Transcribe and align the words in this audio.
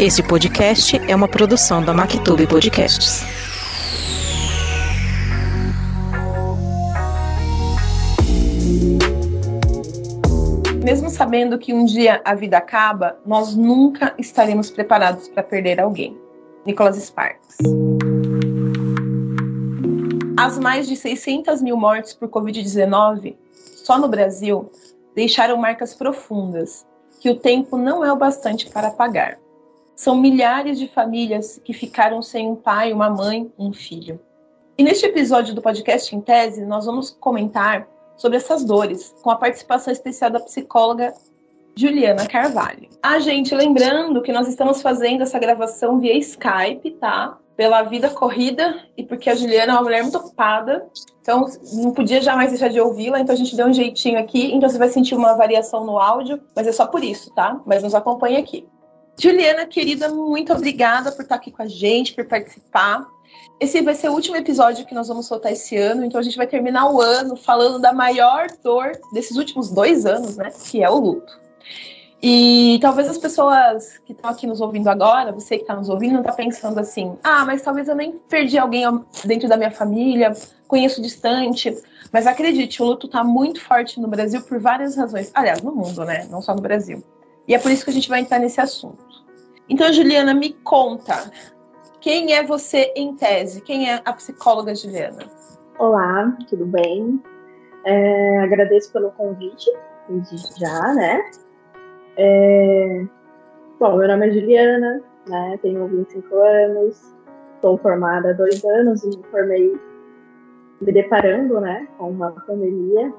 Este 0.00 0.22
podcast 0.22 0.96
é 1.10 1.16
uma 1.16 1.26
produção 1.26 1.84
da 1.84 1.92
Mactube 1.92 2.46
Podcasts. 2.46 3.24
Mesmo 10.84 11.10
sabendo 11.10 11.58
que 11.58 11.74
um 11.74 11.84
dia 11.84 12.22
a 12.24 12.32
vida 12.36 12.56
acaba, 12.58 13.18
nós 13.26 13.56
nunca 13.56 14.14
estaremos 14.16 14.70
preparados 14.70 15.26
para 15.30 15.42
perder 15.42 15.80
alguém. 15.80 16.16
Nicholas 16.64 16.96
Sparks. 16.96 17.56
As 20.36 20.60
mais 20.60 20.86
de 20.86 20.94
600 20.94 21.60
mil 21.60 21.76
mortes 21.76 22.14
por 22.14 22.28
Covid-19, 22.28 23.34
só 23.52 23.98
no 23.98 24.06
Brasil, 24.06 24.70
deixaram 25.16 25.56
marcas 25.56 25.92
profundas 25.92 26.86
que 27.18 27.28
o 27.28 27.34
tempo 27.34 27.76
não 27.76 28.04
é 28.04 28.12
o 28.12 28.16
bastante 28.16 28.70
para 28.70 28.86
apagar. 28.86 29.40
São 29.98 30.16
milhares 30.16 30.78
de 30.78 30.86
famílias 30.86 31.60
que 31.64 31.72
ficaram 31.72 32.22
sem 32.22 32.48
um 32.48 32.54
pai, 32.54 32.92
uma 32.92 33.10
mãe, 33.10 33.52
um 33.58 33.72
filho. 33.72 34.20
E 34.78 34.82
neste 34.84 35.04
episódio 35.04 35.56
do 35.56 35.60
podcast 35.60 36.14
Em 36.14 36.20
Tese, 36.20 36.64
nós 36.64 36.86
vamos 36.86 37.10
comentar 37.10 37.88
sobre 38.16 38.36
essas 38.38 38.64
dores, 38.64 39.12
com 39.24 39.30
a 39.32 39.34
participação 39.34 39.92
especial 39.92 40.30
da 40.30 40.38
psicóloga 40.38 41.12
Juliana 41.74 42.28
Carvalho. 42.28 42.88
Ah, 43.02 43.18
gente, 43.18 43.52
lembrando 43.56 44.22
que 44.22 44.30
nós 44.30 44.46
estamos 44.46 44.80
fazendo 44.80 45.22
essa 45.22 45.36
gravação 45.36 45.98
via 45.98 46.16
Skype, 46.16 46.92
tá? 47.00 47.36
Pela 47.56 47.82
vida 47.82 48.08
corrida 48.08 48.80
e 48.96 49.02
porque 49.02 49.28
a 49.28 49.34
Juliana 49.34 49.72
é 49.72 49.74
uma 49.74 49.82
mulher 49.82 50.02
muito 50.02 50.18
ocupada, 50.18 50.86
então 51.20 51.44
não 51.72 51.90
podia 51.90 52.20
jamais 52.20 52.50
deixar 52.50 52.68
de 52.68 52.80
ouvi-la, 52.80 53.18
então 53.18 53.34
a 53.34 53.38
gente 53.38 53.56
deu 53.56 53.66
um 53.66 53.72
jeitinho 53.72 54.20
aqui, 54.20 54.54
então 54.54 54.68
você 54.68 54.78
vai 54.78 54.90
sentir 54.90 55.16
uma 55.16 55.34
variação 55.34 55.84
no 55.84 55.98
áudio, 55.98 56.40
mas 56.54 56.68
é 56.68 56.72
só 56.72 56.86
por 56.86 57.02
isso, 57.02 57.34
tá? 57.34 57.60
Mas 57.66 57.82
nos 57.82 57.96
acompanhe 57.96 58.36
aqui. 58.36 58.64
Juliana, 59.20 59.66
querida, 59.66 60.08
muito 60.08 60.52
obrigada 60.52 61.10
por 61.10 61.22
estar 61.22 61.34
aqui 61.34 61.50
com 61.50 61.62
a 61.62 61.66
gente, 61.66 62.14
por 62.14 62.24
participar. 62.24 63.04
Esse 63.58 63.82
vai 63.82 63.94
ser 63.94 64.08
o 64.08 64.12
último 64.12 64.36
episódio 64.36 64.86
que 64.86 64.94
nós 64.94 65.08
vamos 65.08 65.26
soltar 65.26 65.52
esse 65.52 65.76
ano, 65.76 66.04
então 66.04 66.20
a 66.20 66.22
gente 66.22 66.36
vai 66.36 66.46
terminar 66.46 66.88
o 66.88 67.00
ano 67.00 67.34
falando 67.34 67.80
da 67.80 67.92
maior 67.92 68.46
dor 68.62 68.92
desses 69.12 69.36
últimos 69.36 69.70
dois 69.70 70.06
anos, 70.06 70.36
né? 70.36 70.50
Que 70.70 70.84
é 70.84 70.88
o 70.88 71.00
luto. 71.00 71.36
E 72.22 72.78
talvez 72.80 73.08
as 73.08 73.18
pessoas 73.18 73.98
que 74.06 74.12
estão 74.12 74.30
aqui 74.30 74.46
nos 74.46 74.60
ouvindo 74.60 74.88
agora, 74.88 75.32
você 75.32 75.56
que 75.56 75.62
está 75.62 75.74
nos 75.74 75.88
ouvindo, 75.88 76.20
está 76.20 76.32
pensando 76.32 76.78
assim: 76.78 77.18
ah, 77.22 77.44
mas 77.44 77.62
talvez 77.62 77.88
eu 77.88 77.96
nem 77.96 78.12
perdi 78.28 78.56
alguém 78.56 78.84
dentro 79.24 79.48
da 79.48 79.56
minha 79.56 79.72
família, 79.72 80.32
conheço 80.68 81.02
distante. 81.02 81.76
Mas 82.12 82.26
acredite, 82.26 82.80
o 82.80 82.86
luto 82.86 83.06
está 83.06 83.24
muito 83.24 83.60
forte 83.60 84.00
no 84.00 84.06
Brasil 84.06 84.40
por 84.42 84.60
várias 84.60 84.96
razões. 84.96 85.32
Aliás, 85.34 85.60
no 85.60 85.74
mundo, 85.74 86.04
né? 86.04 86.26
Não 86.30 86.40
só 86.40 86.54
no 86.54 86.62
Brasil. 86.62 87.02
E 87.48 87.54
é 87.54 87.58
por 87.58 87.72
isso 87.72 87.82
que 87.82 87.90
a 87.90 87.94
gente 87.94 88.08
vai 88.08 88.20
entrar 88.20 88.38
nesse 88.38 88.60
assunto. 88.60 89.07
Então, 89.70 89.92
Juliana, 89.92 90.32
me 90.32 90.54
conta, 90.64 91.30
quem 92.00 92.32
é 92.32 92.42
você 92.42 92.90
em 92.96 93.14
tese? 93.14 93.60
Quem 93.60 93.90
é 93.90 94.00
a 94.02 94.12
psicóloga 94.14 94.74
Juliana? 94.74 95.18
Olá, 95.78 96.34
tudo 96.48 96.64
bem? 96.64 97.22
É, 97.84 98.38
agradeço 98.38 98.90
pelo 98.94 99.10
convite, 99.10 99.70
já, 100.58 100.94
né? 100.94 101.30
É, 102.16 103.04
bom, 103.78 103.98
meu 103.98 104.08
nome 104.08 104.28
é 104.28 104.32
Juliana, 104.32 105.02
né? 105.28 105.58
Tenho 105.60 105.86
25 105.86 106.34
anos, 106.34 107.14
estou 107.56 107.76
formada 107.76 108.30
há 108.30 108.32
dois 108.32 108.64
anos 108.64 109.04
e 109.04 109.08
me 109.08 109.22
formei 109.30 109.78
me 110.80 110.92
deparando, 110.92 111.60
né, 111.60 111.86
com 111.98 112.10
uma 112.10 112.30
pandemia. 112.30 113.12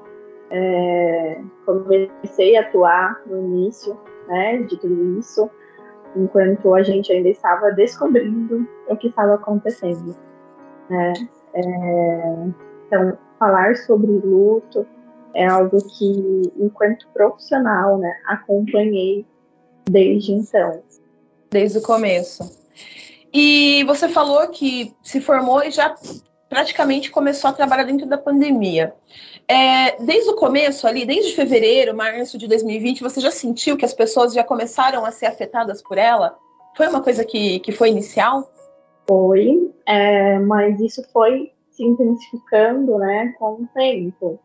É, 0.50 1.40
comecei 1.64 2.56
a 2.56 2.62
atuar 2.62 3.22
no 3.26 3.38
início, 3.38 3.96
né, 4.26 4.58
de 4.64 4.76
tudo 4.78 5.20
isso 5.20 5.48
enquanto 6.16 6.74
a 6.74 6.82
gente 6.82 7.12
ainda 7.12 7.28
estava 7.28 7.70
descobrindo 7.72 8.68
o 8.88 8.96
que 8.96 9.08
estava 9.08 9.34
acontecendo. 9.34 10.16
Né? 10.88 11.12
É, 11.54 12.46
então, 12.86 13.18
falar 13.38 13.76
sobre 13.76 14.10
luto 14.10 14.86
é 15.34 15.46
algo 15.46 15.78
que, 15.96 16.42
enquanto 16.56 17.08
profissional, 17.12 17.98
né, 17.98 18.12
acompanhei 18.26 19.24
desde 19.88 20.32
então. 20.32 20.82
Desde 21.50 21.78
o 21.78 21.82
começo. 21.82 22.58
E 23.32 23.84
você 23.84 24.08
falou 24.08 24.48
que 24.48 24.94
se 25.02 25.20
formou 25.20 25.62
e 25.62 25.70
já 25.70 25.94
praticamente 26.50 27.12
começou 27.12 27.48
a 27.48 27.52
trabalhar 27.52 27.84
dentro 27.84 28.06
da 28.06 28.18
pandemia. 28.18 28.92
É, 29.46 29.96
desde 30.02 30.30
o 30.30 30.34
começo 30.34 30.84
ali, 30.84 31.06
desde 31.06 31.32
fevereiro, 31.32 31.96
março 31.96 32.36
de 32.36 32.48
2020, 32.48 33.04
você 33.04 33.20
já 33.20 33.30
sentiu 33.30 33.76
que 33.76 33.84
as 33.84 33.94
pessoas 33.94 34.34
já 34.34 34.42
começaram 34.42 35.06
a 35.06 35.12
ser 35.12 35.26
afetadas 35.26 35.80
por 35.80 35.96
ela? 35.96 36.36
Foi 36.76 36.88
uma 36.88 37.00
coisa 37.00 37.24
que, 37.24 37.60
que 37.60 37.70
foi 37.70 37.90
inicial? 37.90 38.50
Foi, 39.06 39.72
é, 39.86 40.40
mas 40.40 40.80
isso 40.80 41.02
foi 41.12 41.52
se 41.70 41.84
intensificando 41.84 42.98
né, 42.98 43.32
com 43.38 43.52
o 43.52 43.68
tempo. 43.72 44.40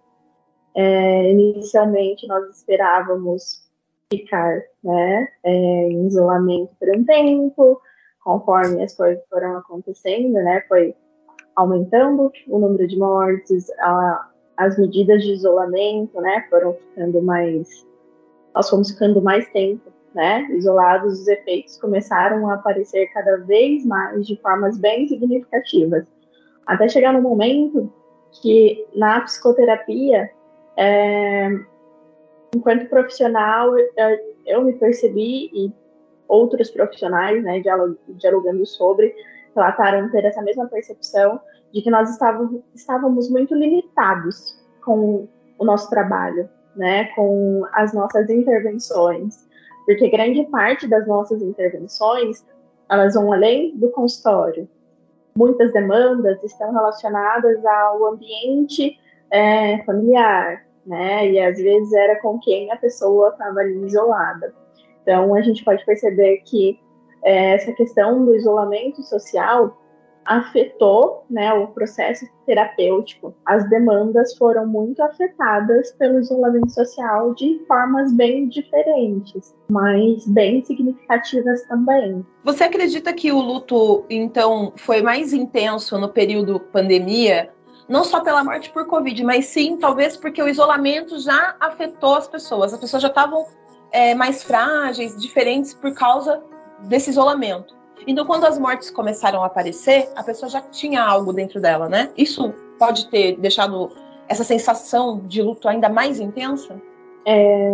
É, 0.75 1.31
inicialmente, 1.31 2.27
nós 2.27 2.55
esperávamos 2.55 3.67
ficar 4.11 4.61
né, 4.83 5.27
é, 5.43 5.51
em 5.51 6.05
isolamento 6.05 6.69
por 6.79 6.95
um 6.95 7.03
tempo, 7.03 7.81
conforme 8.23 8.83
as 8.83 8.95
coisas 8.95 9.23
foram 9.27 9.57
acontecendo, 9.57 10.33
né, 10.33 10.63
foi 10.67 10.95
aumentando 11.55 12.31
o 12.47 12.59
número 12.59 12.87
de 12.87 12.97
mortes, 12.97 13.69
a, 13.79 14.29
as 14.57 14.77
medidas 14.77 15.23
de 15.23 15.31
isolamento, 15.31 16.19
né, 16.21 16.45
foram 16.49 16.73
ficando 16.73 17.21
mais, 17.21 17.85
nós 18.53 18.69
fomos 18.69 18.91
ficando 18.91 19.21
mais 19.21 19.47
tempo, 19.49 19.91
né, 20.13 20.47
isolados, 20.51 21.21
os 21.21 21.27
efeitos 21.27 21.77
começaram 21.77 22.49
a 22.49 22.55
aparecer 22.55 23.07
cada 23.07 23.37
vez 23.37 23.85
mais 23.85 24.25
de 24.25 24.39
formas 24.41 24.77
bem 24.77 25.07
significativas, 25.07 26.05
até 26.65 26.87
chegar 26.87 27.13
no 27.13 27.21
momento 27.21 27.91
que 28.41 28.85
na 28.95 29.21
psicoterapia, 29.21 30.29
é, 30.77 31.49
enquanto 32.55 32.89
profissional, 32.89 33.73
eu 34.45 34.63
me 34.63 34.73
percebi 34.73 35.49
e 35.53 35.71
outros 36.27 36.69
profissionais, 36.69 37.43
né, 37.43 37.61
dialogando 38.07 38.65
sobre, 38.65 39.13
relataram 39.55 40.09
ter 40.11 40.25
essa 40.25 40.41
mesma 40.41 40.67
percepção 40.67 41.39
de 41.73 41.81
que 41.81 41.89
nós 41.89 42.09
estávamos, 42.11 42.61
estávamos 42.73 43.29
muito 43.29 43.55
limitados 43.55 44.61
com 44.83 45.27
o 45.57 45.65
nosso 45.65 45.89
trabalho, 45.89 46.49
né, 46.75 47.05
com 47.15 47.65
as 47.73 47.93
nossas 47.93 48.29
intervenções, 48.29 49.47
porque 49.85 50.09
grande 50.09 50.43
parte 50.45 50.87
das 50.87 51.07
nossas 51.07 51.41
intervenções 51.41 52.45
elas 52.89 53.15
vão 53.15 53.33
além 53.33 53.75
do 53.77 53.89
consultório. 53.89 54.69
Muitas 55.37 55.73
demandas 55.73 56.41
estão 56.43 56.71
relacionadas 56.71 57.65
ao 57.65 58.05
ambiente 58.05 58.97
é, 59.31 59.83
familiar, 59.83 60.65
né, 60.85 61.29
e 61.31 61.39
às 61.39 61.57
vezes 61.57 61.91
era 61.93 62.21
com 62.21 62.39
quem 62.39 62.71
a 62.71 62.77
pessoa 62.77 63.29
estava 63.29 63.61
ali 63.61 63.85
isolada. 63.85 64.53
Então 65.01 65.33
a 65.33 65.41
gente 65.41 65.63
pode 65.63 65.83
perceber 65.85 66.37
que 66.45 66.79
é, 67.25 67.55
essa 67.55 67.73
questão 67.73 68.23
do 68.23 68.35
isolamento 68.35 69.01
social 69.03 69.75
afetou 70.25 71.23
né, 71.29 71.53
o 71.53 71.67
processo 71.67 72.25
terapêutico. 72.45 73.35
As 73.45 73.67
demandas 73.69 74.35
foram 74.37 74.65
muito 74.65 75.01
afetadas 75.03 75.91
pelo 75.93 76.19
isolamento 76.19 76.71
social 76.71 77.33
de 77.35 77.63
formas 77.67 78.11
bem 78.11 78.49
diferentes, 78.49 79.55
mas 79.69 80.25
bem 80.27 80.63
significativas 80.63 81.63
também. 81.67 82.25
Você 82.43 82.63
acredita 82.63 83.13
que 83.13 83.31
o 83.31 83.39
luto, 83.39 84.03
então, 84.09 84.73
foi 84.77 85.01
mais 85.01 85.31
intenso 85.31 85.97
no 85.99 86.09
período 86.09 86.59
pandemia? 86.59 87.51
Não 87.87 88.03
só 88.03 88.19
pela 88.21 88.43
morte 88.43 88.71
por 88.71 88.87
Covid, 88.87 89.23
mas 89.23 89.45
sim, 89.45 89.77
talvez, 89.77 90.17
porque 90.17 90.41
o 90.41 90.47
isolamento 90.47 91.19
já 91.19 91.55
afetou 91.59 92.15
as 92.15 92.27
pessoas. 92.27 92.73
As 92.73 92.79
pessoas 92.79 93.03
já 93.03 93.09
estavam 93.09 93.45
é, 93.91 94.15
mais 94.15 94.41
frágeis, 94.41 95.15
diferentes 95.21 95.75
por 95.75 95.93
causa 95.93 96.41
desse 96.85 97.09
isolamento. 97.09 97.75
Então, 98.07 98.25
quando 98.25 98.45
as 98.45 98.59
mortes 98.59 98.89
começaram 98.89 99.43
a 99.43 99.47
aparecer, 99.47 100.09
a 100.15 100.23
pessoa 100.23 100.49
já 100.49 100.61
tinha 100.61 101.01
algo 101.01 101.33
dentro 101.33 101.61
dela, 101.61 101.89
né? 101.89 102.11
Isso 102.17 102.53
pode 102.77 103.09
ter 103.09 103.37
deixado 103.37 103.89
essa 104.27 104.43
sensação 104.43 105.21
de 105.25 105.41
luto 105.41 105.67
ainda 105.67 105.89
mais 105.89 106.19
intensa? 106.19 106.79
É, 107.25 107.71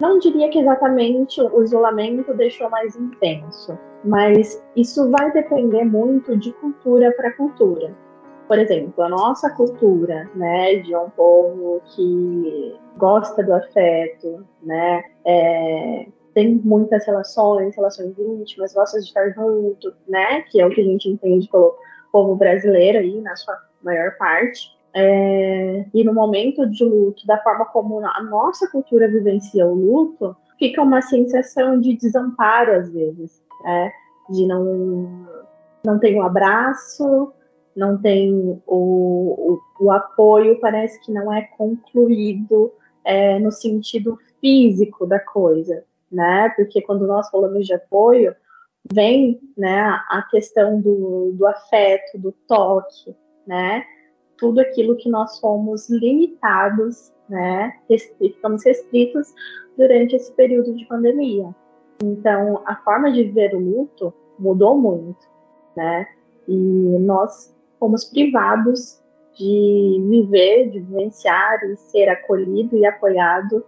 não 0.00 0.18
diria 0.18 0.48
que 0.48 0.60
exatamente 0.60 1.40
o 1.40 1.62
isolamento 1.62 2.32
deixou 2.34 2.70
mais 2.70 2.94
intenso, 2.94 3.76
mas 4.04 4.62
isso 4.76 5.10
vai 5.10 5.32
depender 5.32 5.84
muito 5.84 6.36
de 6.36 6.52
cultura 6.52 7.12
para 7.16 7.32
cultura. 7.32 7.92
Por 8.46 8.58
exemplo, 8.58 9.02
a 9.02 9.08
nossa 9.08 9.50
cultura, 9.50 10.30
né, 10.34 10.76
de 10.76 10.94
um 10.94 11.08
povo 11.10 11.80
que 11.96 12.76
gosta 12.96 13.42
do 13.42 13.54
afeto, 13.54 14.46
né, 14.62 15.02
é, 15.24 16.06
tem 16.34 16.54
muitas 16.64 17.06
relações, 17.06 17.76
relações 17.76 18.18
íntimas, 18.18 18.74
gosta 18.74 18.98
de 18.98 19.06
estar 19.06 19.30
junto, 19.30 19.92
né? 20.08 20.42
Que 20.42 20.60
é 20.60 20.66
o 20.66 20.70
que 20.70 20.80
a 20.80 20.84
gente 20.84 21.08
entende 21.08 21.48
pelo 21.48 21.74
povo 22.10 22.34
brasileiro 22.36 22.98
aí, 22.98 23.20
na 23.20 23.36
sua 23.36 23.56
maior 23.82 24.16
parte. 24.16 24.70
É, 24.94 25.86
e 25.94 26.04
no 26.04 26.12
momento 26.12 26.68
de 26.68 26.84
luto, 26.84 27.26
da 27.26 27.38
forma 27.42 27.64
como 27.66 27.98
a 28.04 28.22
nossa 28.22 28.68
cultura 28.70 29.08
vivencia 29.08 29.66
o 29.66 29.74
luto, 29.74 30.36
fica 30.58 30.82
uma 30.82 31.00
sensação 31.00 31.80
de 31.80 31.96
desamparo 31.96 32.72
às 32.72 32.92
vezes. 32.92 33.42
Né? 33.64 33.92
de 34.30 34.46
não, 34.46 35.26
não 35.84 35.98
tem 35.98 36.16
o 36.16 36.22
abraço, 36.22 37.32
não 37.76 38.00
tem 38.00 38.32
o, 38.66 38.66
o, 38.66 39.60
o 39.80 39.90
apoio, 39.90 40.60
parece 40.60 41.00
que 41.00 41.12
não 41.12 41.32
é 41.32 41.42
concluído 41.42 42.72
é, 43.04 43.38
no 43.38 43.50
sentido 43.50 44.18
físico 44.40 45.06
da 45.06 45.18
coisa, 45.18 45.84
né? 46.12 46.50
Porque 46.56 46.82
quando 46.82 47.06
nós 47.06 47.28
falamos 47.30 47.66
de 47.66 47.74
apoio, 47.74 48.34
vem 48.92 49.40
né, 49.56 49.80
a 50.10 50.22
questão 50.30 50.80
do, 50.80 51.32
do 51.34 51.46
afeto, 51.46 52.18
do 52.18 52.32
toque, 52.46 53.16
né? 53.46 53.84
Tudo 54.36 54.60
aquilo 54.60 54.96
que 54.96 55.08
nós 55.08 55.38
fomos 55.40 55.88
limitados, 55.88 57.12
né? 57.28 57.72
Ficamos 58.18 58.64
restritos 58.64 59.32
durante 59.76 60.16
esse 60.16 60.32
período 60.32 60.74
de 60.74 60.84
pandemia. 60.86 61.54
Então, 62.02 62.62
a 62.66 62.76
forma 62.76 63.12
de 63.12 63.24
viver 63.24 63.54
o 63.54 63.60
luto 63.60 64.12
mudou 64.38 64.76
muito, 64.76 65.26
né? 65.76 66.06
E 66.48 66.54
nós 66.54 67.54
fomos 67.78 68.04
privados 68.04 69.00
de 69.34 70.04
viver, 70.08 70.70
de 70.70 70.80
vivenciar 70.80 71.62
e 71.64 71.76
ser 71.76 72.08
acolhido 72.08 72.76
e 72.76 72.84
apoiado 72.84 73.64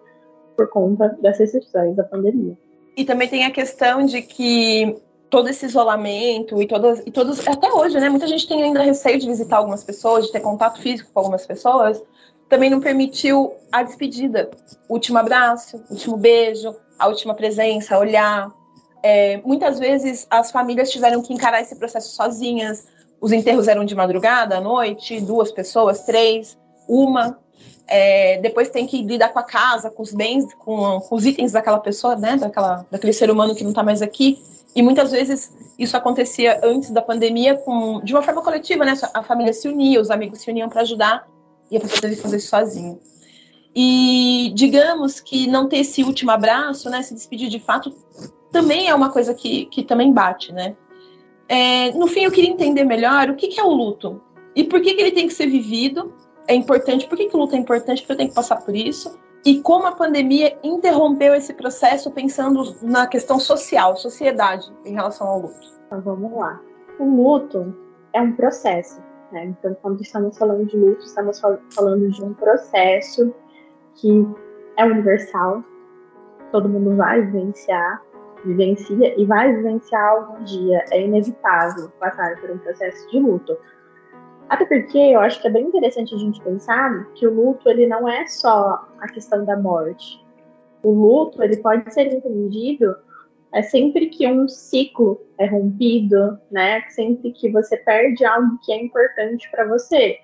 por 0.57 0.69
conta 0.69 1.17
das 1.21 1.39
restrições 1.39 1.97
da 1.97 2.05
pandemia. 2.05 2.57
E 2.97 3.05
também 3.05 3.29
tem 3.29 3.45
a 3.45 3.51
questão 3.51 4.05
de 4.07 4.23
que 4.23 4.97
todo 5.29 5.49
esse 5.49 5.67
isolamento 5.67 6.63
e 6.63 6.67
todas 6.67 7.03
e 7.05 7.11
todos 7.11 7.47
até 7.47 7.73
hoje, 7.73 7.99
né? 7.99 8.09
Muita 8.09 8.27
gente 8.29 8.47
tem 8.47 8.63
ainda 8.63 8.83
receio 8.83 9.19
de 9.19 9.27
visitar 9.27 9.57
algumas 9.57 9.83
pessoas, 9.83 10.27
de 10.27 10.33
ter 10.33 10.41
contato 10.41 10.81
físico 10.81 11.11
com 11.13 11.19
algumas 11.19 11.45
pessoas. 11.45 12.01
Também 12.49 12.71
não 12.71 12.81
permitiu 12.81 13.53
a 13.73 13.83
despedida, 13.83 14.51
último 14.89 15.19
abraço, 15.19 15.83
último 15.91 16.17
beijo, 16.17 16.75
a 16.99 17.09
última 17.09 17.35
presença, 17.35 17.99
olhar. 17.99 18.53
É, 19.03 19.39
muitas 19.45 19.79
vezes 19.79 20.27
as 20.31 20.53
famílias 20.53 20.91
tiveram 20.91 21.21
que 21.21 21.35
encarar 21.35 21.61
esse 21.61 21.75
processo 21.77 22.15
sozinhas. 22.15 22.87
Os 23.21 23.33
enterros 23.33 23.67
eram 23.67 23.85
de 23.85 23.95
madrugada, 23.95 24.59
à 24.59 24.61
noite, 24.61 25.21
duas 25.21 25.51
pessoas, 25.51 26.05
três, 26.05 26.57
uma. 26.89 27.39
É, 27.87 28.39
depois 28.39 28.71
tem 28.71 28.87
que 28.87 29.03
lidar 29.03 29.29
com 29.29 29.39
a 29.39 29.43
casa, 29.43 29.91
com 29.91 30.03
os 30.03 30.13
bens, 30.13 30.53
com, 30.55 31.01
com, 31.01 31.15
os 31.15 31.27
itens 31.27 31.53
daquela 31.53 31.79
pessoa, 31.79 32.17
né, 32.17 32.37
daquela, 32.37 32.87
daquele 32.91 33.13
ser 33.13 33.31
humano 33.31 33.55
que 33.55 33.63
não 33.63 33.71
está 33.71 33.83
mais 33.83 34.01
aqui. 34.01 34.43
E 34.75 34.83
muitas 34.83 35.13
vezes 35.13 35.53
isso 35.79 35.97
acontecia 35.97 36.61
antes 36.65 36.91
da 36.91 37.03
pandemia 37.03 37.55
com, 37.57 38.01
de 38.01 38.13
uma 38.13 38.23
forma 38.23 38.43
coletiva, 38.43 38.85
né? 38.85 38.95
A 39.13 39.23
família 39.23 39.53
se 39.53 39.69
unia, 39.69 40.01
os 40.01 40.11
amigos 40.11 40.41
se 40.41 40.51
uniam 40.51 40.69
para 40.69 40.83
ajudar 40.83 41.29
e 41.71 41.77
a 41.77 41.81
pessoa 41.81 42.01
teve 42.01 42.17
que 42.17 42.23
fazer 42.23 42.39
isso 42.39 42.49
sozinha. 42.49 42.99
E 43.75 44.53
digamos 44.55 45.21
que 45.21 45.47
não 45.47 45.69
ter 45.69 45.79
esse 45.79 46.03
último 46.03 46.31
abraço, 46.31 46.89
né, 46.89 47.03
se 47.03 47.13
despedir 47.13 47.49
de 47.49 47.59
fato, 47.59 47.93
também 48.53 48.89
é 48.89 48.95
uma 48.95 49.11
coisa 49.11 49.35
que, 49.35 49.67
que 49.67 49.83
também 49.83 50.13
bate, 50.13 50.53
né? 50.53 50.77
É, 51.49 51.91
no 51.93 52.07
fim, 52.07 52.21
eu 52.21 52.31
queria 52.31 52.51
entender 52.51 52.85
melhor 52.85 53.29
o 53.29 53.37
que, 53.37 53.49
que 53.49 53.61
é 53.61 53.65
o 53.65 53.71
luto 53.71 54.23
e 54.55 54.65
por 54.65 54.81
que, 54.81 54.95
que 54.95 55.01
ele 55.01 55.11
tem 55.11 55.27
que 55.27 55.35
ser 55.35 55.47
vivido. 55.47 56.13
É 56.47 56.55
importante, 56.55 57.07
por 57.09 57.17
que, 57.17 57.29
que 57.29 57.37
o 57.37 57.41
luto 57.41 57.55
é 57.55 57.59
importante, 57.59 58.03
porque 58.03 58.13
eu 58.13 58.17
tenho 58.17 58.29
que 58.29 58.35
passar 58.35 58.57
por 58.57 58.75
isso. 58.75 59.19
E 59.45 59.61
como 59.61 59.87
a 59.87 59.93
pandemia 59.93 60.59
interrompeu 60.63 61.35
esse 61.35 61.53
processo 61.53 62.11
pensando 62.11 62.75
na 62.83 63.07
questão 63.07 63.39
social, 63.39 63.97
sociedade, 63.97 64.73
em 64.85 64.95
relação 64.95 65.27
ao 65.27 65.41
luto. 65.41 65.75
Então 65.87 66.01
vamos 66.01 66.33
lá. 66.33 66.61
O 66.99 67.05
luto 67.05 67.75
é 68.13 68.21
um 68.21 68.33
processo. 68.33 69.03
Né? 69.33 69.47
Então, 69.47 69.77
quando 69.83 70.01
estamos 70.01 70.39
falando 70.39 70.65
de 70.65 70.77
luto, 70.77 71.05
estamos 71.05 71.41
falando 71.75 72.11
de 72.11 72.25
um 72.25 72.33
processo 72.35 73.35
que 73.97 74.27
é 74.77 74.85
universal, 74.85 75.63
todo 76.51 76.69
mundo 76.69 76.97
vai 76.97 77.21
vivenciar, 77.21 78.03
vivencia 78.45 79.21
e 79.21 79.27
vai 79.27 79.55
vivenciar 79.55 80.09
algum 80.09 80.43
dia. 80.45 80.85
É 80.91 81.03
inevitável 81.03 81.91
passar 82.01 82.41
por 82.41 82.51
um 82.51 82.59
processo 82.59 83.11
de 83.11 83.19
luto. 83.19 83.57
Até 84.49 84.65
porque 84.67 84.99
eu 84.99 85.21
acho 85.21 85.41
que 85.41 85.49
é 85.49 85.51
bem 85.51 85.65
interessante 85.65 86.15
a 86.15 86.19
gente 86.19 86.41
pensar 86.43 87.05
que 87.15 87.27
o 87.27 87.35
luto 87.35 87.69
ele 87.69 87.87
não 87.87 88.09
é 88.09 88.27
só 88.27 88.87
a 89.01 89.09
questão 89.09 89.45
da 89.45 89.57
morte. 89.57 90.23
O 90.83 90.91
luto 90.91 91.43
ele 91.43 91.57
pode 91.57 91.93
ser 91.93 92.13
entendido 92.13 92.95
é 93.55 93.63
sempre 93.63 94.09
que 94.09 94.27
um 94.27 94.49
ciclo 94.49 95.21
é 95.39 95.47
rompido, 95.47 96.37
né? 96.51 96.83
Sempre 96.91 97.31
que 97.31 97.51
você 97.51 97.77
perde 97.77 98.25
algo 98.25 98.59
que 98.65 98.73
é 98.73 98.83
importante 98.83 99.49
para 99.51 99.65
você 99.65 100.19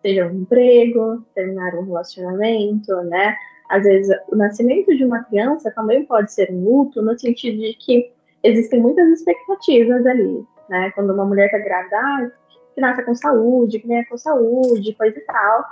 seja 0.00 0.26
um 0.26 0.40
emprego, 0.40 1.24
terminar 1.34 1.74
um 1.74 1.84
relacionamento, 1.84 2.94
né? 3.04 3.36
Às 3.68 3.84
vezes, 3.84 4.14
o 4.30 4.36
nascimento 4.36 4.94
de 4.96 5.04
uma 5.04 5.22
criança 5.24 5.70
também 5.70 6.04
pode 6.04 6.32
ser 6.32 6.50
um 6.50 6.64
luto, 6.64 7.00
no 7.00 7.16
sentido 7.18 7.58
de 7.58 7.74
que 7.74 8.12
existem 8.42 8.80
muitas 8.80 9.06
expectativas 9.08 10.04
ali, 10.04 10.44
né? 10.68 10.90
Quando 10.94 11.12
uma 11.12 11.24
mulher 11.24 11.46
está 11.46 11.58
grávida, 11.58 11.96
ah, 11.96 12.30
que 12.74 12.80
nasça 12.80 13.02
com 13.02 13.14
saúde, 13.14 13.78
que 13.78 13.86
venha 13.86 14.04
com 14.06 14.16
saúde, 14.16 14.94
coisa 14.94 15.18
e 15.18 15.22
tal. 15.22 15.64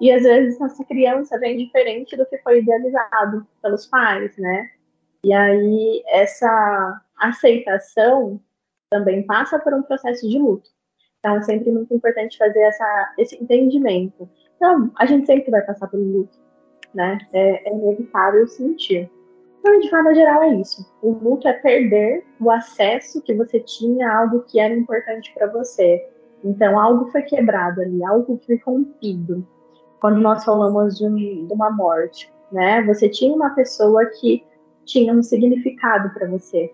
E 0.00 0.10
às 0.10 0.22
vezes 0.22 0.60
essa 0.60 0.84
criança 0.84 1.38
vem 1.38 1.56
diferente 1.56 2.16
do 2.16 2.26
que 2.26 2.38
foi 2.38 2.60
idealizado 2.60 3.46
pelos 3.62 3.86
pais, 3.86 4.36
né? 4.36 4.70
E 5.24 5.32
aí 5.32 6.02
essa 6.08 7.00
aceitação 7.16 8.40
também 8.90 9.24
passa 9.24 9.58
por 9.58 9.74
um 9.74 9.82
processo 9.82 10.28
de 10.28 10.38
luto. 10.38 10.70
Então, 11.18 11.36
é 11.36 11.42
sempre 11.42 11.70
muito 11.70 11.92
importante 11.94 12.36
fazer 12.36 12.60
essa, 12.60 13.14
esse 13.18 13.42
entendimento. 13.42 14.28
Então, 14.56 14.92
a 14.98 15.06
gente 15.06 15.26
sempre 15.26 15.50
vai 15.50 15.62
passar 15.62 15.88
pelo 15.88 16.04
luto, 16.04 16.38
né? 16.92 17.18
É, 17.32 17.68
é 17.68 17.74
inevitável 17.74 18.46
sentir. 18.46 19.10
Então, 19.58 19.80
de 19.80 19.88
forma 19.88 20.14
geral, 20.14 20.42
é 20.42 20.54
isso. 20.56 20.86
O 21.00 21.12
luto 21.12 21.48
é 21.48 21.54
perder 21.54 22.26
o 22.38 22.50
acesso 22.50 23.22
que 23.22 23.32
você 23.32 23.58
tinha 23.60 24.06
a 24.06 24.18
algo 24.18 24.42
que 24.42 24.60
era 24.60 24.74
importante 24.74 25.32
para 25.32 25.46
você. 25.46 26.06
Então, 26.44 26.78
algo 26.78 27.10
foi 27.10 27.22
quebrado 27.22 27.80
ali, 27.80 28.04
algo 28.04 28.38
foi 28.46 28.60
rompido. 28.64 29.46
Quando 30.00 30.20
nós 30.20 30.44
falamos 30.44 30.98
de, 30.98 31.06
um, 31.06 31.46
de 31.46 31.52
uma 31.52 31.70
morte, 31.70 32.30
né? 32.52 32.82
Você 32.82 33.08
tinha 33.08 33.34
uma 33.34 33.50
pessoa 33.50 34.04
que 34.06 34.44
tinha 34.84 35.12
um 35.12 35.22
significado 35.22 36.10
para 36.10 36.28
você. 36.28 36.72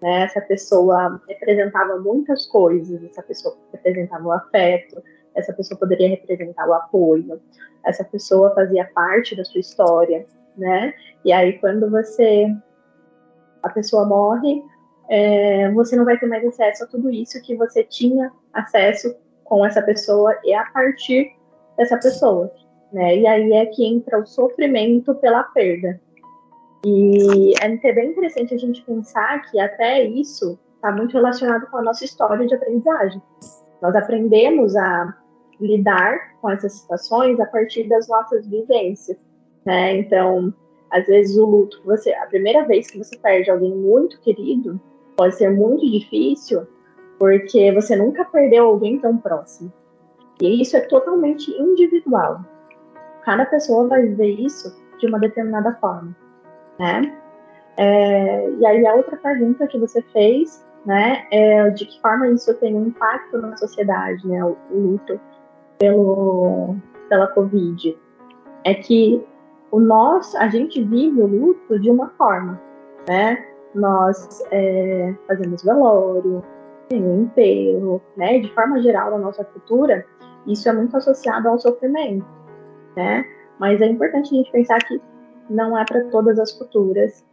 Né? 0.00 0.22
Essa 0.22 0.40
pessoa 0.40 1.20
representava 1.28 1.98
muitas 1.98 2.46
coisas, 2.46 3.02
essa 3.02 3.22
pessoa 3.22 3.56
representava 3.72 4.24
o 4.24 4.32
afeto, 4.32 5.02
essa 5.34 5.52
pessoa 5.52 5.78
poderia 5.78 6.08
representar 6.08 6.68
o 6.68 6.74
apoio, 6.74 7.40
essa 7.84 8.04
pessoa 8.04 8.54
fazia 8.54 8.88
parte 8.94 9.36
da 9.36 9.44
sua 9.44 9.60
história, 9.60 10.26
né? 10.56 10.92
E 11.24 11.32
aí 11.32 11.58
quando 11.58 11.90
você 11.90 12.46
a 13.62 13.68
pessoa 13.68 14.06
morre, 14.06 14.62
é, 15.10 15.70
você 15.72 15.96
não 15.96 16.04
vai 16.04 16.18
ter 16.18 16.26
mais 16.26 16.44
acesso 16.44 16.84
a 16.84 16.86
tudo 16.86 17.10
isso 17.10 17.42
que 17.42 17.56
você 17.56 17.82
tinha 17.84 18.30
acesso 18.52 19.14
com 19.44 19.64
essa 19.64 19.82
pessoa 19.82 20.36
e 20.44 20.52
a 20.52 20.64
partir 20.66 21.32
dessa 21.76 21.96
pessoa, 21.96 22.52
né? 22.92 23.16
E 23.16 23.26
aí 23.26 23.52
é 23.52 23.66
que 23.66 23.86
entra 23.86 24.18
o 24.18 24.26
sofrimento 24.26 25.14
pela 25.14 25.42
perda, 25.44 26.00
e 26.84 27.54
é 27.60 27.92
bem 27.92 28.10
interessante 28.10 28.54
a 28.54 28.58
gente 28.58 28.82
pensar 28.82 29.42
que 29.50 29.58
até 29.58 30.04
isso 30.04 30.58
está 30.76 30.92
muito 30.92 31.12
relacionado 31.12 31.68
com 31.70 31.78
a 31.78 31.82
nossa 31.82 32.04
história 32.04 32.46
de 32.46 32.54
aprendizagem. 32.54 33.20
Nós 33.82 33.96
aprendemos 33.96 34.76
a 34.76 35.14
lidar 35.60 36.36
com 36.40 36.50
essas 36.50 36.74
situações 36.74 37.40
a 37.40 37.46
partir 37.46 37.88
das 37.88 38.06
nossas 38.08 38.46
vivências, 38.46 39.18
né? 39.64 39.96
Então, 39.96 40.54
às 40.90 41.06
vezes 41.06 41.36
o 41.36 41.44
luto, 41.44 41.82
você, 41.84 42.12
a 42.12 42.26
primeira 42.26 42.64
vez 42.64 42.88
que 42.88 42.98
você 42.98 43.16
perde 43.18 43.50
alguém 43.50 43.74
muito 43.74 44.20
querido, 44.20 44.80
pode 45.18 45.34
ser 45.34 45.50
muito 45.50 45.84
difícil, 45.84 46.66
porque 47.18 47.70
você 47.72 47.94
nunca 47.94 48.24
perdeu 48.24 48.66
alguém 48.66 48.98
tão 48.98 49.18
próximo. 49.18 49.70
E 50.40 50.62
isso 50.62 50.76
é 50.76 50.80
totalmente 50.80 51.50
individual. 51.50 52.40
Cada 53.24 53.44
pessoa 53.44 53.86
vai 53.86 54.02
viver 54.02 54.30
isso 54.40 54.74
de 54.98 55.06
uma 55.06 55.18
determinada 55.18 55.74
forma 55.80 56.16
né? 56.78 57.12
É, 57.76 58.50
e 58.50 58.66
aí 58.66 58.86
a 58.86 58.94
outra 58.94 59.16
pergunta 59.16 59.66
que 59.66 59.78
você 59.78 60.02
fez, 60.12 60.64
né, 60.84 61.26
é 61.30 61.68
de 61.70 61.84
que 61.86 62.00
forma 62.00 62.28
isso 62.28 62.52
tem 62.54 62.74
um 62.74 62.86
impacto 62.86 63.38
na 63.38 63.56
sociedade, 63.56 64.26
né, 64.26 64.44
o, 64.44 64.56
o 64.70 64.78
luto 64.78 65.20
pelo, 65.78 66.76
pela 67.08 67.26
Covid, 67.28 67.96
é 68.64 68.74
que 68.74 69.24
o 69.70 69.78
nós, 69.78 70.34
a 70.36 70.48
gente 70.48 70.82
vive 70.82 71.20
o 71.20 71.26
luto 71.26 71.78
de 71.78 71.90
uma 71.90 72.08
forma, 72.10 72.60
né? 73.06 73.46
Nós 73.74 74.42
é, 74.50 75.14
fazemos 75.26 75.62
velório, 75.62 76.42
um 76.92 77.22
enterro, 77.22 78.00
né? 78.16 78.38
De 78.38 78.52
forma 78.54 78.80
geral, 78.80 79.10
na 79.10 79.18
nossa 79.18 79.44
cultura, 79.44 80.04
isso 80.46 80.68
é 80.68 80.72
muito 80.72 80.96
associado 80.96 81.48
ao 81.48 81.58
sofrimento, 81.58 82.26
né? 82.96 83.24
Mas 83.58 83.80
é 83.80 83.86
importante 83.86 84.34
a 84.34 84.38
gente 84.38 84.50
pensar 84.50 84.78
que 84.78 85.00
não 85.50 85.76
é 85.76 85.84
para 85.84 86.04
todas 86.04 86.38
as 86.38 86.52
culturas. 86.52 87.24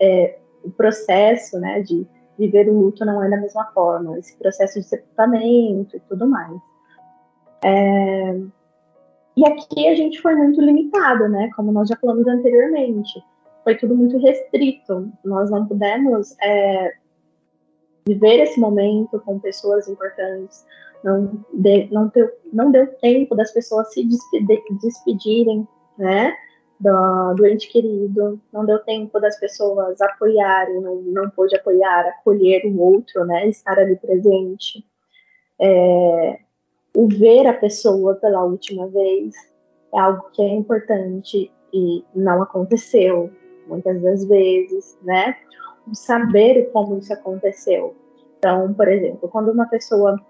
É, 0.00 0.38
o 0.62 0.70
processo 0.70 1.58
né, 1.58 1.80
de 1.80 2.06
viver 2.38 2.68
o 2.68 2.78
luto 2.78 3.04
não 3.04 3.22
é 3.22 3.30
da 3.30 3.38
mesma 3.38 3.64
forma, 3.72 4.18
esse 4.18 4.36
processo 4.36 4.78
de 4.78 4.86
sepultamento 4.86 5.96
e 5.96 6.00
tudo 6.00 6.26
mais. 6.26 6.60
É, 7.64 8.38
e 9.36 9.46
aqui 9.46 9.88
a 9.88 9.94
gente 9.94 10.20
foi 10.20 10.34
muito 10.34 10.60
limitado, 10.60 11.28
né? 11.28 11.50
Como 11.56 11.72
nós 11.72 11.88
já 11.88 11.96
falamos 11.96 12.26
anteriormente. 12.26 13.22
Foi 13.66 13.74
tudo 13.74 13.96
muito 13.96 14.16
restrito. 14.18 15.10
Nós 15.24 15.50
não 15.50 15.66
pudemos 15.66 16.36
é, 16.40 16.92
viver 18.06 18.44
esse 18.44 18.60
momento 18.60 19.20
com 19.22 19.40
pessoas 19.40 19.88
importantes, 19.88 20.64
não, 21.02 21.44
de, 21.52 21.88
não, 21.90 22.06
deu, 22.06 22.30
não 22.52 22.70
deu 22.70 22.86
tempo 22.98 23.34
das 23.34 23.50
pessoas 23.52 23.92
se 23.92 24.04
despedir, 24.04 24.62
despedirem, 24.80 25.66
né? 25.98 26.32
Do, 26.78 27.34
do 27.34 27.44
ente 27.44 27.68
querido, 27.68 28.40
não 28.52 28.64
deu 28.64 28.78
tempo 28.84 29.18
das 29.18 29.36
pessoas 29.40 30.00
apoiarem, 30.00 30.80
não, 30.80 31.02
não 31.02 31.28
pôde 31.30 31.56
apoiar, 31.56 32.06
acolher 32.06 32.64
o 32.66 32.80
outro, 32.80 33.24
né? 33.24 33.48
Estar 33.48 33.76
ali 33.80 33.96
presente. 33.96 34.86
É, 35.60 36.38
o 36.94 37.08
ver 37.08 37.48
a 37.48 37.52
pessoa 37.52 38.14
pela 38.14 38.44
última 38.44 38.86
vez 38.86 39.34
é 39.92 39.98
algo 39.98 40.30
que 40.30 40.40
é 40.40 40.54
importante 40.54 41.50
e 41.72 42.04
não 42.14 42.40
aconteceu 42.40 43.28
muitas 43.66 44.00
das 44.02 44.24
vezes, 44.24 44.98
né? 45.02 45.36
saber 45.94 46.70
como 46.72 46.98
isso 46.98 47.12
aconteceu. 47.12 47.94
Então, 48.38 48.72
por 48.74 48.88
exemplo, 48.88 49.28
quando 49.28 49.50
uma 49.50 49.66
pessoa 49.66 50.20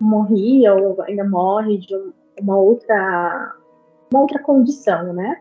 morria 0.00 0.74
ou 0.74 1.00
ainda 1.02 1.24
morre 1.24 1.78
de 1.78 1.94
uma 2.40 2.56
outra, 2.56 3.54
uma 4.12 4.22
outra 4.22 4.42
condição, 4.42 5.12
né? 5.12 5.40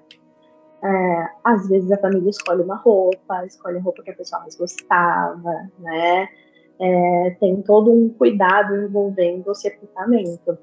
É, 0.84 1.30
às 1.44 1.68
vezes 1.68 1.92
a 1.92 1.98
família 1.98 2.30
escolhe 2.30 2.62
uma 2.62 2.76
roupa, 2.76 3.46
escolhe 3.46 3.78
a 3.78 3.82
roupa 3.82 4.04
que 4.04 4.12
a 4.12 4.16
pessoa 4.16 4.42
mais 4.42 4.56
gostava, 4.56 5.70
né? 5.80 6.30
É, 6.80 7.38
tem 7.40 7.62
todo 7.62 7.92
um 7.92 8.10
cuidado 8.10 8.76
envolvendo 8.76 9.50
o 9.50 9.56
sepultamento. 9.56 10.58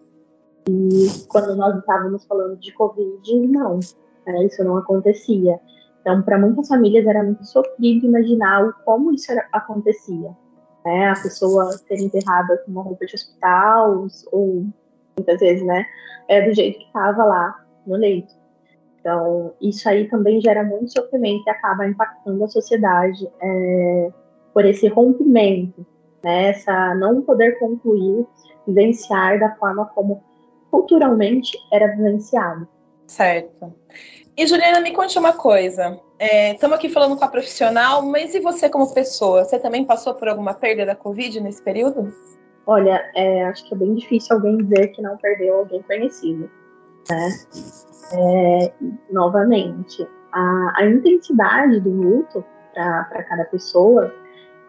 E 0.68 1.06
quando 1.28 1.56
nós 1.56 1.76
estávamos 1.78 2.24
falando 2.24 2.56
de 2.56 2.72
Covid, 2.72 3.48
não, 3.48 3.80
né, 4.26 4.44
isso 4.44 4.62
não 4.62 4.76
acontecia. 4.76 5.58
Então, 6.02 6.20
para 6.20 6.36
muitas 6.36 6.68
famílias 6.68 7.06
era 7.06 7.22
muito 7.22 7.44
sofrido 7.46 8.06
imaginar 8.06 8.72
como 8.84 9.12
isso 9.12 9.30
era, 9.30 9.48
acontecia. 9.52 10.36
Né? 10.84 11.10
A 11.10 11.14
pessoa 11.14 11.70
ser 11.72 11.94
enterrada 11.94 12.58
com 12.58 12.72
uma 12.72 12.82
roupa 12.82 13.06
de 13.06 13.14
hospital, 13.14 14.06
ou 14.32 14.66
muitas 15.16 15.40
vezes, 15.40 15.64
né, 15.64 15.86
é 16.28 16.42
do 16.46 16.54
jeito 16.54 16.78
que 16.78 16.86
estava 16.86 17.24
lá 17.24 17.64
no 17.86 17.96
leito. 17.96 18.34
Então, 19.00 19.52
isso 19.60 19.88
aí 19.88 20.08
também 20.08 20.40
gera 20.40 20.62
muito 20.62 20.92
sofrimento 20.92 21.44
e 21.46 21.50
acaba 21.50 21.86
impactando 21.86 22.44
a 22.44 22.48
sociedade 22.48 23.28
é, 23.40 24.10
por 24.52 24.64
esse 24.64 24.88
rompimento, 24.88 25.86
né, 26.22 26.50
essa 26.50 26.94
não 26.96 27.22
poder 27.22 27.58
concluir, 27.58 28.26
vivenciar 28.66 29.38
da 29.40 29.54
forma 29.56 29.86
como 29.86 30.22
culturalmente 30.70 31.56
era 31.72 31.88
vivenciado. 31.88 32.66
Certo. 33.06 33.74
E 34.36 34.46
Juliana, 34.46 34.80
me 34.80 34.92
conte 34.92 35.18
uma 35.18 35.32
coisa. 35.32 36.00
Estamos 36.18 36.74
é, 36.74 36.78
aqui 36.78 36.88
falando 36.88 37.16
com 37.16 37.24
a 37.24 37.28
profissional, 37.28 38.02
mas 38.02 38.34
e 38.34 38.40
você 38.40 38.68
como 38.68 38.92
pessoa? 38.94 39.44
Você 39.44 39.58
também 39.58 39.84
passou 39.84 40.14
por 40.14 40.28
alguma 40.28 40.54
perda 40.54 40.86
da 40.86 40.94
Covid 40.94 41.38
nesse 41.40 41.62
período? 41.62 42.12
Olha, 42.66 43.02
é, 43.14 43.44
acho 43.44 43.66
que 43.68 43.74
é 43.74 43.76
bem 43.76 43.94
difícil 43.94 44.36
alguém 44.36 44.56
dizer 44.58 44.88
que 44.88 45.02
não 45.02 45.16
perdeu 45.18 45.56
alguém 45.56 45.82
conhecido. 45.82 46.50
Né? 47.10 47.28
É, 48.14 48.72
novamente, 49.10 50.06
a, 50.32 50.72
a, 50.76 50.86
intensidade 50.86 51.80
do 51.80 51.90
luto 51.90 52.44
para 52.72 53.24
cada 53.24 53.44
pessoa, 53.46 54.14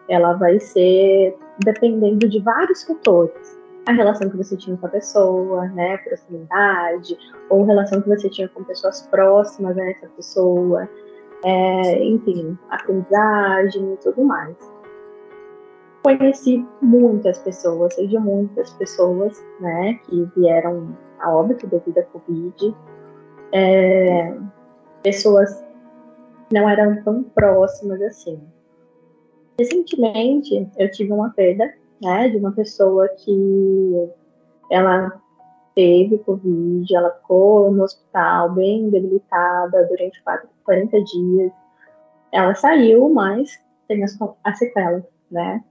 ela 0.08 0.34
vai 0.34 0.60
ser 0.60 1.38
dependendo 1.64 2.28
de 2.28 2.40
vários 2.40 2.82
fatores 2.82 3.63
a 3.86 3.92
relação 3.92 4.30
que 4.30 4.36
você 4.36 4.56
tinha 4.56 4.76
com 4.76 4.86
a 4.86 4.90
pessoa, 4.90 5.66
né, 5.68 5.96
proximidade, 5.98 7.18
ou 7.50 7.64
relação 7.64 8.00
que 8.00 8.08
você 8.08 8.28
tinha 8.30 8.48
com 8.48 8.64
pessoas 8.64 9.06
próximas 9.08 9.76
a 9.76 9.90
essa 9.90 10.08
pessoa, 10.08 10.88
é, 11.44 12.04
enfim, 12.04 12.58
aprendizagem 12.70 13.92
e 13.92 13.96
tudo 13.98 14.24
mais. 14.24 14.56
Conheci 16.02 16.66
muitas 16.80 17.38
pessoas, 17.38 17.94
sei 17.94 18.06
de 18.06 18.18
muitas 18.18 18.72
pessoas, 18.74 19.44
né, 19.60 19.94
que 20.04 20.24
vieram 20.36 20.96
a 21.20 21.34
óbito 21.34 21.66
devido 21.66 21.98
à 21.98 22.02
Covid, 22.04 22.74
é, 23.52 24.34
pessoas 25.02 25.62
que 26.48 26.54
não 26.54 26.68
eram 26.68 27.02
tão 27.02 27.22
próximas 27.22 28.00
assim. 28.02 28.40
Recentemente, 29.58 30.68
eu 30.78 30.90
tive 30.90 31.12
uma 31.12 31.30
perda 31.30 31.72
né, 32.02 32.28
de 32.28 32.36
uma 32.36 32.52
pessoa 32.52 33.08
que 33.08 34.10
ela 34.70 35.20
teve 35.74 36.18
Covid, 36.18 36.94
ela 36.94 37.10
ficou 37.10 37.70
no 37.72 37.82
hospital 37.82 38.52
bem 38.52 38.88
debilitada 38.90 39.84
durante 39.86 40.22
40 40.64 41.02
dias. 41.02 41.52
Ela 42.32 42.54
saiu, 42.54 43.08
mas 43.10 43.60
tem 43.88 44.02
as, 44.04 44.16
as 44.44 44.58
sequelas, 44.58 45.04
né? 45.30 45.62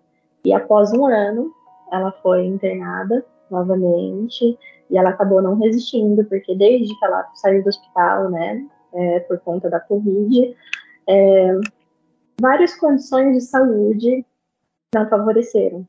E 0.45 0.53
após 0.53 0.91
um 0.93 1.05
ano, 1.05 1.53
ela 1.91 2.11
foi 2.21 2.45
internada 2.45 3.25
novamente 3.49 4.57
e 4.89 4.97
ela 4.97 5.11
acabou 5.11 5.41
não 5.41 5.57
resistindo, 5.57 6.23
porque 6.25 6.55
desde 6.55 6.97
que 6.97 7.05
ela 7.05 7.29
saiu 7.35 7.63
do 7.63 7.69
hospital, 7.69 8.29
né, 8.29 8.65
é, 8.93 9.19
por 9.21 9.39
conta 9.39 9.69
da 9.69 9.79
Covid, 9.79 10.55
é, 11.07 11.59
várias 12.41 12.75
condições 12.75 13.33
de 13.33 13.41
saúde 13.41 14.25
não 14.93 15.07
favoreceram 15.07 15.87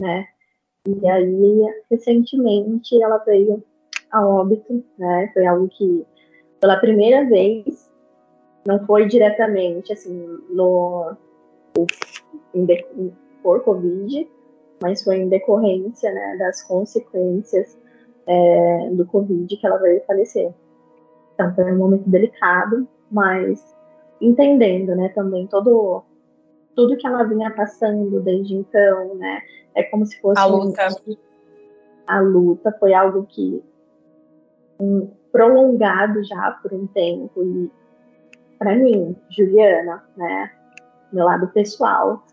né? 0.00 0.26
E 0.86 1.08
aí, 1.08 1.82
recentemente, 1.90 3.02
ela 3.02 3.18
veio 3.18 3.62
a 4.10 4.26
óbito, 4.26 4.84
né? 4.98 5.30
Foi 5.32 5.46
algo 5.46 5.68
que, 5.68 6.06
pela 6.60 6.78
primeira 6.78 7.28
vez, 7.28 7.90
não 8.66 8.84
foi 8.86 9.06
diretamente, 9.06 9.92
assim, 9.92 10.26
no, 10.50 11.16
por 13.42 13.62
Covid, 13.62 14.28
mas 14.82 15.02
foi 15.02 15.18
em 15.18 15.28
decorrência, 15.28 16.12
né, 16.12 16.36
das 16.38 16.62
consequências 16.62 17.78
é, 18.26 18.90
do 18.92 19.06
Covid 19.06 19.56
que 19.56 19.66
ela 19.66 19.78
veio 19.78 20.04
falecer. 20.04 20.52
Então, 21.34 21.54
foi 21.54 21.72
um 21.72 21.78
momento 21.78 22.08
delicado, 22.08 22.86
mas 23.10 23.74
entendendo, 24.20 24.94
né, 24.94 25.08
também 25.10 25.46
todo 25.46 26.02
tudo 26.76 26.96
que 26.96 27.06
ela 27.06 27.24
vinha 27.24 27.50
passando 27.50 28.20
desde 28.20 28.54
então, 28.54 29.16
né? 29.16 29.40
É 29.74 29.82
como 29.84 30.06
se 30.06 30.20
fosse 30.20 30.38
a 30.38 30.44
luta. 30.44 30.88
Um, 31.06 31.16
a 32.06 32.20
luta 32.20 32.76
foi 32.78 32.94
algo 32.94 33.26
que 33.26 33.64
um, 34.78 35.10
prolongado 35.32 36.22
já 36.22 36.52
por 36.62 36.72
um 36.72 36.86
tempo 36.86 37.42
e 37.42 37.70
para 38.58 38.74
mim, 38.74 39.16
Juliana, 39.28 40.02
né, 40.16 40.50
meu 41.12 41.26
lado 41.26 41.48
pessoal, 41.48 42.24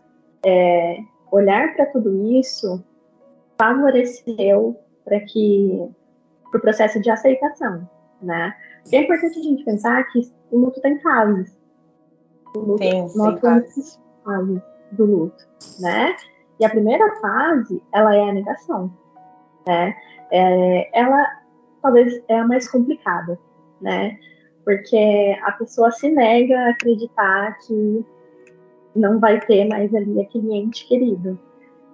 é, 0.44 0.98
olhar 1.30 1.74
para 1.74 1.86
tudo 1.86 2.24
isso 2.38 2.82
favoreceu 3.58 4.76
para 5.04 5.20
que 5.20 5.86
para 6.50 6.58
o 6.58 6.60
processo 6.62 7.00
de 7.00 7.10
aceitação, 7.10 7.88
né? 8.22 8.54
E 8.90 8.96
é 8.96 9.02
importante 9.02 9.38
a 9.38 9.42
gente 9.42 9.64
pensar 9.64 10.02
que 10.04 10.20
o 10.50 10.58
luto 10.58 10.80
tem 10.80 10.98
fases. 11.00 11.58
O 12.56 12.60
luto, 12.60 12.84
Sim, 12.84 13.08
nós 13.16 13.40
temos 13.40 14.00
fase 14.24 14.62
do 14.92 15.04
luto, 15.04 15.44
né? 15.80 16.16
E 16.60 16.64
a 16.64 16.70
primeira 16.70 17.16
fase, 17.16 17.82
ela 17.92 18.14
é 18.14 18.30
a 18.30 18.32
negação, 18.32 18.92
né? 19.66 19.94
É, 20.30 20.98
ela 20.98 21.42
talvez 21.82 22.22
é 22.28 22.38
a 22.38 22.46
mais 22.46 22.70
complicada, 22.70 23.38
né? 23.80 24.18
Porque 24.64 25.36
a 25.42 25.52
pessoa 25.52 25.90
se 25.90 26.08
nega 26.08 26.58
a 26.58 26.70
acreditar 26.70 27.58
que 27.58 28.04
não 28.96 29.18
vai 29.18 29.40
ter 29.40 29.66
mais 29.66 29.94
ali 29.94 30.20
aquele 30.20 30.54
ente 30.54 30.86
querido. 30.86 31.38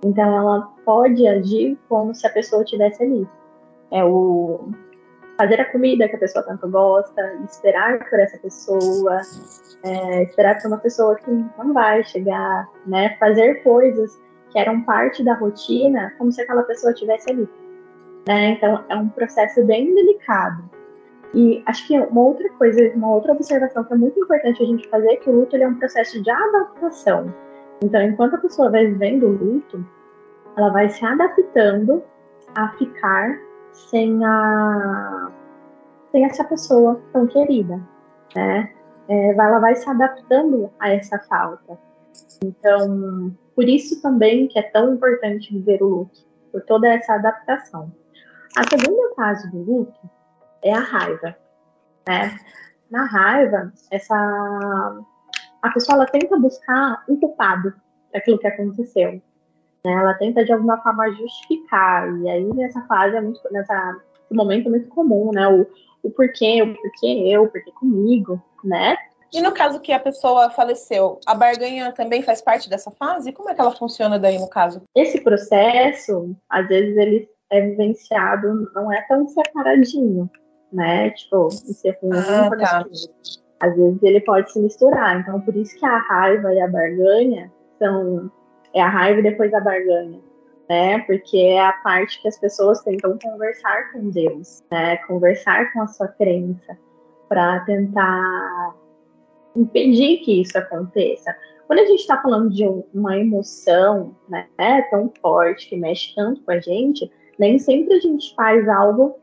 Então 0.04 0.36
ela 0.36 0.72
pode 0.84 1.26
agir 1.26 1.78
como 1.88 2.14
se 2.14 2.26
a 2.26 2.30
pessoa 2.30 2.62
estivesse 2.62 3.02
ali. 3.02 3.26
É 3.90 4.04
o 4.04 4.68
fazer 5.40 5.58
a 5.58 5.64
comida 5.64 6.06
que 6.06 6.16
a 6.16 6.18
pessoa 6.18 6.44
tanto 6.44 6.68
gosta, 6.68 7.34
esperar 7.48 7.98
por 8.10 8.20
essa 8.20 8.36
pessoa, 8.36 9.22
é, 9.82 10.24
esperar 10.24 10.60
por 10.60 10.68
uma 10.68 10.76
pessoa 10.76 11.16
que 11.16 11.30
não 11.30 11.72
vai 11.72 12.04
chegar, 12.04 12.68
né? 12.86 13.16
Fazer 13.18 13.62
coisas 13.62 14.20
que 14.50 14.58
eram 14.58 14.82
parte 14.82 15.24
da 15.24 15.32
rotina, 15.32 16.12
como 16.18 16.30
se 16.30 16.42
aquela 16.42 16.62
pessoa 16.64 16.92
estivesse 16.92 17.30
ali. 17.30 17.48
Né? 18.28 18.50
Então 18.50 18.84
é 18.90 18.96
um 18.96 19.08
processo 19.08 19.64
bem 19.64 19.94
delicado. 19.94 20.62
E 21.32 21.62
acho 21.64 21.86
que 21.86 21.98
uma 21.98 22.20
outra 22.20 22.50
coisa, 22.58 22.92
uma 22.94 23.14
outra 23.14 23.32
observação 23.32 23.82
que 23.84 23.94
é 23.94 23.96
muito 23.96 24.20
importante 24.20 24.62
a 24.62 24.66
gente 24.66 24.86
fazer 24.90 25.12
é 25.12 25.16
que 25.16 25.30
o 25.30 25.32
luto 25.32 25.56
é 25.56 25.66
um 25.66 25.76
processo 25.76 26.22
de 26.22 26.30
adaptação. 26.30 27.32
Então, 27.82 28.02
enquanto 28.02 28.34
a 28.34 28.38
pessoa 28.38 28.70
vai 28.70 28.88
vivendo 28.88 29.22
o 29.22 29.32
luto, 29.32 29.82
ela 30.54 30.68
vai 30.68 30.90
se 30.90 31.02
adaptando 31.02 32.02
a 32.54 32.68
ficar 32.72 33.38
sem 33.72 34.24
a 34.24 35.32
sem 36.10 36.24
essa 36.24 36.42
pessoa 36.44 37.00
tão 37.12 37.26
querida, 37.26 37.80
né? 38.34 38.72
É, 39.08 39.28
ela 39.32 39.58
vai 39.58 39.74
se 39.76 39.88
adaptando 39.88 40.70
a 40.78 40.90
essa 40.90 41.18
falta. 41.20 41.78
Então, 42.44 43.34
por 43.54 43.68
isso 43.68 44.00
também 44.02 44.48
que 44.48 44.58
é 44.58 44.62
tão 44.62 44.94
importante 44.94 45.52
viver 45.52 45.82
o 45.82 45.88
luto, 45.88 46.26
por 46.50 46.62
toda 46.62 46.88
essa 46.88 47.14
adaptação. 47.14 47.92
A 48.56 48.64
segunda 48.68 49.14
fase 49.14 49.48
do 49.50 49.62
luto 49.62 50.00
é 50.62 50.72
a 50.72 50.80
raiva, 50.80 51.36
né? 52.08 52.36
Na 52.90 53.04
raiva, 53.04 53.72
essa 53.90 54.16
a 55.62 55.70
pessoa 55.70 55.96
ela 55.96 56.06
tenta 56.06 56.38
buscar 56.38 57.04
um 57.08 57.16
culpado 57.20 57.72
daquilo 58.12 58.38
que 58.38 58.46
aconteceu. 58.46 59.22
Né? 59.84 59.92
Ela 59.92 60.14
tenta 60.14 60.44
de 60.44 60.52
alguma 60.52 60.78
forma 60.82 61.10
justificar. 61.12 62.08
E 62.20 62.28
aí 62.28 62.44
nessa 62.54 62.80
fase 62.82 63.16
é 63.16 63.20
muito, 63.20 63.40
nessa 63.50 63.96
momento 64.30 64.66
é 64.66 64.70
muito 64.70 64.88
comum, 64.88 65.30
né? 65.32 65.48
O, 65.48 65.66
o 66.02 66.10
porquê, 66.10 66.62
o 66.62 66.74
porquê 66.74 67.24
eu, 67.26 67.44
o 67.44 67.48
porquê 67.48 67.72
comigo, 67.72 68.40
né? 68.64 68.96
E 69.32 69.40
no 69.40 69.52
caso 69.52 69.80
que 69.80 69.92
a 69.92 70.00
pessoa 70.00 70.50
faleceu, 70.50 71.20
a 71.24 71.34
barganha 71.34 71.92
também 71.92 72.20
faz 72.22 72.40
parte 72.40 72.68
dessa 72.68 72.90
fase? 72.90 73.32
Como 73.32 73.48
é 73.48 73.54
que 73.54 73.60
ela 73.60 73.70
funciona 73.70 74.18
daí 74.18 74.38
no 74.38 74.48
caso? 74.48 74.82
Esse 74.94 75.20
processo, 75.22 76.34
às 76.48 76.66
vezes 76.66 76.96
ele 76.96 77.28
é 77.50 77.60
vivenciado, 77.60 78.70
não 78.74 78.92
é 78.92 79.02
tão 79.02 79.28
separadinho, 79.28 80.28
né? 80.72 81.10
Tipo, 81.10 81.48
isso 81.48 81.86
é 81.86 81.98
um 82.02 82.12
ah, 82.12 82.50
tá. 82.58 82.86
Às 83.60 83.76
vezes 83.76 84.02
ele 84.02 84.20
pode 84.22 84.50
se 84.52 84.58
misturar. 84.58 85.20
Então, 85.20 85.40
por 85.40 85.54
isso 85.54 85.78
que 85.78 85.86
a 85.86 85.98
raiva 85.98 86.52
e 86.52 86.60
a 86.60 86.68
barganha 86.68 87.52
são. 87.78 88.30
É 88.74 88.80
a 88.80 88.88
raiva 88.88 89.20
e 89.20 89.22
depois 89.22 89.52
a 89.54 89.60
barganha. 89.60 90.20
Né? 90.68 91.00
Porque 91.00 91.36
é 91.36 91.60
a 91.60 91.72
parte 91.72 92.22
que 92.22 92.28
as 92.28 92.38
pessoas 92.38 92.80
tentam 92.82 93.18
conversar 93.18 93.92
com 93.92 94.08
Deus, 94.10 94.62
né? 94.70 94.98
Conversar 94.98 95.72
com 95.72 95.82
a 95.82 95.86
sua 95.88 96.06
crença 96.06 96.78
para 97.28 97.60
tentar 97.60 98.74
impedir 99.56 100.18
que 100.18 100.42
isso 100.42 100.56
aconteça. 100.56 101.34
Quando 101.66 101.80
a 101.80 101.84
gente 101.86 102.00
está 102.00 102.20
falando 102.20 102.50
de 102.50 102.64
uma 102.94 103.16
emoção 103.16 104.14
né, 104.28 104.48
tão 104.90 105.12
forte, 105.20 105.68
que 105.68 105.76
mexe 105.76 106.14
tanto 106.14 106.42
com 106.42 106.50
a 106.50 106.58
gente, 106.58 107.10
nem 107.38 107.58
sempre 107.58 107.94
a 107.94 108.00
gente 108.00 108.34
faz 108.34 108.68
algo 108.68 109.18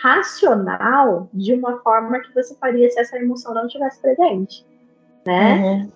racional 0.00 1.28
de 1.32 1.52
uma 1.52 1.78
forma 1.80 2.20
que 2.20 2.32
você 2.34 2.54
faria 2.56 2.88
se 2.90 3.00
essa 3.00 3.18
emoção 3.18 3.52
não 3.52 3.66
estivesse 3.66 4.00
presente, 4.00 4.66
né? 5.26 5.56
Uhum. 5.56 5.92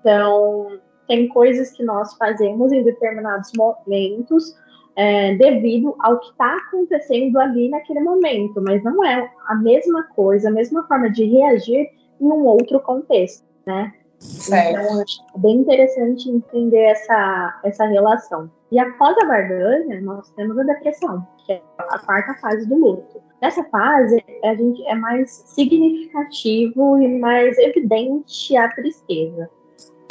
Então, 0.00 0.80
tem 1.06 1.28
coisas 1.28 1.70
que 1.72 1.82
nós 1.82 2.14
fazemos 2.14 2.72
em 2.72 2.82
determinados 2.82 3.50
momentos 3.56 4.56
é, 4.96 5.34
devido 5.34 5.94
ao 6.00 6.18
que 6.20 6.30
está 6.30 6.56
acontecendo 6.56 7.38
ali 7.38 7.68
naquele 7.68 8.00
momento, 8.00 8.60
mas 8.62 8.82
não 8.82 9.04
é 9.04 9.30
a 9.48 9.54
mesma 9.56 10.04
coisa, 10.14 10.48
a 10.48 10.52
mesma 10.52 10.86
forma 10.86 11.10
de 11.10 11.24
reagir 11.24 11.90
em 12.20 12.26
um 12.26 12.44
outro 12.46 12.80
contexto, 12.80 13.44
né? 13.66 13.92
Certo. 14.18 14.80
Então, 14.80 15.00
é 15.00 15.38
bem 15.38 15.56
interessante 15.56 16.30
entender 16.30 16.82
essa, 16.82 17.60
essa 17.64 17.84
relação. 17.86 18.50
E 18.70 18.78
após 18.78 19.16
a 19.18 19.26
barganha, 19.26 20.00
nós 20.00 20.30
temos 20.32 20.58
a 20.58 20.62
depressão, 20.62 21.26
que 21.44 21.52
é 21.52 21.62
a 21.78 21.98
quarta 21.98 22.34
fase 22.40 22.66
do 22.66 22.76
luto. 22.76 23.22
Nessa 23.42 23.62
fase, 23.64 24.24
a 24.42 24.54
gente 24.54 24.82
é 24.86 24.94
mais 24.94 25.30
significativo 25.30 26.98
e 27.02 27.18
mais 27.18 27.58
evidente 27.58 28.56
a 28.56 28.68
tristeza. 28.70 29.50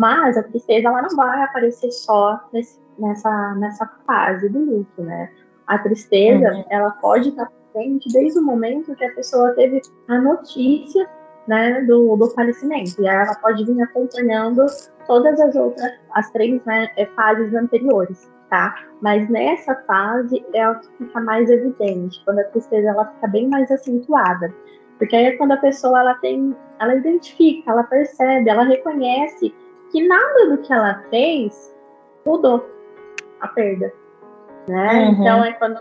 Mas 0.04 0.38
a 0.38 0.44
tristeza 0.44 0.90
ela 0.90 1.02
não 1.02 1.16
vai 1.16 1.44
aparecer 1.44 1.90
só 1.90 2.38
nesse, 2.52 2.78
nessa, 3.00 3.56
nessa 3.56 3.90
fase 4.06 4.50
do 4.50 4.60
luto, 4.60 5.02
né? 5.02 5.32
A 5.66 5.78
tristeza, 5.78 6.52
uhum. 6.52 6.66
ela 6.70 6.92
pode 6.92 7.30
estar 7.30 7.50
presente 7.72 8.12
desde 8.12 8.38
o 8.38 8.44
momento 8.44 8.94
que 8.98 9.06
a 9.06 9.14
pessoa 9.14 9.54
teve 9.54 9.80
a 10.10 10.20
notícia 10.20 11.10
né, 11.48 11.84
do, 11.84 12.18
do 12.18 12.30
falecimento. 12.32 13.02
E 13.02 13.08
ela 13.08 13.34
pode 13.36 13.64
vir 13.64 13.82
acompanhando 13.82 14.66
todas 15.08 15.40
as 15.40 15.56
outras, 15.56 15.90
as 16.12 16.30
três 16.32 16.62
né, 16.66 16.90
é, 16.98 17.06
fases 17.06 17.54
anteriores, 17.54 18.30
tá? 18.50 18.76
Mas 19.02 19.30
nessa 19.30 19.74
fase 19.88 20.46
é 20.54 20.70
o 20.70 20.82
que 20.82 20.88
fica 20.98 21.22
mais 21.22 21.50
evidente, 21.50 22.22
quando 22.26 22.40
a 22.40 22.44
tristeza 22.44 22.90
ela 22.90 23.06
fica 23.06 23.28
bem 23.30 23.48
mais 23.48 23.72
acentuada. 23.72 24.54
Porque 24.98 25.16
aí 25.16 25.28
é 25.28 25.38
quando 25.38 25.54
a 25.54 25.58
pessoa 25.58 25.98
ela 25.98 26.16
tem, 26.16 26.54
ela 26.82 26.94
identifica, 26.94 27.72
ela 27.72 27.84
percebe, 27.84 28.50
ela 28.50 28.64
reconhece 28.64 29.63
que 29.94 30.06
nada 30.06 30.50
do 30.50 30.58
que 30.58 30.74
ela 30.74 31.02
fez 31.10 31.74
mudou 32.26 32.70
a 33.40 33.48
perda, 33.48 33.94
né? 34.68 35.06
Uhum. 35.06 35.12
Então 35.14 35.46
é 35.46 35.54
quando, 35.54 35.80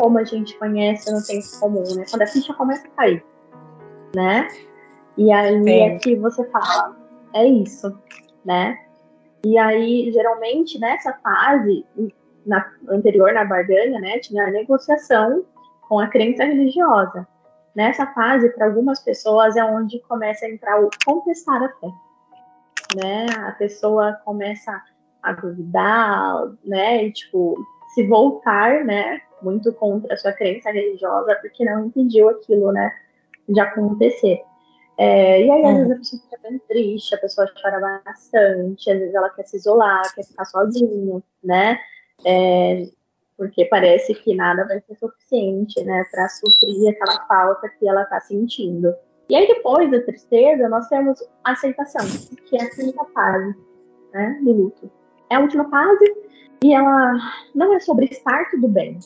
como 0.00 0.18
a 0.18 0.24
gente 0.24 0.58
conhece 0.58 1.12
no 1.12 1.24
tempo 1.24 1.46
comum, 1.60 1.84
né? 1.94 2.04
Quando 2.10 2.22
a 2.22 2.26
ficha 2.26 2.52
começa 2.54 2.88
a 2.88 2.90
cair 2.90 3.24
né? 4.14 4.48
E 5.16 5.30
aí 5.32 5.62
Sim. 5.62 5.80
é 5.82 5.98
que 5.98 6.16
você 6.16 6.44
fala, 6.50 6.96
é 7.34 7.44
isso, 7.46 7.96
né? 8.44 8.78
E 9.44 9.56
aí, 9.58 10.10
geralmente, 10.12 10.78
nessa 10.78 11.12
fase, 11.14 11.84
na, 12.44 12.66
anterior 12.88 13.32
na 13.32 13.44
barganha, 13.44 13.98
né, 14.00 14.18
tinha 14.18 14.44
a 14.44 14.50
negociação 14.50 15.44
com 15.88 15.98
a 15.98 16.08
crença 16.08 16.44
religiosa. 16.44 17.26
Nessa 17.74 18.06
fase, 18.08 18.50
para 18.50 18.66
algumas 18.66 19.00
pessoas, 19.00 19.56
é 19.56 19.64
onde 19.64 20.00
começa 20.00 20.44
a 20.44 20.50
entrar 20.50 20.82
o 20.82 20.90
contestar 21.06 21.62
a 21.62 21.68
fé. 21.68 21.88
Né? 22.96 23.26
A 23.46 23.52
pessoa 23.52 24.14
começa 24.24 24.82
a 25.22 25.32
duvidar, 25.32 26.52
né? 26.64 27.04
E, 27.04 27.12
tipo, 27.12 27.56
se 27.94 28.06
voltar, 28.06 28.84
né? 28.84 29.20
Muito 29.42 29.72
contra 29.74 30.14
a 30.14 30.16
sua 30.16 30.32
crença 30.32 30.70
religiosa, 30.70 31.36
porque 31.40 31.64
não 31.64 31.86
entendiu 31.86 32.28
aquilo, 32.28 32.72
né? 32.72 32.90
de 33.50 33.60
acontecer. 33.60 34.42
É, 34.96 35.42
e 35.42 35.50
aí, 35.50 35.64
às 35.64 35.78
é. 35.78 35.84
vezes, 35.84 35.92
a 35.92 35.96
pessoa 35.96 36.22
fica 36.22 36.38
bem 36.42 36.58
triste, 36.68 37.14
a 37.14 37.18
pessoa 37.18 37.52
chora 37.60 38.02
bastante, 38.04 38.90
às 38.90 38.98
vezes 38.98 39.14
ela 39.14 39.30
quer 39.30 39.46
se 39.46 39.56
isolar, 39.56 40.14
quer 40.14 40.24
ficar 40.24 40.44
sozinha, 40.44 41.22
né? 41.42 41.78
É, 42.26 42.86
porque 43.36 43.64
parece 43.64 44.14
que 44.14 44.34
nada 44.34 44.66
vai 44.66 44.80
ser 44.80 44.94
suficiente, 44.96 45.82
né, 45.84 46.04
para 46.10 46.28
suprir 46.28 46.90
aquela 46.90 47.26
falta 47.26 47.68
que 47.70 47.88
ela 47.88 48.02
está 48.02 48.20
sentindo. 48.20 48.94
E 49.30 49.36
aí, 49.36 49.46
depois 49.46 49.88
da 49.92 50.00
tristeza, 50.00 50.68
nós 50.68 50.88
temos 50.88 51.22
a 51.44 51.52
aceitação, 51.52 52.04
que 52.48 52.56
é 52.56 52.64
a 52.64 52.70
quinta 52.70 53.04
fase, 53.14 53.54
né, 54.12 54.40
do 54.42 54.52
luto. 54.52 54.90
É 55.30 55.36
a 55.36 55.40
última 55.40 55.70
fase 55.70 56.04
e 56.64 56.74
ela 56.74 57.12
não 57.54 57.72
é 57.72 57.78
sobre 57.78 58.06
estar 58.06 58.50
tudo 58.50 58.66
bem, 58.66 58.98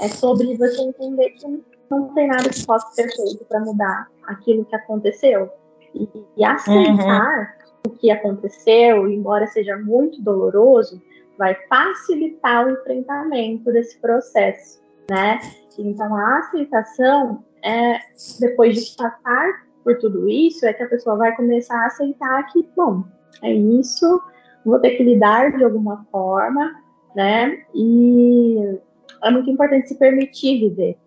é 0.00 0.08
sobre 0.08 0.56
você 0.56 0.82
entender 0.82 1.30
que 1.30 1.62
não 1.88 2.12
tem 2.14 2.26
nada 2.26 2.48
que 2.48 2.66
possa 2.66 2.92
ser 2.94 3.08
feito 3.14 3.44
para 3.44 3.60
mudar 3.60 4.08
aquilo 4.24 4.64
que 4.64 4.74
aconteceu. 4.74 5.48
E, 5.94 6.08
e 6.36 6.44
aceitar 6.44 7.56
uhum. 7.86 7.92
o 7.92 7.96
que 7.96 8.10
aconteceu, 8.10 9.08
embora 9.08 9.46
seja 9.46 9.76
muito 9.76 10.20
doloroso, 10.20 11.00
vai 11.38 11.54
facilitar 11.68 12.66
o 12.66 12.70
enfrentamento 12.70 13.72
desse 13.72 14.00
processo, 14.00 14.82
né? 15.08 15.38
Então 15.78 16.14
a 16.14 16.38
aceitação 16.38 17.44
é 17.64 17.98
depois 18.38 18.74
de 18.74 18.96
passar 18.96 19.70
por 19.82 19.98
tudo 19.98 20.28
isso, 20.28 20.66
é 20.66 20.72
que 20.72 20.82
a 20.82 20.88
pessoa 20.88 21.16
vai 21.16 21.34
começar 21.34 21.78
a 21.82 21.86
aceitar 21.86 22.46
que, 22.52 22.68
bom, 22.76 23.04
é 23.42 23.52
isso, 23.52 24.20
vou 24.64 24.78
ter 24.78 24.90
que 24.90 25.02
lidar 25.02 25.56
de 25.56 25.64
alguma 25.64 26.04
forma, 26.10 26.74
né? 27.14 27.62
E 27.74 28.78
é 29.22 29.30
muito 29.30 29.50
importante 29.50 29.88
se 29.88 29.98
permitir 29.98 30.60
viver, 30.60 30.98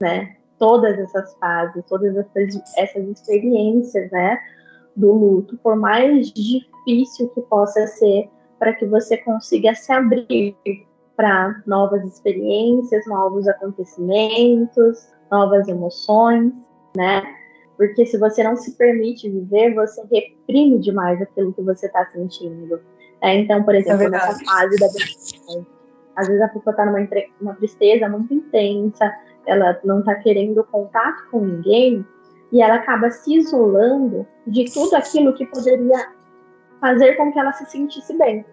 né? 0.00 0.36
Todas 0.58 0.98
essas 0.98 1.34
fases, 1.38 1.84
todas 1.86 2.16
essas, 2.16 2.62
essas 2.76 3.08
experiências, 3.08 4.10
né? 4.10 4.38
Do 4.96 5.12
luto, 5.12 5.58
por 5.58 5.76
mais 5.76 6.32
difícil 6.32 7.28
que 7.30 7.42
possa 7.42 7.86
ser, 7.86 8.30
para 8.58 8.72
que 8.72 8.86
você 8.86 9.18
consiga 9.18 9.74
se 9.74 9.92
abrir 9.92 10.56
para 11.16 11.62
novas 11.66 12.04
experiências, 12.04 13.06
novos 13.06 13.46
acontecimentos, 13.48 15.08
novas 15.30 15.68
emoções, 15.68 16.52
né? 16.96 17.22
Porque 17.76 18.06
se 18.06 18.18
você 18.18 18.42
não 18.42 18.56
se 18.56 18.72
permite 18.76 19.28
viver, 19.28 19.74
você 19.74 20.02
reprime 20.12 20.78
demais 20.78 21.20
aquilo 21.20 21.52
que 21.52 21.62
você 21.62 21.86
está 21.86 22.06
sentindo. 22.12 22.80
É, 23.20 23.34
então, 23.34 23.62
por 23.62 23.74
exemplo, 23.74 24.04
é 24.04 24.10
nessa 24.10 24.38
fase 24.44 24.78
da 24.78 24.86
depressão, 24.86 25.66
às 26.16 26.28
vezes 26.28 26.42
a 26.42 26.48
pessoa 26.48 26.72
está 26.72 26.86
numa, 26.86 27.08
uma 27.40 27.54
tristeza 27.54 28.08
muito 28.08 28.32
intensa, 28.32 29.12
ela 29.46 29.78
não 29.84 30.00
está 30.00 30.14
querendo 30.16 30.62
contato 30.64 31.28
com 31.30 31.40
ninguém 31.40 32.06
e 32.52 32.62
ela 32.62 32.76
acaba 32.76 33.10
se 33.10 33.34
isolando 33.34 34.26
de 34.46 34.64
tudo 34.72 34.94
aquilo 34.94 35.34
que 35.34 35.46
poderia 35.46 36.12
fazer 36.80 37.16
com 37.16 37.32
que 37.32 37.38
ela 37.38 37.52
se 37.52 37.66
sentisse 37.66 38.16
bem, 38.16 38.44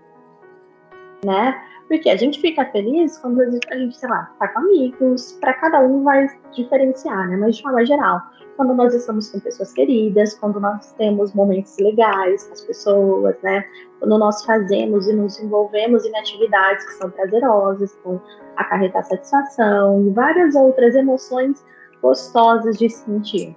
né? 1.24 1.62
Porque 1.92 2.10
a 2.10 2.16
gente 2.16 2.40
fica 2.40 2.64
feliz 2.68 3.18
quando 3.18 3.42
a 3.42 3.50
gente, 3.50 3.98
sei 3.98 4.08
lá, 4.08 4.32
tá 4.40 4.48
com 4.48 4.60
amigos, 4.60 5.38
para 5.42 5.54
cada 5.56 5.82
um 5.82 6.06
vai 6.06 6.26
diferenciar, 6.54 7.28
né? 7.28 7.36
Mas 7.36 7.58
de 7.58 7.64
forma 7.64 7.86
geral, 7.86 8.22
quando 8.56 8.74
nós 8.74 8.94
estamos 8.94 9.30
com 9.30 9.42
pessoas 9.42 9.74
queridas, 9.74 10.34
quando 10.36 10.58
nós 10.58 10.94
temos 10.94 11.34
momentos 11.34 11.78
legais 11.80 12.46
com 12.46 12.54
as 12.54 12.62
pessoas, 12.62 13.36
né? 13.44 13.66
Quando 14.00 14.18
nós 14.18 14.42
fazemos 14.46 15.06
e 15.10 15.14
nos 15.14 15.38
envolvemos 15.42 16.06
em 16.06 16.18
atividades 16.18 16.86
que 16.86 16.94
são 16.94 17.12
prazerosas, 17.12 17.94
com 18.06 18.22
acarretar 18.56 19.04
satisfação 19.04 20.08
e 20.08 20.12
várias 20.12 20.56
outras 20.56 20.96
emoções 20.96 21.62
gostosas 22.02 22.80
de 22.80 22.90
sentir. 22.90 23.54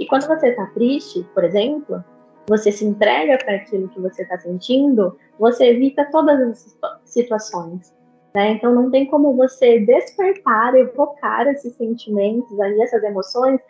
E 0.00 0.06
quando 0.06 0.26
você 0.26 0.48
está 0.48 0.64
triste, 0.68 1.22
por 1.34 1.44
exemplo, 1.44 2.02
você 2.48 2.72
se 2.72 2.84
entrega 2.84 3.36
para 3.44 3.56
aquilo 3.56 3.88
que 3.88 4.00
você 4.00 4.22
está 4.22 4.38
sentindo, 4.38 5.18
você 5.38 5.66
evita 5.66 6.08
todas 6.10 6.40
as 6.40 6.78
situações. 7.14 7.94
Né? 8.34 8.52
Então 8.52 8.74
não 8.74 8.90
tem 8.90 9.06
como 9.06 9.34
você 9.34 9.78
despertar, 9.80 10.74
evocar 10.74 11.46
esses 11.46 11.74
sentimentos, 11.76 12.60
aí, 12.60 12.82
essas 12.82 13.02
emoções, 13.02 13.60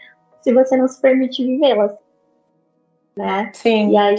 se 0.41 0.53
você 0.53 0.77
não 0.77 0.89
se 0.89 1.01
permite 1.01 1.45
vivê-las. 1.45 1.93
Né? 3.17 3.51
Sim. 3.53 3.93
E 3.93 3.97
aí 3.97 4.17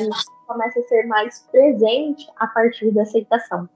começa 0.48 0.80
a 0.80 0.84
ser 0.84 1.06
mais 1.08 1.40
presente 1.52 2.28
a 2.38 2.48
partir 2.48 2.92
da 2.92 3.02
aceitação. 3.02 3.68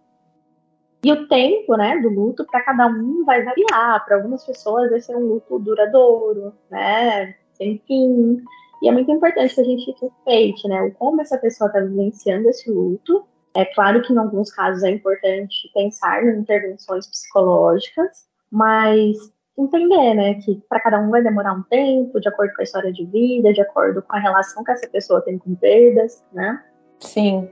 E 1.04 1.12
o 1.12 1.28
tempo, 1.28 1.76
né, 1.78 1.98
do 2.00 2.10
luto 2.10 2.46
para 2.46 2.62
cada 2.62 2.88
um 2.88 3.24
vai 3.26 3.44
variar. 3.44 4.06
Para 4.06 4.18
algumas 4.18 4.46
pessoas 4.46 4.90
vai 4.90 5.00
ser 5.00 5.16
um 5.16 5.28
luto 5.28 5.58
duradouro, 5.60 6.54
né, 6.70 7.36
sem 7.54 7.82
fim. 7.88 8.44
E 8.82 8.88
é 8.88 8.92
muito 8.92 9.12
importante 9.12 9.56
que 9.56 9.62
a 9.62 9.64
gente 9.64 9.96
respeite, 10.02 10.68
né, 10.68 10.82
o 10.82 10.92
como 10.92 11.22
essa 11.22 11.38
pessoa 11.38 11.68
está 11.68 11.80
vivenciando 11.80 12.50
esse 12.50 12.70
luto. 12.70 13.26
É 13.56 13.66
claro 13.66 14.02
que 14.02 14.14
em 14.14 14.18
alguns 14.18 14.52
casos 14.52 14.84
é 14.84 14.92
importante 14.92 15.70
pensar 15.74 16.24
em 16.24 16.40
intervenções 16.40 17.08
psicológicas, 17.08 18.26
mas 18.52 19.18
entender, 19.58 20.14
né, 20.14 20.36
que 20.36 20.62
para 20.70 20.80
cada 20.80 21.00
um 21.00 21.10
vai 21.10 21.22
demorar 21.22 21.54
um 21.54 21.64
tempo, 21.64 22.20
de 22.20 22.30
acordo 22.30 22.54
com 22.54 22.62
a 22.62 22.64
história 22.64 22.94
de 22.94 23.06
vida, 23.06 23.52
de 23.52 23.62
acordo 23.62 24.02
com 24.02 24.16
a 24.16 24.20
relação 24.20 24.64
que 24.64 24.72
essa 24.72 24.88
pessoa 24.88 25.22
tem 25.22 25.38
com 25.38 25.54
perdas, 25.56 26.24
né? 26.32 26.64
Sim. 27.00 27.50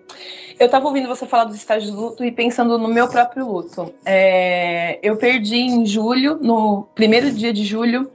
Eu 0.60 0.66
estava 0.66 0.88
ouvindo 0.88 1.08
você 1.08 1.26
falar 1.26 1.46
dos 1.46 1.56
estágios 1.56 1.92
do 1.92 2.02
luto 2.02 2.24
e 2.24 2.32
pensando 2.32 2.78
no 2.78 2.88
meu 2.88 3.08
próprio 3.08 3.46
luto. 3.46 3.94
É, 4.06 5.00
eu 5.02 5.16
perdi 5.16 5.58
em 5.58 5.86
julho, 5.86 6.38
no 6.42 6.84
primeiro 6.96 7.32
dia 7.32 7.54
de 7.54 7.64
julho, 7.64 8.12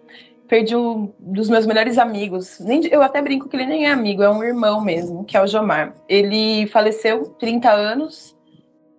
perdi 0.53 0.77
um 0.77 1.11
dos 1.19 1.49
meus 1.49 1.65
melhores 1.65 1.97
amigos. 1.97 2.61
Nem, 2.61 2.87
eu 2.89 3.01
até 3.01 3.23
brinco 3.23 3.49
que 3.49 3.57
ele 3.57 3.65
nem 3.65 3.87
é 3.87 3.91
amigo, 3.91 4.23
é 4.23 4.29
um 4.29 4.45
irmão 4.45 4.83
mesmo, 4.83 5.25
que 5.25 5.35
é 5.35 5.43
o 5.43 5.47
Jomar. 5.47 5.95
Ele 6.07 6.67
faleceu, 6.67 7.25
30 7.39 7.71
anos. 7.71 8.37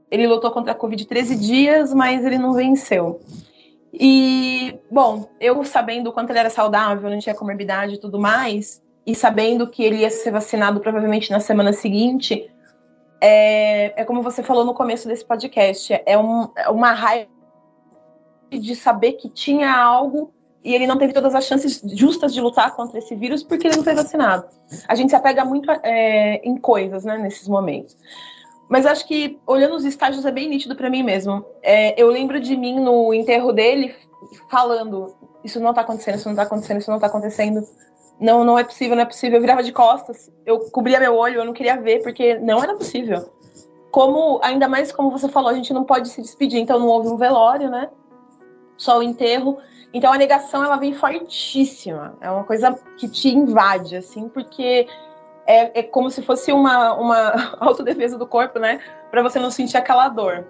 Ele 0.09 0.25
lutou 0.25 0.49
contra 0.49 0.71
a 0.71 0.75
Covid 0.75 1.05
13 1.05 1.35
dias, 1.35 1.93
mas 1.93 2.25
ele 2.25 2.39
não 2.39 2.53
venceu. 2.53 3.21
E, 3.93 4.79
bom, 4.89 5.29
eu 5.39 5.63
sabendo 5.63 6.09
o 6.09 6.11
quanto 6.11 6.31
ele 6.31 6.39
era 6.39 6.49
saudável, 6.49 7.07
não 7.07 7.19
tinha 7.19 7.35
comorbidade 7.35 7.93
e 7.93 7.99
tudo 7.99 8.19
mais, 8.19 8.81
e 9.05 9.13
sabendo 9.13 9.67
que 9.67 9.83
ele 9.83 9.97
ia 9.97 10.09
ser 10.09 10.31
vacinado 10.31 10.79
provavelmente 10.79 11.29
na 11.29 11.39
semana 11.39 11.71
seguinte, 11.71 12.49
é, 13.21 14.01
é 14.01 14.03
como 14.03 14.23
você 14.23 14.41
falou 14.41 14.65
no 14.65 14.73
começo 14.73 15.07
desse 15.07 15.23
podcast, 15.23 16.01
é, 16.03 16.17
um, 16.17 16.49
é 16.57 16.67
uma 16.67 16.93
raiva 16.93 17.29
de 18.49 18.75
saber 18.75 19.13
que 19.13 19.29
tinha 19.29 19.71
algo 19.71 20.33
e 20.63 20.73
ele 20.73 20.87
não 20.87 20.97
teve 20.97 21.13
todas 21.13 21.35
as 21.35 21.45
chances 21.45 21.81
justas 21.93 22.33
de 22.33 22.41
lutar 22.41 22.75
contra 22.75 22.99
esse 22.99 23.15
vírus 23.15 23.43
porque 23.43 23.67
ele 23.67 23.77
não 23.77 23.83
foi 23.83 23.93
vacinado. 23.93 24.45
A 24.87 24.95
gente 24.95 25.09
se 25.09 25.15
apega 25.15 25.43
muito 25.43 25.69
é, 25.83 26.37
em 26.47 26.57
coisas, 26.57 27.03
né, 27.03 27.17
nesses 27.17 27.47
momentos. 27.47 27.97
Mas 28.69 28.85
acho 28.85 29.07
que, 29.07 29.39
olhando 29.45 29.75
os 29.75 29.85
estágios, 29.85 30.25
é 30.25 30.31
bem 30.31 30.49
nítido 30.49 30.75
para 30.75 30.89
mim 30.89 31.03
mesmo. 31.03 31.45
É, 31.61 32.01
eu 32.01 32.09
lembro 32.09 32.39
de 32.39 32.55
mim 32.55 32.79
no 32.79 33.13
enterro 33.13 33.51
dele 33.51 33.93
falando: 34.49 35.13
Isso 35.43 35.59
não 35.59 35.73
tá 35.73 35.81
acontecendo, 35.81 36.15
isso 36.15 36.29
não 36.29 36.35
tá 36.35 36.43
acontecendo, 36.43 36.79
isso 36.79 36.89
não 36.89 36.99
tá 36.99 37.07
acontecendo 37.07 37.63
não, 38.19 38.43
não 38.43 38.57
é 38.57 38.63
possível, 38.63 38.95
não 38.95 39.03
é 39.03 39.05
possível. 39.05 39.37
Eu 39.37 39.41
virava 39.41 39.63
de 39.63 39.71
costas, 39.71 40.31
eu 40.45 40.59
cobria 40.71 40.99
meu 40.99 41.15
olho, 41.15 41.41
eu 41.41 41.45
não 41.45 41.53
queria 41.53 41.79
ver, 41.79 42.01
porque 42.01 42.35
não 42.39 42.63
era 42.63 42.73
possível. 42.75 43.29
Como, 43.91 44.39
ainda 44.41 44.67
mais 44.67 44.91
como 44.91 45.11
você 45.11 45.27
falou, 45.27 45.49
a 45.49 45.53
gente 45.53 45.73
não 45.73 45.83
pode 45.83 46.09
se 46.09 46.21
despedir, 46.21 46.59
então 46.59 46.79
não 46.79 46.87
houve 46.87 47.09
um 47.09 47.17
velório, 47.17 47.69
né? 47.69 47.89
Só 48.77 48.99
o 48.99 49.03
enterro. 49.03 49.57
Então 49.93 50.11
a 50.11 50.17
negação, 50.17 50.63
ela 50.63 50.77
vem 50.77 50.93
fortíssima. 50.93 52.15
É 52.19 52.29
uma 52.29 52.43
coisa 52.43 52.77
que 52.97 53.07
te 53.07 53.29
invade, 53.29 53.95
assim, 53.95 54.27
porque 54.27 54.87
é, 55.45 55.79
é 55.79 55.83
como 55.83 56.09
se 56.09 56.21
fosse 56.21 56.51
uma, 56.51 56.93
uma 56.95 57.57
autodefesa 57.61 58.17
do 58.17 58.25
corpo, 58.25 58.59
né? 58.59 58.79
Para 59.11 59.21
você 59.21 59.39
não 59.39 59.51
sentir 59.51 59.77
aquela 59.77 60.09
dor 60.09 60.45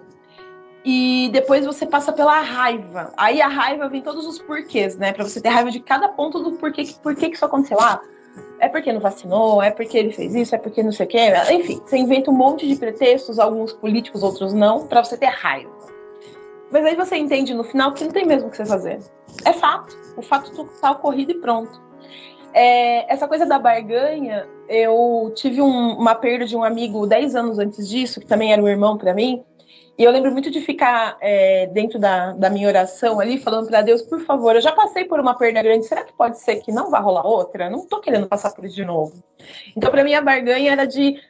e 0.84 1.30
depois 1.32 1.64
você 1.64 1.86
passa 1.86 2.12
pela 2.12 2.40
raiva. 2.40 3.12
Aí 3.16 3.40
a 3.40 3.48
raiva 3.48 3.88
vem 3.88 4.02
todos 4.02 4.26
os 4.26 4.38
porquês, 4.38 4.96
né? 4.96 5.12
Para 5.12 5.24
você 5.24 5.40
ter 5.40 5.48
raiva 5.48 5.70
de 5.70 5.80
cada 5.80 6.08
ponto 6.08 6.40
do 6.40 6.52
porquê, 6.52 6.84
porquê 7.02 7.30
que 7.30 7.36
isso 7.36 7.44
aconteceu. 7.44 7.78
Ah, 7.80 8.00
é 8.60 8.68
porque 8.68 8.92
não 8.92 9.00
vacinou, 9.00 9.62
é 9.62 9.70
porque 9.70 9.96
ele 9.96 10.12
fez 10.12 10.34
isso, 10.34 10.54
é 10.54 10.58
porque 10.58 10.82
não 10.82 10.92
sei 10.92 11.06
o 11.06 11.08
quê. 11.08 11.32
Enfim, 11.50 11.80
você 11.84 11.96
inventa 11.96 12.30
um 12.30 12.34
monte 12.34 12.68
de 12.68 12.76
pretextos, 12.76 13.38
alguns 13.38 13.72
políticos, 13.72 14.22
outros 14.22 14.52
não, 14.52 14.86
para 14.86 15.02
você 15.02 15.16
ter 15.16 15.26
raiva. 15.26 15.72
Mas 16.74 16.84
aí 16.86 16.96
você 16.96 17.16
entende 17.16 17.54
no 17.54 17.62
final 17.62 17.92
que 17.92 18.02
não 18.02 18.10
tem 18.10 18.26
mesmo 18.26 18.48
o 18.48 18.50
que 18.50 18.56
você 18.56 18.66
fazer. 18.66 18.98
É 19.44 19.52
fato. 19.52 19.96
O 20.16 20.22
fato 20.22 20.52
tá 20.80 20.90
ocorrido 20.90 21.30
e 21.30 21.36
pronto. 21.36 21.80
É, 22.52 23.12
essa 23.12 23.28
coisa 23.28 23.46
da 23.46 23.60
barganha, 23.60 24.44
eu 24.68 25.32
tive 25.36 25.62
um, 25.62 25.96
uma 25.96 26.16
perda 26.16 26.44
de 26.44 26.56
um 26.56 26.64
amigo 26.64 27.06
10 27.06 27.36
anos 27.36 27.60
antes 27.60 27.88
disso, 27.88 28.18
que 28.18 28.26
também 28.26 28.52
era 28.52 28.60
um 28.60 28.66
irmão 28.66 28.98
para 28.98 29.14
mim, 29.14 29.44
e 29.96 30.02
eu 30.02 30.10
lembro 30.10 30.32
muito 30.32 30.50
de 30.50 30.60
ficar 30.60 31.16
é, 31.20 31.68
dentro 31.68 31.96
da, 31.96 32.32
da 32.32 32.50
minha 32.50 32.66
oração 32.66 33.20
ali, 33.20 33.38
falando 33.38 33.68
para 33.68 33.80
Deus, 33.80 34.02
por 34.02 34.20
favor, 34.22 34.56
eu 34.56 34.60
já 34.60 34.72
passei 34.72 35.04
por 35.04 35.20
uma 35.20 35.34
perda 35.34 35.62
grande, 35.62 35.86
será 35.86 36.02
que 36.02 36.12
pode 36.12 36.40
ser 36.40 36.56
que 36.56 36.72
não 36.72 36.90
vá 36.90 36.98
rolar 36.98 37.24
outra? 37.24 37.70
Não 37.70 37.86
tô 37.86 38.00
querendo 38.00 38.26
passar 38.26 38.52
por 38.52 38.64
isso 38.64 38.74
de 38.74 38.84
novo. 38.84 39.22
Então, 39.76 39.92
para 39.92 40.02
mim, 40.02 40.14
a 40.14 40.20
barganha 40.20 40.72
era 40.72 40.86
de 40.86 41.20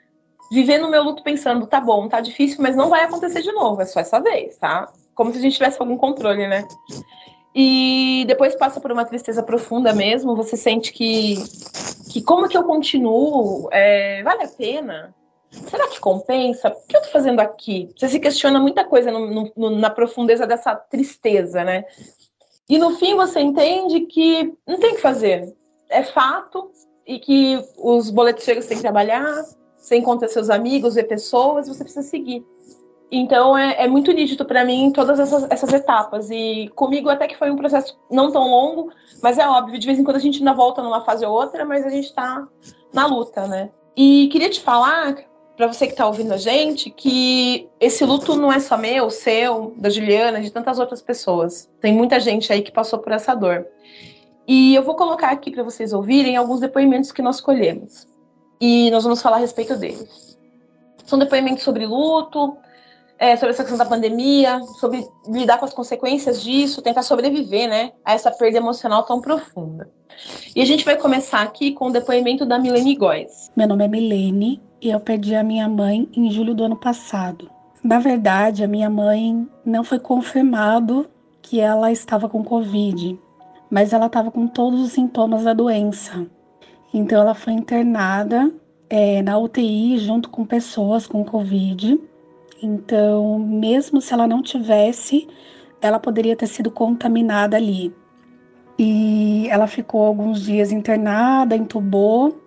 viver 0.51 0.79
no 0.79 0.91
meu 0.91 1.03
luto 1.03 1.23
pensando, 1.23 1.67
tá 1.67 1.81
bom, 1.81 2.09
tá 2.09 2.23
difícil, 2.23 2.63
mas 2.63 2.75
não 2.75 2.89
vai 2.89 3.05
acontecer 3.05 3.43
de 3.43 3.53
novo, 3.53 3.83
é 3.83 3.85
só 3.87 4.01
essa 4.01 4.21
vez, 4.21 4.57
tá? 4.57 4.91
Como 5.14 5.33
se 5.33 5.38
a 5.38 5.40
gente 5.40 5.55
tivesse 5.55 5.81
algum 5.81 5.96
controle, 5.96 6.46
né? 6.46 6.66
E 7.55 8.24
depois 8.27 8.57
passa 8.57 8.81
por 8.81 8.90
uma 8.90 9.05
tristeza 9.05 9.42
profunda 9.42 9.92
mesmo, 9.92 10.35
você 10.35 10.57
sente 10.57 10.92
que, 10.92 11.37
que 12.11 12.20
como 12.22 12.48
que 12.48 12.57
eu 12.57 12.64
continuo? 12.64 13.68
É, 13.70 14.22
vale 14.22 14.44
a 14.44 14.48
pena? 14.48 15.14
será 15.68 15.88
que 15.88 16.00
compensa? 16.00 16.68
O 16.68 16.87
que 16.87 16.96
eu 16.96 17.03
tô 17.03 17.09
fazendo 17.09 17.40
aqui? 17.40 17.90
Você 17.96 18.09
se 18.09 18.20
questiona 18.20 18.59
muita 18.59 18.85
coisa 18.85 19.11
no, 19.11 19.53
no, 19.57 19.70
na 19.70 19.90
profundeza 19.90 20.46
dessa 20.46 20.74
tristeza, 20.74 21.62
né? 21.64 21.85
E 22.68 22.79
no 22.79 22.96
fim 22.96 23.14
você 23.14 23.40
entende 23.40 24.00
que 24.00 24.53
não 24.66 24.79
tem 24.79 24.92
o 24.92 24.94
que 24.96 25.00
fazer. 25.00 25.55
É 25.88 26.03
fato 26.03 26.70
e 27.07 27.18
que 27.18 27.62
os 27.79 28.11
boletos 28.11 28.44
chegam 28.44 28.62
sem 28.62 28.79
trabalhar, 28.81 29.44
sem 29.77 30.00
encontrar 30.00 30.29
seus 30.29 30.48
amigos, 30.48 30.94
ver 30.94 31.05
pessoas, 31.05 31.68
você 31.68 31.85
precisa 31.85 32.07
seguir. 32.07 32.44
Então 33.16 33.57
é, 33.57 33.85
é 33.85 33.88
muito 33.88 34.11
nítido 34.12 34.44
para 34.44 34.64
mim 34.64 34.90
todas 34.92 35.20
essas, 35.20 35.48
essas, 35.50 35.72
etapas. 35.72 36.31
E 36.31 36.68
comigo 36.74 37.09
até 37.09 37.29
que 37.29 37.37
foi 37.37 37.50
um 37.50 37.57
processo 37.57 37.96
não 38.11 38.33
tão 38.33 38.48
longo, 38.48 38.90
mas 39.22 39.38
é 39.38 39.46
óbvio, 39.46 39.79
de 39.79 39.87
vez 39.87 39.98
em 39.98 40.05
quando 40.05 40.16
a 40.16 40.20
gente 40.20 40.38
ainda 40.38 40.53
volta 40.53 40.83
numa 40.83 41.05
fase 41.05 41.24
ou 41.24 41.33
outra, 41.33 41.64
mas 41.64 41.87
a 41.87 41.90
gente 41.90 42.07
está 42.07 42.46
na 42.92 43.07
luta, 43.07 43.46
né? 43.46 43.70
E 43.96 44.29
queria 44.29 44.50
te 44.50 44.61
falar 44.61 45.16
para 45.57 45.68
você 45.68 45.87
que 45.87 45.92
está 45.92 46.05
ouvindo 46.07 46.33
a 46.33 46.37
gente, 46.37 46.90
que 46.90 47.68
esse 47.79 48.05
luto 48.05 48.35
não 48.35 48.53
é 48.53 48.59
só 48.59 48.77
meu, 48.77 49.09
seu, 49.09 49.72
da 49.77 49.88
Juliana, 49.88 50.40
de 50.40 50.50
tantas 50.50 50.81
outras 50.81 51.00
pessoas. 51.00 51.70
Tem 51.81 51.92
muita 51.94 52.18
gente 52.18 52.53
aí 52.53 52.62
que 52.62 52.72
passou 52.72 52.98
por 52.98 53.12
essa 53.12 53.35
dor. 53.35 53.64
E 54.46 54.74
eu 54.74 54.83
vou 54.83 54.96
colocar 54.96 55.31
aqui 55.31 55.53
para 55.53 55.62
vocês 55.62 55.92
ouvirem 55.92 56.37
alguns 56.37 56.59
depoimentos 56.59 57.12
que 57.12 57.22
nós 57.22 57.40
colhemos. 57.40 58.09
E 58.61 58.90
nós 58.90 59.05
vamos 59.05 59.22
falar 59.22 59.37
a 59.37 59.40
respeito 59.40 59.77
deles. 59.77 60.37
São 61.05 61.18
depoimentos 61.18 61.62
sobre 61.62 61.87
luto, 61.87 62.57
é, 63.18 63.37
sobre 63.37 63.50
essa 63.50 63.62
questão 63.62 63.79
da 63.79 63.85
pandemia, 63.85 64.61
sobre 64.81 65.07
lidar 65.29 65.59
com 65.59 65.64
as 65.64 65.72
consequências 65.72 66.42
disso, 66.42 66.83
tentar 66.83 67.03
sobreviver, 67.03 67.68
né, 67.68 67.92
a 68.05 68.12
essa 68.12 68.31
perda 68.31 68.59
emocional 68.59 69.05
tão 69.05 69.20
profunda. 69.20 69.88
E 70.55 70.61
a 70.61 70.64
gente 70.64 70.85
vai 70.85 70.96
começar 70.96 71.42
aqui 71.42 71.72
com 71.72 71.88
o 71.88 71.92
depoimento 71.92 72.44
da 72.44 72.59
Milene 72.59 72.96
Góes. 72.96 73.50
Meu 73.57 73.66
nome 73.66 73.85
é 73.85 73.88
Milene, 73.88 74.62
e 74.81 74.90
eu 74.90 75.00
perdi 75.00 75.35
a 75.35 75.42
minha 75.42 75.68
mãe 75.68 76.09
em 76.14 76.31
julho 76.31 76.55
do 76.55 76.64
ano 76.64 76.77
passado. 76.77 77.50
Na 77.83 77.98
verdade, 77.98 78.64
a 78.64 78.68
minha 78.68 78.88
mãe 78.88 79.46
não 79.64 79.85
foi 79.85 79.98
confirmado 79.98 81.09
que 81.42 81.61
ela 81.61 81.92
estava 81.92 82.29
com 82.29 82.42
Covid, 82.42 83.18
mas 83.70 83.92
ela 83.92 84.07
estava 84.07 84.31
com 84.31 84.46
todos 84.46 84.81
os 84.81 84.92
sintomas 84.92 85.44
da 85.44 85.53
doença. 85.53 86.27
Então, 86.92 87.20
ela 87.20 87.35
foi 87.35 87.53
internada 87.53 88.50
é, 88.88 89.20
na 89.22 89.38
UTI 89.38 89.98
junto 89.98 90.31
com 90.31 90.46
pessoas 90.46 91.07
com 91.07 91.24
Covid. 91.24 92.00
Então, 92.62 93.38
mesmo 93.38 94.01
se 94.01 94.12
ela 94.12 94.27
não 94.27 94.43
tivesse, 94.43 95.29
ela 95.81 95.99
poderia 95.99 96.37
ter 96.37 96.47
sido 96.47 96.71
contaminada 96.71 97.57
ali. 97.57 97.95
E 98.79 99.47
ela 99.51 99.67
ficou 99.67 100.05
alguns 100.05 100.43
dias 100.43 100.73
internada, 100.73 101.57
entubou 101.57 102.40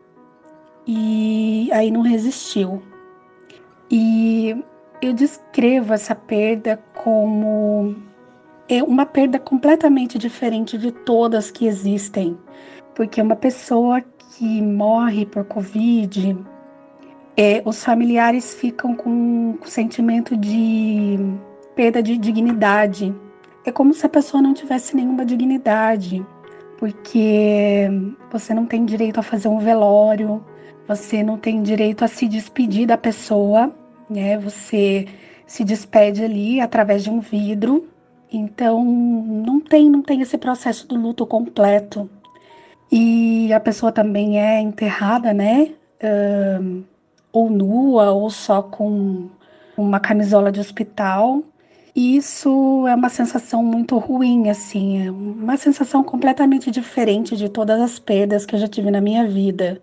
e 0.85 1.69
aí 1.71 1.91
não 1.91 2.01
resistiu. 2.01 2.81
E 3.89 4.55
eu 5.01 5.13
descrevo 5.13 5.93
essa 5.93 6.15
perda 6.15 6.81
como 7.03 7.95
é 8.67 8.83
uma 8.83 9.05
perda 9.05 9.39
completamente 9.39 10.17
diferente 10.17 10.77
de 10.77 10.91
todas 10.91 11.49
que 11.49 11.65
existem, 11.65 12.37
porque 12.95 13.21
uma 13.21 13.35
pessoa 13.35 14.01
que 14.01 14.61
morre 14.61 15.25
por 15.25 15.45
Covid, 15.45 16.37
é, 17.37 17.61
os 17.63 17.83
familiares 17.83 18.55
ficam 18.55 18.95
com, 18.95 19.55
com 19.59 19.67
sentimento 19.67 20.35
de 20.35 21.19
perda 21.75 22.01
de 22.01 22.17
dignidade. 22.17 23.13
É 23.63 23.71
como 23.71 23.93
se 23.93 24.03
a 24.03 24.09
pessoa 24.09 24.41
não 24.41 24.55
tivesse 24.55 24.95
nenhuma 24.95 25.23
dignidade, 25.23 26.25
porque 26.79 27.87
você 28.31 28.55
não 28.55 28.65
tem 28.65 28.85
direito 28.85 29.19
a 29.19 29.23
fazer 29.23 29.49
um 29.49 29.59
velório, 29.59 30.43
você 30.87 31.21
não 31.21 31.37
tem 31.37 31.61
direito 31.61 32.03
a 32.03 32.07
se 32.07 32.27
despedir 32.27 32.87
da 32.87 32.97
pessoa, 32.97 33.71
né? 34.09 34.37
Você 34.39 35.05
se 35.45 35.63
despede 35.63 36.23
ali 36.23 36.59
através 36.59 37.03
de 37.03 37.11
um 37.11 37.19
vidro. 37.19 37.87
Então, 38.31 38.83
não 38.83 39.59
tem, 39.59 39.89
não 39.89 40.01
tem 40.01 40.21
esse 40.21 40.37
processo 40.37 40.87
do 40.87 40.95
luto 40.95 41.25
completo. 41.25 42.09
E 42.91 43.53
a 43.53 43.59
pessoa 43.59 43.91
também 43.91 44.39
é 44.39 44.59
enterrada, 44.59 45.33
né? 45.33 45.73
Ou 47.37 47.49
nua, 47.49 48.11
ou 48.11 48.29
só 48.29 48.61
com 48.61 49.29
uma 49.77 49.99
camisola 49.99 50.51
de 50.51 50.59
hospital. 50.59 51.43
isso 51.95 52.85
é 52.87 52.95
uma 52.95 53.09
sensação 53.09 53.63
muito 53.63 53.97
ruim, 53.97 54.49
assim, 54.49 55.07
é 55.07 55.11
uma 55.11 55.57
sensação 55.57 56.03
completamente 56.03 56.69
diferente 56.71 57.35
de 57.35 57.49
todas 57.49 57.81
as 57.81 57.99
perdas 57.99 58.45
que 58.45 58.55
eu 58.55 58.59
já 58.59 58.67
tive 58.67 58.91
na 58.91 59.01
minha 59.01 59.27
vida. 59.27 59.81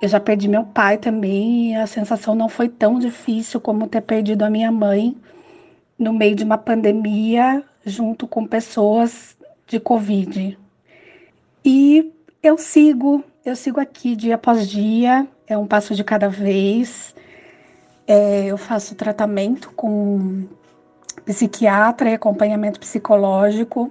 Eu 0.00 0.08
já 0.08 0.20
perdi 0.20 0.48
meu 0.48 0.64
pai 0.64 0.98
também 0.98 1.72
e 1.72 1.76
a 1.76 1.86
sensação 1.86 2.34
não 2.34 2.48
foi 2.48 2.68
tão 2.68 2.98
difícil 2.98 3.60
como 3.60 3.88
ter 3.88 4.02
perdido 4.02 4.42
a 4.42 4.50
minha 4.50 4.72
mãe 4.72 5.16
no 5.98 6.12
meio 6.12 6.34
de 6.34 6.44
uma 6.44 6.58
pandemia 6.58 7.62
junto 7.84 8.26
com 8.26 8.46
pessoas 8.46 9.36
de 9.66 9.78
Covid. 9.80 10.58
E 11.64 12.12
eu 12.42 12.58
sigo, 12.58 13.24
eu 13.44 13.56
sigo 13.56 13.80
aqui 13.80 14.16
dia 14.16 14.34
após 14.34 14.68
dia, 14.68 15.26
é 15.46 15.56
um 15.56 15.66
passo 15.66 15.94
de 15.94 16.02
cada 16.02 16.28
vez. 16.28 17.14
É, 18.06 18.46
eu 18.46 18.56
faço 18.56 18.94
tratamento 18.94 19.70
com 19.72 20.46
psiquiatra 21.24 22.10
e 22.10 22.14
acompanhamento 22.14 22.80
psicológico. 22.80 23.90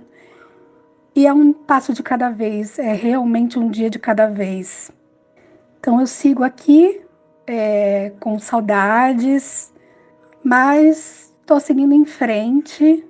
E 1.15 1.27
é 1.27 1.33
um 1.33 1.53
passo 1.53 1.93
de 1.93 2.01
cada 2.01 2.29
vez, 2.29 2.79
é 2.79 2.93
realmente 2.93 3.59
um 3.59 3.69
dia 3.69 3.89
de 3.89 3.99
cada 3.99 4.27
vez. 4.27 4.91
Então 5.79 5.99
eu 5.99 6.07
sigo 6.07 6.43
aqui 6.43 7.01
é, 7.45 8.11
com 8.19 8.39
saudades, 8.39 9.71
mas 10.43 11.31
estou 11.39 11.59
seguindo 11.59 11.93
em 11.93 12.03
frente 12.03 13.05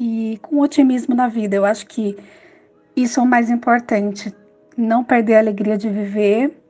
e 0.00 0.38
com 0.42 0.58
otimismo 0.58 1.14
na 1.14 1.28
vida. 1.28 1.54
Eu 1.54 1.64
acho 1.64 1.86
que 1.86 2.16
isso 2.96 3.20
é 3.20 3.22
o 3.22 3.26
mais 3.26 3.50
importante, 3.50 4.34
não 4.76 5.04
perder 5.04 5.36
a 5.36 5.38
alegria 5.38 5.78
de 5.78 5.88
viver 5.88 6.63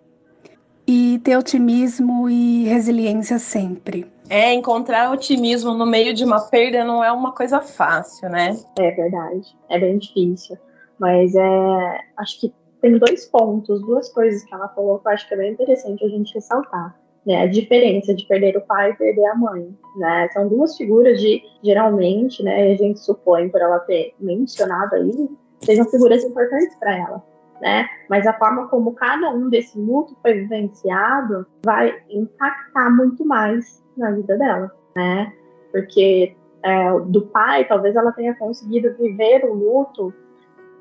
e 0.86 1.18
ter 1.20 1.36
otimismo 1.36 2.28
e 2.28 2.64
resiliência 2.64 3.38
sempre. 3.38 4.06
É, 4.28 4.52
encontrar 4.52 5.12
otimismo 5.12 5.74
no 5.74 5.84
meio 5.84 6.14
de 6.14 6.24
uma 6.24 6.40
perda 6.40 6.84
não 6.84 7.04
é 7.04 7.12
uma 7.12 7.32
coisa 7.32 7.60
fácil, 7.60 8.28
né? 8.30 8.56
É 8.78 8.90
verdade, 8.90 9.56
é 9.68 9.78
bem 9.78 9.98
difícil. 9.98 10.56
Mas 10.98 11.34
é, 11.34 11.98
acho 12.16 12.40
que 12.40 12.54
tem 12.80 12.98
dois 12.98 13.26
pontos, 13.26 13.80
duas 13.82 14.10
coisas 14.12 14.44
que 14.44 14.54
ela 14.54 14.68
falou 14.68 14.98
que 14.98 15.08
eu 15.08 15.12
acho 15.12 15.28
que 15.28 15.34
é 15.34 15.36
bem 15.36 15.52
interessante 15.52 16.04
a 16.04 16.08
gente 16.08 16.34
ressaltar. 16.34 16.98
Né, 17.26 17.40
a 17.40 17.46
diferença 17.46 18.14
de 18.14 18.26
perder 18.26 18.54
o 18.54 18.60
pai 18.60 18.90
e 18.90 18.96
perder 18.96 19.24
a 19.24 19.34
mãe. 19.34 19.74
Né? 19.96 20.28
São 20.34 20.46
duas 20.46 20.76
figuras 20.76 21.18
de, 21.18 21.42
geralmente, 21.62 22.42
né, 22.42 22.72
a 22.72 22.76
gente 22.76 23.00
supõe, 23.00 23.48
por 23.48 23.62
ela 23.62 23.78
ter 23.80 24.14
mencionado 24.20 24.94
aí, 24.94 25.30
sejam 25.62 25.86
figuras 25.86 26.22
importantes 26.22 26.76
para 26.78 26.98
ela 26.98 27.33
né? 27.64 27.88
Mas 28.10 28.26
a 28.26 28.34
forma 28.34 28.68
como 28.68 28.92
cada 28.92 29.30
um 29.30 29.48
desse 29.48 29.80
luto 29.80 30.14
foi 30.20 30.34
vivenciado 30.34 31.46
vai 31.64 31.98
impactar 32.10 32.90
muito 32.90 33.24
mais 33.24 33.82
na 33.96 34.10
vida 34.10 34.36
dela, 34.36 34.70
né? 34.94 35.32
Porque 35.72 36.36
é, 36.62 37.00
do 37.00 37.22
pai, 37.22 37.64
talvez 37.66 37.96
ela 37.96 38.12
tenha 38.12 38.34
conseguido 38.34 38.94
viver 38.98 39.46
o 39.46 39.54
luto 39.54 40.12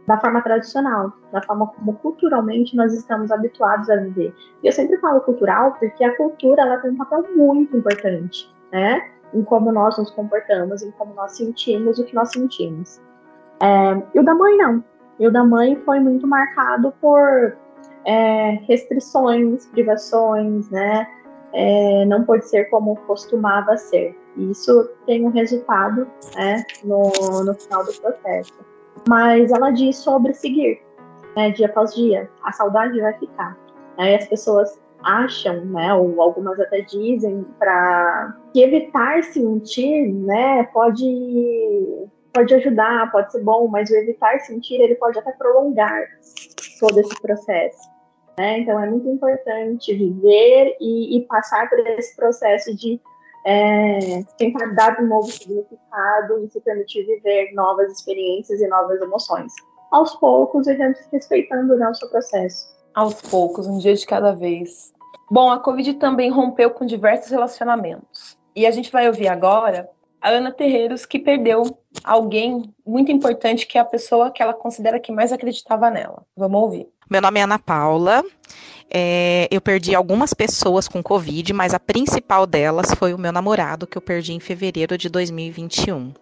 da 0.05 0.19
forma 0.19 0.41
tradicional, 0.41 1.13
da 1.31 1.41
forma 1.41 1.67
como 1.67 1.93
culturalmente 1.93 2.75
nós 2.75 2.93
estamos 2.93 3.31
habituados 3.31 3.89
a 3.89 3.95
viver. 3.95 4.35
E 4.61 4.67
eu 4.67 4.71
sempre 4.73 4.97
falo 4.97 5.21
cultural 5.21 5.77
porque 5.79 6.03
a 6.03 6.17
cultura 6.17 6.63
ela 6.63 6.77
tem 6.79 6.91
um 6.91 6.97
papel 6.97 7.25
muito 7.33 7.77
importante, 7.77 8.53
né? 8.73 9.09
Em 9.33 9.41
como 9.41 9.71
nós 9.71 9.97
nos 9.97 10.11
comportamos, 10.11 10.83
em 10.83 10.91
como 10.91 11.13
nós 11.13 11.37
sentimos 11.37 11.97
o 11.97 12.03
que 12.03 12.13
nós 12.13 12.29
sentimos. 12.29 13.01
É, 13.61 14.03
e 14.13 14.19
o 14.19 14.23
da 14.23 14.35
mãe 14.35 14.57
não. 14.57 14.83
E 15.19 15.27
o 15.27 15.31
da 15.31 15.43
mãe 15.43 15.75
foi 15.85 15.99
muito 15.99 16.27
marcado 16.27 16.93
por 16.99 17.55
é, 18.05 18.59
restrições, 18.67 19.67
privações, 19.67 20.69
né? 20.69 21.07
É, 21.53 22.05
não 22.05 22.23
pode 22.23 22.47
ser 22.47 22.65
como 22.65 22.95
costumava 23.07 23.77
ser. 23.77 24.17
E 24.35 24.51
isso 24.51 24.89
tem 25.05 25.25
um 25.25 25.29
resultado 25.29 26.07
né, 26.35 26.63
no, 26.83 27.11
no 27.43 27.53
final 27.53 27.85
do 27.85 27.93
processo. 27.93 28.53
Mas 29.07 29.51
ela 29.51 29.69
diz 29.69 29.97
sobre 29.97 30.33
seguir, 30.33 30.81
né, 31.35 31.51
dia 31.51 31.67
após 31.67 31.93
dia. 31.93 32.29
A 32.43 32.51
saudade 32.51 32.99
vai 32.99 33.13
ficar. 33.13 33.55
E 33.99 34.15
as 34.15 34.27
pessoas 34.27 34.81
acham, 35.03 35.65
né, 35.65 35.93
ou 35.93 36.21
algumas 36.21 36.59
até 36.59 36.81
dizem, 36.81 37.45
para 37.59 38.35
que 38.53 38.63
evitar 38.63 39.21
sentir, 39.23 40.11
né, 40.11 40.63
pode 40.73 42.07
pode 42.33 42.53
ajudar, 42.55 43.11
pode 43.11 43.31
ser 43.31 43.43
bom, 43.43 43.67
mas 43.67 43.89
o 43.89 43.95
evitar 43.95 44.39
sentir 44.39 44.81
ele 44.81 44.95
pode 44.95 45.17
até 45.19 45.31
prolongar 45.33 46.03
todo 46.79 46.99
esse 46.99 47.21
processo. 47.21 47.93
Né? 48.37 48.59
Então 48.59 48.79
é 48.79 48.89
muito 48.89 49.07
importante 49.07 49.93
viver 49.93 50.75
e, 50.81 51.17
e 51.17 51.25
passar 51.27 51.69
por 51.69 51.79
esse 51.79 52.15
processo 52.15 52.75
de 52.75 52.99
é, 53.45 54.23
tentar 54.37 54.73
dar 54.73 54.99
um 54.99 55.07
novo 55.07 55.31
significado 55.31 56.43
e 56.43 56.49
se 56.49 56.59
permitir 56.61 57.05
viver 57.05 57.53
novas 57.53 57.91
experiências 57.91 58.59
e 58.61 58.67
novas 58.67 59.01
emoções. 59.01 59.53
Aos 59.91 60.15
poucos 60.15 60.65
e 60.67 60.73
respeitando 61.11 61.75
né, 61.75 61.87
o 61.87 61.93
seu 61.93 62.09
processo. 62.09 62.73
Aos 62.95 63.21
poucos, 63.21 63.67
um 63.67 63.77
dia 63.77 63.93
de 63.93 64.05
cada 64.05 64.33
vez. 64.33 64.91
Bom, 65.29 65.51
a 65.51 65.59
Covid 65.59 65.95
também 65.95 66.31
rompeu 66.31 66.71
com 66.71 66.85
diversos 66.85 67.29
relacionamentos. 67.29 68.37
E 68.55 68.65
a 68.65 68.71
gente 68.71 68.91
vai 68.91 69.07
ouvir 69.07 69.27
agora 69.27 69.89
a 70.23 70.29
Ana 70.29 70.53
Terreiros, 70.53 71.05
que 71.05 71.19
perdeu 71.19 71.77
alguém 72.01 72.73
muito 72.87 73.11
importante, 73.11 73.67
que 73.67 73.77
é 73.77 73.81
a 73.81 73.85
pessoa 73.85 74.31
que 74.31 74.41
ela 74.41 74.53
considera 74.53 74.97
que 74.97 75.11
mais 75.11 75.33
acreditava 75.33 75.91
nela. 75.91 76.23
Vamos 76.35 76.61
ouvir. 76.61 76.87
Meu 77.09 77.21
nome 77.21 77.41
é 77.41 77.43
Ana 77.43 77.59
Paula. 77.59 78.23
É, 78.89 79.49
eu 79.51 79.59
perdi 79.59 79.93
algumas 79.93 80.33
pessoas 80.33 80.87
com 80.87 81.03
Covid, 81.03 81.51
mas 81.51 81.73
a 81.73 81.79
principal 81.79 82.47
delas 82.47 82.93
foi 82.93 83.13
o 83.13 83.17
meu 83.17 83.33
namorado, 83.33 83.85
que 83.85 83.97
eu 83.97 84.01
perdi 84.01 84.31
em 84.31 84.39
fevereiro 84.39 84.97
de 84.97 85.09
2021. 85.09 86.13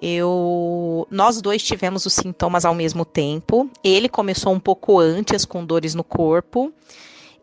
Eu, 0.00 1.06
nós 1.10 1.42
dois 1.42 1.62
tivemos 1.62 2.06
os 2.06 2.14
sintomas 2.14 2.64
ao 2.64 2.74
mesmo 2.74 3.04
tempo. 3.04 3.68
Ele 3.84 4.08
começou 4.08 4.50
um 4.50 4.60
pouco 4.60 4.98
antes, 4.98 5.44
com 5.44 5.62
dores 5.62 5.94
no 5.94 6.02
corpo. 6.02 6.72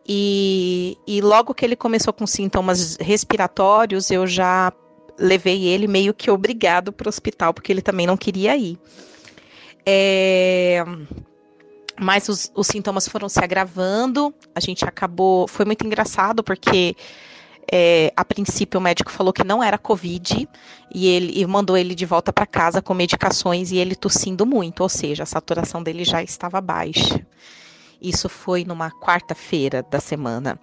E, 0.04 0.98
e 1.06 1.20
logo 1.20 1.54
que 1.54 1.64
ele 1.64 1.76
começou 1.76 2.12
com 2.12 2.26
sintomas 2.26 2.96
respiratórios, 2.96 4.10
eu 4.10 4.26
já 4.26 4.72
levei 5.18 5.64
ele 5.64 5.86
meio 5.86 6.14
que 6.14 6.30
obrigado 6.30 6.92
para 6.92 7.06
o 7.06 7.08
hospital, 7.08 7.52
porque 7.52 7.72
ele 7.72 7.82
também 7.82 8.06
não 8.06 8.16
queria 8.16 8.56
ir. 8.56 8.78
É, 9.84 10.84
mas 11.98 12.28
os, 12.28 12.52
os, 12.54 12.66
sintomas 12.66 13.08
foram 13.08 13.28
se 13.28 13.42
agravando, 13.42 14.32
a 14.54 14.60
gente 14.60 14.84
acabou. 14.84 15.48
Foi 15.48 15.64
muito 15.64 15.84
engraçado, 15.84 16.44
porque 16.44 16.94
é, 17.70 18.12
a 18.16 18.24
princípio 18.24 18.78
o 18.78 18.82
médico 18.82 19.10
falou 19.10 19.32
que 19.32 19.44
não 19.44 19.62
era 19.62 19.76
Covid 19.76 20.48
e 20.94 21.06
ele 21.06 21.40
e 21.40 21.46
mandou 21.46 21.76
ele 21.76 21.94
de 21.94 22.06
volta 22.06 22.32
para 22.32 22.46
casa 22.46 22.80
com 22.80 22.94
medicações 22.94 23.72
e 23.72 23.76
ele 23.76 23.94
tossindo 23.94 24.46
muito, 24.46 24.82
ou 24.82 24.88
seja, 24.88 25.24
a 25.24 25.26
saturação 25.26 25.82
dele 25.82 26.04
já 26.04 26.22
estava 26.22 26.60
baixa. 26.60 27.26
Isso 28.00 28.28
foi 28.28 28.64
numa 28.64 28.90
quarta-feira 28.90 29.82
da 29.82 29.98
semana. 29.98 30.58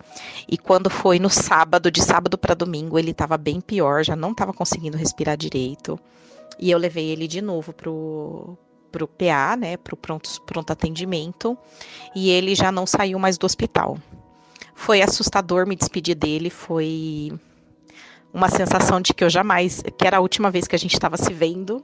E 0.49 0.57
quando 0.57 0.89
foi 0.89 1.19
no 1.19 1.29
sábado, 1.29 1.91
de 1.91 2.01
sábado 2.01 2.37
para 2.37 2.55
domingo, 2.55 2.97
ele 2.97 3.11
estava 3.11 3.37
bem 3.37 3.59
pior, 3.59 4.03
já 4.03 4.15
não 4.15 4.31
estava 4.31 4.53
conseguindo 4.53 4.97
respirar 4.97 5.35
direito. 5.35 5.99
E 6.57 6.71
eu 6.71 6.77
levei 6.77 7.09
ele 7.09 7.27
de 7.27 7.41
novo 7.41 7.73
pro 7.73 8.57
pro 8.91 9.09
PA, 9.09 9.57
né, 9.57 9.75
pro 9.75 9.97
pronto, 9.97 10.41
pronto 10.43 10.71
atendimento, 10.71 11.57
e 12.15 12.29
ele 12.29 12.55
já 12.55 12.71
não 12.71 12.87
saiu 12.87 13.19
mais 13.19 13.37
do 13.37 13.45
hospital. 13.45 13.97
Foi 14.73 15.01
assustador 15.01 15.67
me 15.67 15.75
despedir 15.75 16.15
dele, 16.15 16.49
foi 16.49 17.33
uma 18.33 18.47
sensação 18.49 19.01
de 19.01 19.13
que 19.13 19.21
eu 19.21 19.29
jamais, 19.29 19.83
que 19.97 20.07
era 20.07 20.15
a 20.15 20.21
última 20.21 20.49
vez 20.49 20.65
que 20.65 20.77
a 20.77 20.79
gente 20.79 20.93
estava 20.93 21.17
se 21.17 21.33
vendo. 21.33 21.83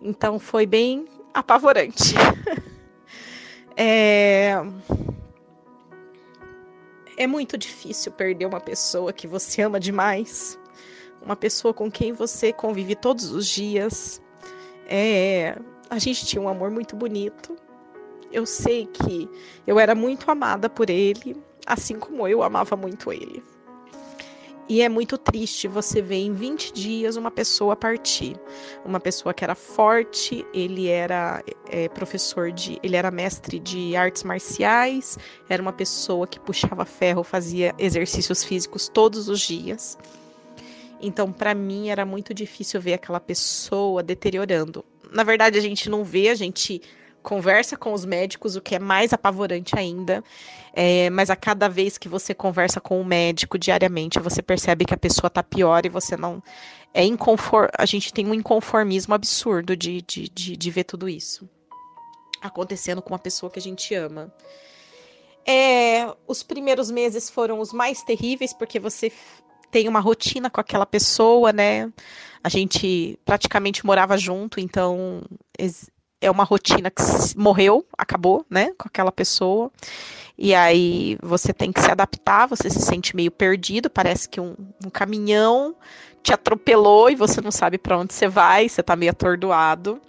Então 0.00 0.38
foi 0.38 0.64
bem 0.64 1.06
apavorante. 1.34 2.14
É... 3.80 4.54
é 7.16 7.26
muito 7.28 7.56
difícil 7.56 8.10
perder 8.10 8.46
uma 8.46 8.60
pessoa 8.60 9.12
que 9.12 9.28
você 9.28 9.62
ama 9.62 9.78
demais, 9.78 10.58
uma 11.22 11.36
pessoa 11.36 11.72
com 11.72 11.88
quem 11.88 12.12
você 12.12 12.52
convive 12.52 12.96
todos 12.96 13.30
os 13.30 13.46
dias. 13.46 14.20
É... 14.88 15.56
A 15.88 15.98
gente 15.98 16.26
tinha 16.26 16.42
um 16.42 16.48
amor 16.48 16.72
muito 16.72 16.96
bonito. 16.96 17.56
Eu 18.32 18.44
sei 18.44 18.86
que 18.86 19.30
eu 19.64 19.78
era 19.78 19.94
muito 19.94 20.28
amada 20.28 20.68
por 20.68 20.90
ele, 20.90 21.36
assim 21.64 22.00
como 22.00 22.26
eu 22.26 22.42
amava 22.42 22.76
muito 22.76 23.12
ele. 23.12 23.44
E 24.68 24.82
é 24.82 24.88
muito 24.88 25.16
triste 25.16 25.66
você 25.66 26.02
ver 26.02 26.16
em 26.16 26.34
20 26.34 26.74
dias 26.74 27.16
uma 27.16 27.30
pessoa 27.30 27.74
partir. 27.74 28.36
Uma 28.84 29.00
pessoa 29.00 29.32
que 29.32 29.42
era 29.42 29.54
forte, 29.54 30.44
ele 30.52 30.88
era 30.88 31.42
é, 31.70 31.88
professor 31.88 32.52
de. 32.52 32.78
ele 32.82 32.94
era 32.94 33.10
mestre 33.10 33.58
de 33.58 33.96
artes 33.96 34.22
marciais, 34.24 35.18
era 35.48 35.62
uma 35.62 35.72
pessoa 35.72 36.26
que 36.26 36.38
puxava 36.38 36.84
ferro, 36.84 37.24
fazia 37.24 37.74
exercícios 37.78 38.44
físicos 38.44 38.88
todos 38.88 39.28
os 39.30 39.40
dias. 39.40 39.96
Então, 41.00 41.32
para 41.32 41.54
mim, 41.54 41.88
era 41.88 42.04
muito 42.04 42.34
difícil 42.34 42.80
ver 42.80 42.94
aquela 42.94 43.20
pessoa 43.20 44.02
deteriorando. 44.02 44.84
Na 45.10 45.22
verdade, 45.22 45.56
a 45.56 45.62
gente 45.62 45.88
não 45.88 46.04
vê, 46.04 46.28
a 46.28 46.34
gente 46.34 46.82
conversa 47.28 47.76
com 47.76 47.92
os 47.92 48.06
médicos, 48.06 48.56
o 48.56 48.60
que 48.62 48.74
é 48.74 48.78
mais 48.78 49.12
apavorante 49.12 49.78
ainda. 49.78 50.24
É, 50.72 51.10
mas 51.10 51.28
a 51.28 51.36
cada 51.36 51.68
vez 51.68 51.98
que 51.98 52.08
você 52.08 52.32
conversa 52.32 52.80
com 52.80 52.98
o 52.98 53.04
médico 53.04 53.58
diariamente, 53.58 54.18
você 54.18 54.40
percebe 54.40 54.86
que 54.86 54.94
a 54.94 54.96
pessoa 54.96 55.28
está 55.28 55.42
pior 55.42 55.84
e 55.84 55.90
você 55.90 56.16
não. 56.16 56.42
É 56.94 57.04
inconfor... 57.04 57.68
A 57.76 57.84
gente 57.84 58.14
tem 58.14 58.26
um 58.26 58.32
inconformismo 58.32 59.14
absurdo 59.14 59.76
de, 59.76 60.00
de, 60.00 60.30
de, 60.30 60.56
de 60.56 60.70
ver 60.70 60.84
tudo 60.84 61.06
isso 61.06 61.46
acontecendo 62.40 63.02
com 63.02 63.12
uma 63.12 63.18
pessoa 63.18 63.50
que 63.50 63.58
a 63.58 63.62
gente 63.62 63.94
ama. 63.94 64.32
É, 65.46 66.06
os 66.26 66.42
primeiros 66.42 66.90
meses 66.90 67.28
foram 67.28 67.60
os 67.60 67.74
mais 67.74 68.02
terríveis, 68.02 68.54
porque 68.54 68.78
você 68.78 69.12
tem 69.70 69.86
uma 69.86 70.00
rotina 70.00 70.48
com 70.48 70.60
aquela 70.60 70.86
pessoa, 70.86 71.52
né? 71.52 71.92
A 72.42 72.48
gente 72.48 73.18
praticamente 73.24 73.84
morava 73.84 74.16
junto, 74.16 74.60
então 74.60 75.22
é 76.20 76.30
uma 76.30 76.44
rotina 76.44 76.90
que 76.90 77.02
morreu, 77.36 77.84
acabou, 77.96 78.44
né, 78.48 78.72
com 78.76 78.88
aquela 78.88 79.12
pessoa. 79.12 79.70
E 80.36 80.54
aí 80.54 81.18
você 81.22 81.52
tem 81.52 81.72
que 81.72 81.80
se 81.80 81.90
adaptar, 81.90 82.46
você 82.46 82.70
se 82.70 82.80
sente 82.80 83.16
meio 83.16 83.30
perdido, 83.30 83.90
parece 83.90 84.28
que 84.28 84.40
um, 84.40 84.54
um 84.84 84.90
caminhão 84.90 85.74
te 86.22 86.32
atropelou 86.32 87.10
e 87.10 87.16
você 87.16 87.40
não 87.40 87.50
sabe 87.50 87.78
para 87.78 87.98
onde 87.98 88.14
você 88.14 88.28
vai, 88.28 88.68
você 88.68 88.80
está 88.80 88.94
meio 88.94 89.10
atordoado. 89.10 90.00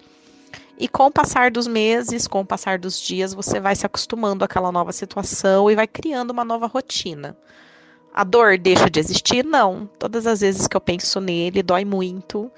E 0.77 0.87
com 0.87 1.07
o 1.07 1.11
passar 1.11 1.51
dos 1.51 1.67
meses, 1.67 2.27
com 2.27 2.41
o 2.41 2.45
passar 2.45 2.79
dos 2.79 3.01
dias, 3.01 3.33
você 3.33 3.59
vai 3.59 3.75
se 3.75 3.85
acostumando 3.85 4.45
àquela 4.45 4.71
nova 4.71 4.91
situação 4.91 5.69
e 5.69 5.75
vai 5.75 5.87
criando 5.87 6.31
uma 6.31 6.45
nova 6.45 6.67
rotina. 6.67 7.35
A 8.13 8.23
dor 8.23 8.57
deixa 8.57 8.89
de 8.89 8.99
existir? 8.99 9.43
Não. 9.43 9.89
Todas 9.99 10.25
as 10.25 10.39
vezes 10.39 10.67
que 10.67 10.77
eu 10.77 10.81
penso 10.81 11.19
nele, 11.19 11.61
dói 11.61 11.83
muito. 11.83 12.51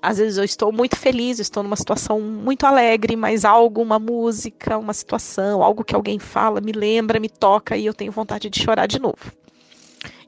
Às 0.00 0.18
vezes 0.18 0.38
eu 0.38 0.44
estou 0.44 0.70
muito 0.70 0.96
feliz, 0.96 1.40
estou 1.40 1.62
numa 1.62 1.74
situação 1.74 2.20
muito 2.20 2.64
alegre, 2.64 3.16
mas 3.16 3.44
algo, 3.44 3.82
uma 3.82 3.98
música, 3.98 4.78
uma 4.78 4.92
situação, 4.92 5.62
algo 5.62 5.82
que 5.82 5.94
alguém 5.94 6.18
fala, 6.20 6.60
me 6.60 6.70
lembra, 6.70 7.18
me 7.18 7.28
toca 7.28 7.76
e 7.76 7.84
eu 7.84 7.92
tenho 7.92 8.12
vontade 8.12 8.48
de 8.48 8.62
chorar 8.62 8.86
de 8.86 9.00
novo. 9.00 9.32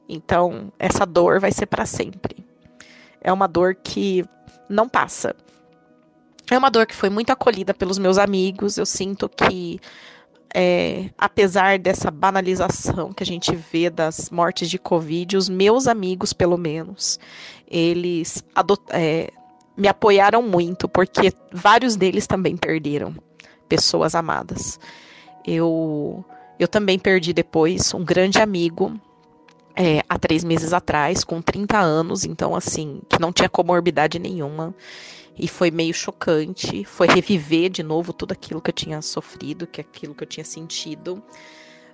Então, 0.09 0.73
essa 0.77 1.05
dor 1.05 1.39
vai 1.39 1.53
ser 1.53 1.67
para 1.67 1.85
sempre. 1.85 2.45
É 3.21 3.31
uma 3.31 3.47
dor 3.47 3.75
que 3.75 4.25
não 4.67 4.89
passa. 4.89 5.33
É 6.49 6.57
uma 6.57 6.69
dor 6.69 6.85
que 6.85 6.95
foi 6.95 7.09
muito 7.09 7.29
acolhida 7.29 7.73
pelos 7.73 7.97
meus 7.97 8.17
amigos. 8.17 8.77
Eu 8.77 8.85
sinto 8.85 9.29
que, 9.29 9.79
é, 10.53 11.09
apesar 11.17 11.79
dessa 11.79 12.11
banalização 12.11 13.13
que 13.13 13.23
a 13.23 13.25
gente 13.25 13.55
vê 13.55 13.89
das 13.89 14.29
mortes 14.29 14.69
de 14.69 14.77
Covid, 14.77 15.37
os 15.37 15.47
meus 15.47 15.87
amigos, 15.87 16.33
pelo 16.33 16.57
menos, 16.57 17.17
eles 17.69 18.43
é, 18.89 19.31
me 19.75 19.87
apoiaram 19.87 20.41
muito, 20.41 20.87
porque 20.87 21.33
vários 21.51 21.95
deles 21.95 22.27
também 22.27 22.57
perderam 22.57 23.15
pessoas 23.67 24.15
amadas. 24.15 24.79
Eu, 25.45 26.23
eu 26.59 26.67
também 26.67 26.99
perdi 26.99 27.33
depois 27.33 27.93
um 27.93 28.03
grande 28.03 28.39
amigo. 28.39 28.93
É, 29.73 30.03
há 30.09 30.19
três 30.19 30.43
meses 30.43 30.73
atrás, 30.73 31.23
com 31.23 31.41
30 31.41 31.79
anos, 31.79 32.25
então 32.25 32.53
assim, 32.53 33.01
que 33.07 33.19
não 33.19 33.31
tinha 33.31 33.47
comorbidade 33.47 34.19
nenhuma 34.19 34.75
e 35.37 35.47
foi 35.47 35.71
meio 35.71 35.93
chocante. 35.93 36.83
Foi 36.83 37.07
reviver 37.07 37.69
de 37.69 37.81
novo 37.83 38.13
tudo 38.13 38.31
aquilo 38.31 38.61
que 38.61 38.69
eu 38.69 38.73
tinha 38.73 39.01
sofrido, 39.01 39.65
que 39.65 39.81
aquilo 39.81 40.13
que 40.13 40.23
eu 40.23 40.27
tinha 40.27 40.45
sentido. 40.45 41.21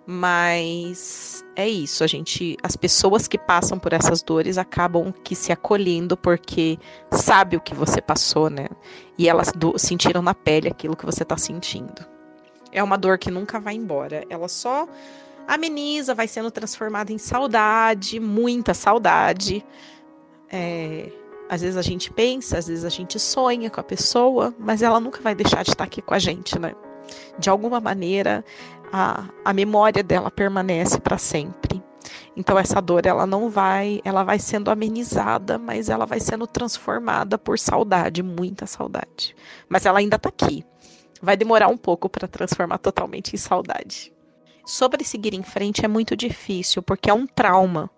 Mas 0.10 1.44
é 1.54 1.68
isso, 1.68 2.02
a 2.02 2.08
gente, 2.08 2.56
as 2.64 2.78
pessoas 2.78 3.28
que 3.28 3.38
passam 3.38 3.78
por 3.78 3.92
essas 3.92 4.24
dores 4.24 4.58
acabam 4.58 5.12
que 5.12 5.36
se 5.36 5.52
acolhendo 5.52 6.16
porque 6.16 6.80
sabe 7.12 7.58
o 7.58 7.62
que 7.62 7.76
você 7.76 8.02
passou, 8.02 8.50
né? 8.50 8.68
E 9.18 9.28
elas 9.28 9.52
do, 9.52 9.78
sentiram 9.78 10.22
na 10.22 10.34
pele 10.34 10.70
aquilo 10.70 10.96
que 10.96 11.06
você 11.06 11.24
está 11.24 11.36
sentindo. 11.38 12.06
É 12.72 12.82
uma 12.82 12.98
dor 12.98 13.18
que 13.18 13.30
nunca 13.30 13.60
vai 13.60 13.76
embora, 13.76 14.24
ela 14.30 14.48
só 14.48 14.88
ameniza, 15.46 16.16
vai 16.16 16.28
sendo 16.28 16.52
transformada 16.52 17.12
em 17.12 17.18
saudade, 17.18 18.18
muita 18.18 18.74
saudade. 18.74 19.66
É, 20.50 21.12
às 21.50 21.62
vezes 21.62 21.76
a 21.76 21.82
gente 21.82 22.12
pensa, 22.12 22.58
às 22.58 22.68
vezes 22.68 22.86
a 22.86 22.90
gente 22.90 23.20
sonha 23.20 23.70
com 23.70 23.80
a 23.80 23.84
pessoa, 23.84 24.54
mas 24.58 24.82
ela 24.82 25.02
nunca 25.02 25.22
vai 25.22 25.36
deixar 25.36 25.64
de 25.64 25.72
estar 25.72 25.84
aqui 25.84 26.02
com 26.02 26.14
a 26.14 26.20
gente, 26.20 26.58
né? 26.58 26.74
De 27.40 27.50
alguma 27.50 27.80
maneira, 27.80 28.44
a, 28.92 29.26
a 29.44 29.54
memória 29.54 30.04
dela 30.04 30.32
permanece 30.32 31.00
para 31.00 31.18
sempre. 31.18 31.84
Então 32.36 32.58
essa 32.58 32.80
dor 32.80 33.06
ela 33.06 33.26
não 33.26 33.50
vai, 33.50 34.00
ela 34.06 34.24
vai 34.24 34.38
sendo 34.38 34.70
amenizada, 34.70 35.58
mas 35.58 35.90
ela 35.90 36.06
vai 36.06 36.20
sendo 36.20 36.46
transformada 36.46 37.38
por 37.38 37.58
saudade, 37.58 38.22
muita 38.22 38.68
saudade. 38.68 39.36
Mas 39.68 39.86
ela 39.86 40.00
ainda 40.00 40.18
está 40.18 40.30
aqui. 40.30 40.64
Vai 41.22 41.36
demorar 41.36 41.68
um 41.68 41.78
pouco 41.78 42.08
para 42.08 42.28
transformar 42.28 42.78
totalmente 42.78 43.34
em 43.34 43.38
saudade. 43.38 44.14
Sobre 44.66 45.04
seguir 45.04 45.34
em 45.34 45.42
frente 45.42 45.84
é 45.84 45.88
muito 45.88 46.16
difícil, 46.16 46.84
porque 46.84 47.10
é 47.10 47.14
um 47.14 47.26
trauma. 47.26 47.90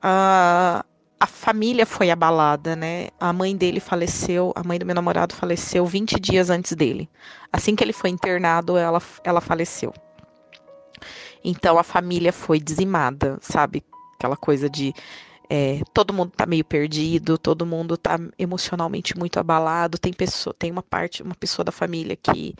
A 0.00 1.26
família 1.26 1.84
foi 1.84 2.10
abalada, 2.10 2.74
né? 2.76 3.08
A 3.18 3.32
mãe 3.32 3.54
dele 3.56 3.80
faleceu, 3.80 4.52
a 4.54 4.62
mãe 4.62 4.78
do 4.78 4.86
meu 4.86 4.94
namorado 4.94 5.34
faleceu 5.34 5.84
20 5.84 6.20
dias 6.20 6.48
antes 6.48 6.72
dele. 6.72 7.10
Assim 7.52 7.74
que 7.74 7.82
ele 7.82 7.92
foi 7.92 8.08
internado, 8.08 8.76
ela, 8.76 9.02
ela 9.24 9.40
faleceu. 9.40 9.92
Então 11.44 11.78
a 11.78 11.82
família 11.82 12.32
foi 12.32 12.60
dizimada, 12.60 13.38
sabe? 13.40 13.84
Aquela 14.16 14.36
coisa 14.36 14.68
de 14.68 14.92
é, 15.48 15.80
todo 15.94 16.12
mundo 16.12 16.32
tá 16.36 16.44
meio 16.44 16.64
perdido, 16.64 17.38
todo 17.38 17.64
mundo 17.64 17.96
tá 17.96 18.18
emocionalmente 18.38 19.16
muito 19.16 19.38
abalado. 19.38 19.98
Tem 19.98 20.12
pessoa, 20.12 20.54
tem 20.58 20.70
uma 20.70 20.82
parte, 20.82 21.22
uma 21.22 21.34
pessoa 21.34 21.64
da 21.64 21.72
família 21.72 22.16
que 22.16 22.54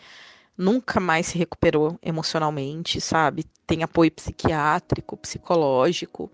nunca 0.57 0.99
mais 0.99 1.27
se 1.27 1.39
recuperou 1.39 1.99
emocionalmente, 2.03 3.01
sabe? 3.01 3.45
Tem 3.67 3.83
apoio 3.83 4.11
psiquiátrico, 4.11 5.17
psicológico. 5.17 6.31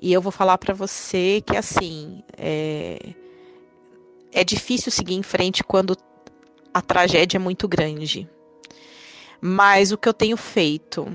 E 0.00 0.12
eu 0.12 0.20
vou 0.20 0.30
falar 0.30 0.58
para 0.58 0.74
você 0.74 1.42
que 1.44 1.56
assim 1.56 2.22
é, 2.36 3.14
é 4.32 4.44
difícil 4.44 4.92
seguir 4.92 5.14
em 5.14 5.22
frente 5.22 5.64
quando 5.64 5.96
a 6.72 6.82
tragédia 6.82 7.38
é 7.38 7.40
muito 7.40 7.66
grande. 7.66 8.28
Mas 9.40 9.92
o 9.92 9.98
que 9.98 10.08
eu 10.08 10.14
tenho 10.14 10.36
feito, 10.36 11.06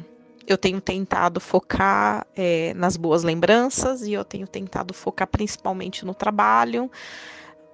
eu 0.47 0.57
tenho 0.57 0.81
tentado 0.81 1.39
focar 1.39 2.25
é, 2.35 2.73
nas 2.73 2.97
boas 2.97 3.23
lembranças 3.23 4.01
e 4.03 4.13
eu 4.13 4.25
tenho 4.25 4.47
tentado 4.47 4.93
focar 4.93 5.27
principalmente 5.27 6.05
no 6.05 6.13
trabalho, 6.13 6.91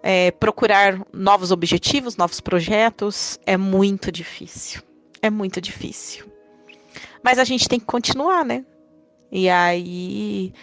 é, 0.03 0.32
procurar 0.32 1.01
novos 1.12 1.51
objetivos, 1.51 2.15
novos 2.15 2.39
projetos. 2.39 3.39
É 3.45 3.58
muito 3.58 4.12
difícil. 4.12 4.82
É 5.21 5.29
muito 5.29 5.60
difícil. 5.60 6.25
Mas 7.23 7.38
a 7.39 7.43
gente 7.43 7.67
tem 7.67 7.79
que 7.79 7.86
continuar, 7.86 8.45
né? 8.45 8.65
E 9.32 9.49
aí 9.49 10.53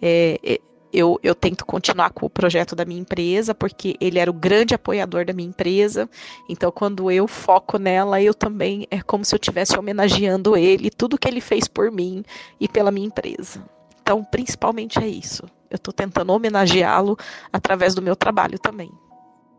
é, 0.00 0.38
é, 0.42 0.58
eu, 0.92 1.18
eu 1.22 1.34
tento 1.34 1.64
continuar 1.64 2.10
com 2.10 2.26
o 2.26 2.30
projeto 2.30 2.76
da 2.76 2.84
minha 2.84 3.00
empresa, 3.00 3.54
porque 3.54 3.96
ele 4.00 4.18
era 4.18 4.30
o 4.30 4.34
grande 4.34 4.74
apoiador 4.74 5.24
da 5.24 5.32
minha 5.32 5.48
empresa. 5.48 6.08
Então, 6.48 6.70
quando 6.70 7.10
eu 7.10 7.26
foco 7.26 7.78
nela, 7.78 8.20
eu 8.20 8.34
também 8.34 8.86
é 8.90 9.00
como 9.00 9.24
se 9.24 9.34
eu 9.34 9.38
estivesse 9.38 9.78
homenageando 9.78 10.56
ele, 10.56 10.90
tudo 10.90 11.18
que 11.18 11.26
ele 11.26 11.40
fez 11.40 11.66
por 11.66 11.90
mim 11.90 12.22
e 12.60 12.68
pela 12.68 12.90
minha 12.90 13.06
empresa. 13.06 13.64
Então, 14.02 14.22
principalmente 14.22 14.98
é 14.98 15.06
isso. 15.06 15.44
Eu 15.70 15.76
estou 15.76 15.94
tentando 15.94 16.32
homenageá-lo 16.32 17.16
através 17.52 17.94
do 17.94 18.02
meu 18.02 18.14
trabalho 18.14 18.58
também. 18.58 18.90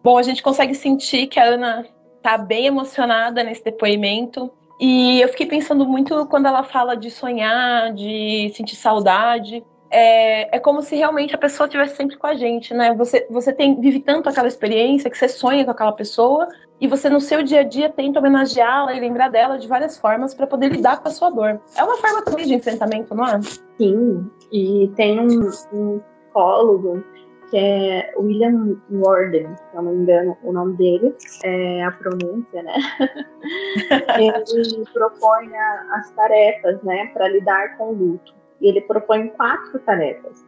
Bom, 0.03 0.17
a 0.17 0.23
gente 0.23 0.43
consegue 0.43 0.75
sentir 0.75 1.27
que 1.27 1.39
a 1.39 1.45
Ana 1.45 1.87
está 2.17 2.37
bem 2.37 2.67
emocionada 2.67 3.43
nesse 3.43 3.63
depoimento. 3.63 4.51
E 4.79 5.21
eu 5.21 5.29
fiquei 5.29 5.45
pensando 5.45 5.85
muito 5.87 6.25
quando 6.27 6.45
ela 6.45 6.63
fala 6.63 6.95
de 6.95 7.09
sonhar, 7.09 7.93
de 7.93 8.51
sentir 8.53 8.75
saudade 8.75 9.63
é, 9.93 10.57
é 10.57 10.59
como 10.59 10.81
se 10.81 10.95
realmente 10.95 11.35
a 11.35 11.37
pessoa 11.37 11.67
estivesse 11.67 11.95
sempre 11.95 12.17
com 12.17 12.25
a 12.25 12.33
gente, 12.33 12.73
né? 12.73 12.95
Você, 12.95 13.27
você 13.29 13.53
tem, 13.53 13.79
vive 13.79 13.99
tanto 13.99 14.27
aquela 14.27 14.47
experiência 14.47 15.07
que 15.07 15.15
você 15.15 15.29
sonha 15.29 15.63
com 15.63 15.69
aquela 15.69 15.91
pessoa 15.91 16.47
e 16.81 16.87
você 16.87 17.07
no 17.09 17.21
seu 17.21 17.43
dia 17.43 17.59
a 17.59 17.63
dia 17.63 17.89
tenta 17.89 18.17
homenageá-la 18.17 18.95
e 18.95 18.99
lembrar 18.99 19.29
dela 19.29 19.59
de 19.59 19.67
várias 19.67 19.95
formas 19.95 20.33
para 20.33 20.47
poder 20.47 20.69
lidar 20.71 20.99
com 20.99 21.07
a 21.07 21.11
sua 21.11 21.29
dor. 21.29 21.61
É 21.77 21.83
uma 21.83 21.95
forma 21.97 22.23
também 22.23 22.47
de 22.47 22.55
enfrentamento, 22.55 23.13
não 23.13 23.23
é? 23.23 23.39
Sim, 23.77 24.27
e 24.51 24.91
tem 24.95 25.19
um, 25.19 25.51
um 25.71 25.99
psicólogo 25.99 27.03
que 27.51 27.57
é 27.57 28.11
William 28.17 28.75
Warden, 28.89 29.55
se 29.55 29.75
não 29.75 29.83
me 29.83 29.95
engano 29.97 30.35
o 30.41 30.51
nome 30.51 30.75
dele, 30.75 31.15
é 31.43 31.83
a 31.83 31.91
pronúncia, 31.91 32.63
né? 32.63 32.73
Ele 34.17 34.85
propõe 34.91 35.55
as 35.91 36.09
tarefas, 36.11 36.81
né, 36.81 37.11
para 37.13 37.27
lidar 37.27 37.77
com 37.77 37.89
o 37.89 37.93
luto 37.93 38.42
e 38.63 38.69
ele 38.69 38.81
propõe 38.81 39.27
quatro 39.27 39.77
tarefas. 39.79 40.43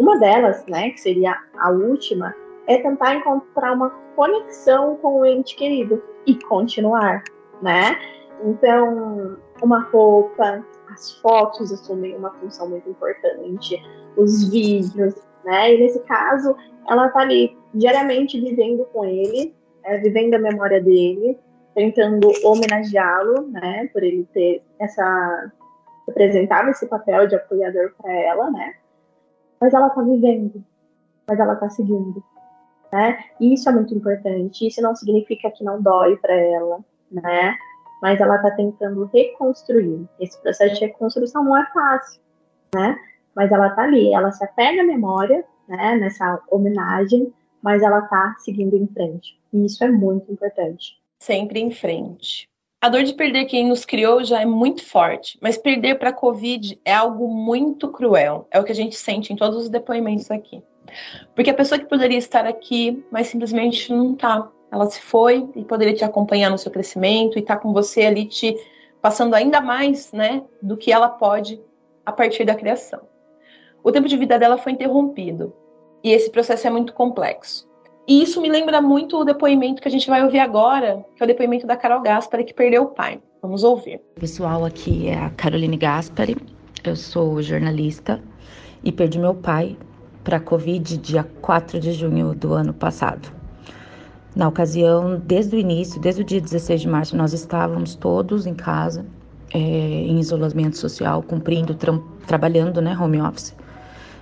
Uma 0.00 0.18
delas, 0.18 0.64
né, 0.66 0.90
que 0.90 1.00
seria 1.00 1.36
a 1.58 1.70
última, 1.70 2.34
é 2.66 2.78
tentar 2.78 3.16
encontrar 3.16 3.72
uma 3.72 3.90
conexão 4.14 4.96
com 4.96 5.20
o 5.20 5.26
ente 5.26 5.56
querido 5.56 6.02
e 6.24 6.38
continuar, 6.44 7.22
né? 7.60 7.98
Então, 8.44 9.36
uma 9.60 9.80
roupa, 9.80 10.64
as 10.90 11.20
fotos 11.20 11.72
assumem 11.72 12.16
uma 12.16 12.30
função 12.34 12.70
muito 12.70 12.88
importante, 12.88 13.82
os 14.16 14.48
vídeos, 14.48 15.14
né? 15.44 15.74
E 15.74 15.78
nesse 15.80 16.00
caso, 16.04 16.56
ela 16.88 17.08
tá 17.08 17.20
ali 17.20 17.58
diariamente 17.74 18.40
vivendo 18.40 18.84
com 18.86 19.04
ele, 19.04 19.54
é, 19.84 19.98
vivendo 19.98 20.34
a 20.34 20.38
memória 20.38 20.80
dele, 20.80 21.38
tentando 21.74 22.30
homenageá-lo, 22.44 23.48
né, 23.48 23.88
por 23.92 24.02
ele 24.02 24.26
ter 24.32 24.62
essa 24.78 25.52
representava 26.10 26.70
esse 26.70 26.86
papel 26.86 27.26
de 27.26 27.36
apoiador 27.36 27.92
para 27.96 28.12
ela, 28.12 28.50
né? 28.50 28.74
Mas 29.60 29.72
ela 29.72 29.90
tá 29.90 30.02
vivendo, 30.02 30.62
mas 31.28 31.38
ela 31.38 31.56
tá 31.56 31.68
seguindo, 31.70 32.22
né? 32.92 33.24
E 33.40 33.54
isso 33.54 33.68
é 33.68 33.72
muito 33.72 33.94
importante. 33.94 34.66
Isso 34.66 34.82
não 34.82 34.94
significa 34.94 35.50
que 35.50 35.64
não 35.64 35.80
dói 35.80 36.16
para 36.16 36.34
ela, 36.34 36.80
né? 37.10 37.56
Mas 38.02 38.20
ela 38.20 38.38
tá 38.38 38.50
tentando 38.52 39.04
reconstruir. 39.12 40.08
Esse 40.18 40.40
processo 40.40 40.74
de 40.74 40.86
reconstrução 40.86 41.44
não 41.44 41.56
é 41.56 41.66
fácil, 41.72 42.20
né? 42.74 42.96
Mas 43.34 43.52
ela 43.52 43.70
tá 43.70 43.82
ali, 43.82 44.12
ela 44.12 44.32
se 44.32 44.42
apega 44.44 44.82
à 44.82 44.84
memória, 44.84 45.44
né? 45.68 45.96
Nessa 45.96 46.42
homenagem, 46.50 47.32
mas 47.62 47.82
ela 47.82 48.02
tá 48.02 48.34
seguindo 48.38 48.76
em 48.76 48.86
frente. 48.88 49.38
E 49.52 49.64
isso 49.66 49.84
é 49.84 49.90
muito 49.90 50.32
importante. 50.32 50.98
Sempre 51.18 51.60
em 51.60 51.70
frente. 51.70 52.49
A 52.82 52.88
dor 52.88 53.02
de 53.02 53.12
perder 53.12 53.44
quem 53.44 53.68
nos 53.68 53.84
criou 53.84 54.24
já 54.24 54.40
é 54.40 54.46
muito 54.46 54.82
forte, 54.82 55.38
mas 55.42 55.58
perder 55.58 55.98
para 55.98 56.08
a 56.08 56.14
Covid 56.14 56.80
é 56.82 56.94
algo 56.94 57.28
muito 57.28 57.88
cruel. 57.88 58.48
É 58.50 58.58
o 58.58 58.64
que 58.64 58.72
a 58.72 58.74
gente 58.74 58.96
sente 58.96 59.30
em 59.30 59.36
todos 59.36 59.64
os 59.64 59.68
depoimentos 59.68 60.30
aqui. 60.30 60.62
Porque 61.34 61.50
a 61.50 61.54
pessoa 61.54 61.78
que 61.78 61.84
poderia 61.84 62.16
estar 62.16 62.46
aqui, 62.46 63.04
mas 63.10 63.26
simplesmente 63.26 63.92
não 63.92 64.14
está. 64.14 64.50
Ela 64.72 64.86
se 64.86 64.98
foi 64.98 65.46
e 65.54 65.62
poderia 65.62 65.92
te 65.92 66.04
acompanhar 66.04 66.48
no 66.48 66.56
seu 66.56 66.72
crescimento 66.72 67.36
e 67.36 67.42
estar 67.42 67.56
tá 67.56 67.60
com 67.60 67.70
você 67.70 68.06
ali 68.06 68.24
te 68.24 68.56
passando 69.02 69.34
ainda 69.34 69.60
mais, 69.60 70.10
né, 70.10 70.42
do 70.62 70.74
que 70.74 70.90
ela 70.90 71.08
pode 71.08 71.60
a 72.06 72.12
partir 72.12 72.46
da 72.46 72.54
criação. 72.54 73.00
O 73.84 73.92
tempo 73.92 74.08
de 74.08 74.16
vida 74.16 74.38
dela 74.38 74.56
foi 74.56 74.72
interrompido 74.72 75.54
e 76.02 76.12
esse 76.12 76.30
processo 76.30 76.66
é 76.66 76.70
muito 76.70 76.94
complexo. 76.94 77.69
E 78.06 78.22
isso 78.22 78.40
me 78.40 78.48
lembra 78.48 78.80
muito 78.80 79.18
o 79.18 79.24
depoimento 79.24 79.80
que 79.80 79.88
a 79.88 79.90
gente 79.90 80.08
vai 80.08 80.24
ouvir 80.24 80.40
agora, 80.40 81.04
que 81.16 81.22
é 81.22 81.24
o 81.24 81.28
depoimento 81.28 81.66
da 81.66 81.76
Carol 81.76 82.00
Gaspari, 82.00 82.44
que 82.44 82.54
perdeu 82.54 82.82
o 82.82 82.86
pai. 82.86 83.20
Vamos 83.42 83.62
ouvir. 83.64 84.00
Pessoal, 84.18 84.64
aqui 84.64 85.08
é 85.08 85.18
a 85.18 85.30
Caroline 85.30 85.76
Gaspari, 85.76 86.36
eu 86.84 86.96
sou 86.96 87.40
jornalista 87.40 88.20
e 88.82 88.90
perdi 88.90 89.18
meu 89.18 89.34
pai 89.34 89.76
para 90.24 90.36
a 90.36 90.40
Covid 90.40 90.96
dia 90.98 91.24
4 91.40 91.80
de 91.80 91.92
junho 91.92 92.34
do 92.34 92.52
ano 92.52 92.72
passado. 92.72 93.32
Na 94.34 94.48
ocasião, 94.48 95.20
desde 95.24 95.56
o 95.56 95.58
início, 95.58 96.00
desde 96.00 96.22
o 96.22 96.24
dia 96.24 96.40
16 96.40 96.82
de 96.82 96.88
março, 96.88 97.16
nós 97.16 97.32
estávamos 97.32 97.94
todos 97.94 98.46
em 98.46 98.54
casa, 98.54 99.04
é, 99.52 99.58
em 99.58 100.18
isolamento 100.20 100.78
social, 100.78 101.22
cumprindo, 101.22 101.74
tra 101.74 101.98
trabalhando, 102.26 102.80
né, 102.80 102.96
home 102.96 103.20
office. 103.20 103.56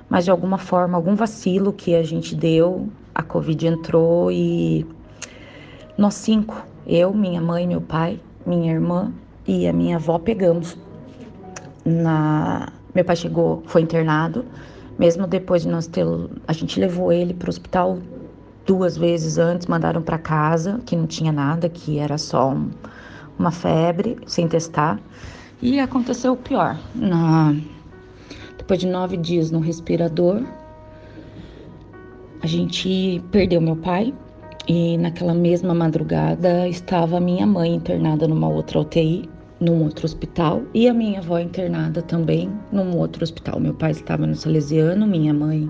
Mas 0.09 0.25
de 0.25 0.31
alguma 0.31 0.57
forma, 0.57 0.97
algum 0.97 1.15
vacilo 1.15 1.73
que 1.73 1.95
a 1.95 2.03
gente 2.03 2.35
deu, 2.35 2.89
a 3.19 3.23
Covid 3.25 3.67
entrou 3.67 4.31
e 4.31 4.87
nós 5.99 6.15
cinco, 6.15 6.65
eu, 6.87 7.13
minha 7.13 7.41
mãe, 7.41 7.67
meu 7.67 7.81
pai, 7.81 8.21
minha 8.47 8.73
irmã 8.73 9.13
e 9.45 9.67
a 9.67 9.73
minha 9.73 9.97
avó 9.97 10.21
pegamos. 10.21 10.79
Na... 11.85 12.73
Meu 12.95 13.05
pai 13.05 13.17
chegou, 13.17 13.63
foi 13.67 13.83
internado, 13.83 14.45
mesmo 14.97 15.27
depois 15.27 15.63
de 15.63 15.69
nós 15.69 15.89
ter, 15.89 16.07
a 16.47 16.53
gente 16.53 16.79
levou 16.79 17.13
ele 17.13 17.35
para 17.35 17.49
o 17.49 17.51
hospital 17.51 17.99
duas 18.65 18.97
vezes 18.97 19.37
antes, 19.37 19.67
mandaram 19.67 20.01
para 20.01 20.19
casa 20.19 20.81
que 20.87 20.95
não 20.95 21.07
tinha 21.07 21.33
nada, 21.33 21.69
que 21.69 21.99
era 21.99 22.17
só 22.19 22.51
um, 22.51 22.71
uma 23.37 23.51
febre, 23.51 24.17
sem 24.27 24.47
testar. 24.47 25.01
E 25.61 25.81
aconteceu 25.81 26.35
o 26.35 26.37
pior. 26.37 26.79
Na... 26.95 27.53
Depois 28.57 28.79
de 28.79 28.87
nove 28.87 29.17
dias 29.17 29.51
no 29.51 29.59
respirador, 29.59 30.43
a 32.43 32.47
gente 32.47 33.23
perdeu 33.31 33.61
meu 33.61 33.77
pai 33.77 34.15
e 34.69 34.97
naquela 34.99 35.35
mesma 35.35 35.75
madrugada 35.75 36.69
estava 36.69 37.19
minha 37.19 37.47
mãe 37.47 37.75
internada 37.75 38.29
numa 38.29 38.49
outra 38.49 38.81
UTI, 38.81 39.29
num 39.61 39.83
outro 39.83 40.05
hospital, 40.05 40.63
e 40.73 40.89
a 40.89 40.95
minha 40.95 41.19
avó 41.19 41.39
internada 41.39 42.01
também 42.01 42.53
num 42.71 42.97
outro 42.97 43.25
hospital. 43.25 43.59
Meu 43.59 43.75
pai 43.75 43.91
estava 43.91 44.27
no 44.27 44.37
Salesiano, 44.37 45.07
minha 45.07 45.35
mãe 45.35 45.69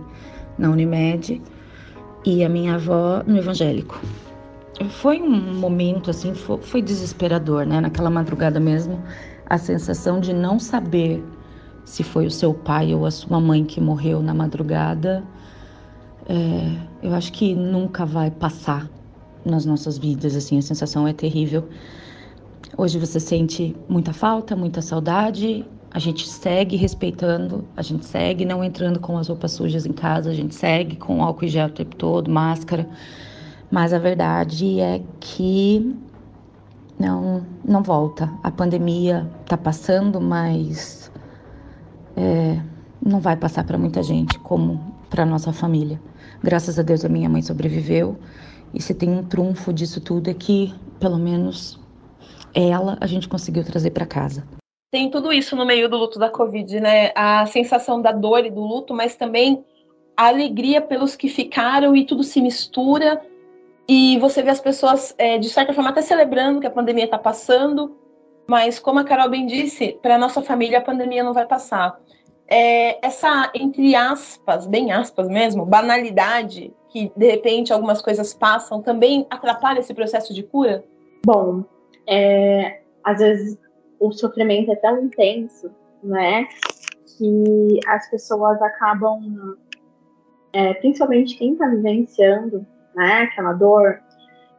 na 0.59 0.69
Unimed 0.69 1.41
e 2.27 2.45
a 2.45 2.49
minha 2.49 2.75
avó 2.75 3.23
no 3.27 3.39
evangélico. 3.39 3.99
Foi 4.91 5.21
um 5.21 5.55
momento 5.55 6.11
assim, 6.11 6.35
foi, 6.35 6.59
foi 6.59 6.83
desesperador, 6.83 7.65
né? 7.65 7.81
Naquela 7.81 8.11
madrugada 8.11 8.61
mesmo, 8.61 9.03
a 9.49 9.57
sensação 9.57 10.21
de 10.21 10.33
não 10.35 10.59
saber 10.59 11.25
se 11.85 12.03
foi 12.03 12.27
o 12.27 12.31
seu 12.31 12.53
pai 12.53 12.95
ou 12.95 13.07
a 13.07 13.11
sua 13.11 13.41
mãe 13.41 13.65
que 13.65 13.81
morreu 13.81 14.21
na 14.21 14.35
madrugada 14.35 15.25
é, 16.29 16.77
eu 17.03 17.15
acho 17.15 17.33
que 17.33 17.55
nunca 17.55 18.05
vai 18.05 18.31
passar 18.31 18.89
nas 19.45 19.65
nossas 19.65 19.97
vidas, 19.97 20.37
assim, 20.37 20.59
a 20.59 20.63
sensação 20.63 21.09
é 21.09 21.13
terrível. 21.13 21.69
Hoje 22.77 22.99
você 22.99 23.19
sente 23.19 23.75
muita 23.89 24.13
falta, 24.13 24.55
muita 24.55 24.83
saudade, 24.83 25.65
a 25.91 25.99
gente 25.99 26.29
segue 26.29 26.77
respeitando, 26.77 27.65
a 27.75 27.83
gente 27.83 28.05
segue 28.05 28.45
não 28.45 28.63
entrando 28.63 29.01
com 29.01 29.17
as 29.17 29.29
roupas 29.29 29.53
sujas 29.53 29.87
em 29.87 29.93
casa, 29.93 30.31
a 30.31 30.35
gente 30.35 30.55
segue 30.55 30.97
com 30.97 31.23
álcool 31.23 31.47
em 31.47 31.49
gel 31.49 31.69
o 31.69 31.71
tempo 31.71 31.97
todo, 31.97 32.31
máscara, 32.31 32.87
mas 33.71 33.95
a 33.95 33.99
verdade 33.99 34.81
é 34.81 35.03
que 35.19 35.97
não, 36.99 37.43
não 37.65 37.83
volta. 37.83 38.31
A 38.43 38.51
pandemia 38.51 39.27
está 39.43 39.57
passando, 39.57 40.21
mas 40.21 41.11
é, 42.17 42.61
não 43.05 43.19
vai 43.19 43.37
passar 43.37 43.65
para 43.65 43.79
muita 43.79 44.03
gente, 44.03 44.39
como 44.41 44.79
para 45.09 45.25
nossa 45.25 45.53
família. 45.53 45.99
Graças 46.43 46.79
a 46.79 46.83
Deus 46.83 47.05
a 47.05 47.09
minha 47.09 47.29
mãe 47.29 47.43
sobreviveu. 47.43 48.17
E 48.73 48.83
se 48.83 48.95
tem 48.95 49.09
um 49.09 49.25
trunfo 49.25 49.73
disso 49.73 50.01
tudo 50.01 50.31
é 50.31 50.35
que, 50.35 50.75
pelo 51.01 51.19
menos, 51.19 51.81
ela 52.55 52.97
a 53.01 53.07
gente 53.07 53.29
conseguiu 53.29 53.65
trazer 53.65 53.91
para 53.91 54.07
casa. 54.07 54.47
Tem 54.91 55.11
tudo 55.11 55.33
isso 55.33 55.55
no 55.57 55.67
meio 55.67 55.89
do 55.89 55.97
luto 55.97 56.19
da 56.19 56.31
Covid, 56.31 56.81
né? 56.81 57.13
A 57.15 57.45
sensação 57.47 58.01
da 58.01 58.13
dor 58.13 58.45
e 58.45 58.51
do 58.51 58.61
luto, 58.61 58.95
mas 58.95 59.17
também 59.17 59.65
a 60.17 60.29
alegria 60.29 60.81
pelos 60.81 61.15
que 61.15 61.29
ficaram 61.29 61.95
e 61.95 62.05
tudo 62.05 62.23
se 62.23 62.41
mistura. 62.41 63.21
E 63.87 64.19
você 64.19 64.43
vê 64.43 64.51
as 64.51 64.61
pessoas, 64.61 65.15
é, 65.19 65.39
de 65.39 65.49
certa 65.49 65.73
forma, 65.73 65.91
até 65.91 66.03
celebrando 66.03 66.61
que 66.61 66.67
a 66.67 66.71
pandemia 66.71 67.05
está 67.05 67.19
passando, 67.19 67.97
mas 68.47 68.79
como 68.79 68.99
a 68.99 69.05
Carol 69.05 69.31
bem 69.31 69.47
disse, 69.47 69.99
para 70.03 70.19
nossa 70.19 70.43
família 70.43 70.79
a 70.79 70.83
pandemia 70.83 71.25
não 71.25 71.33
vai 71.33 71.47
passar 71.47 71.99
é, 72.49 73.07
essa, 73.07 73.51
entre 73.55 73.95
aspas, 73.95 74.67
bem 74.67 74.91
aspas 74.91 75.29
mesmo, 75.29 75.67
banalidade, 75.67 76.73
que 76.89 77.13
de 77.15 77.31
repente 77.31 77.73
algumas 77.73 78.01
coisas 78.01 78.33
passam, 78.33 78.81
também 78.81 79.27
atrapalha 79.29 79.81
esse 79.81 79.93
processo 79.93 80.33
de 80.33 80.43
cura? 80.43 80.83
Bom, 81.27 81.65
é, 82.09 82.81
às 83.05 83.19
vezes 83.19 83.59
o 84.01 84.11
sofrimento 84.13 84.73
é 84.73 84.77
tão 84.77 85.05
intenso, 85.05 85.71
né, 86.03 86.47
que 87.19 87.81
as 87.87 88.09
pessoas 88.11 88.61
acabam, 88.63 89.21
é, 90.53 90.73
principalmente 90.75 91.37
quem 91.37 91.53
está 91.53 91.67
vivenciando, 91.69 92.67
né, 92.95 93.23
aquela 93.23 93.53
dor, 93.53 94.01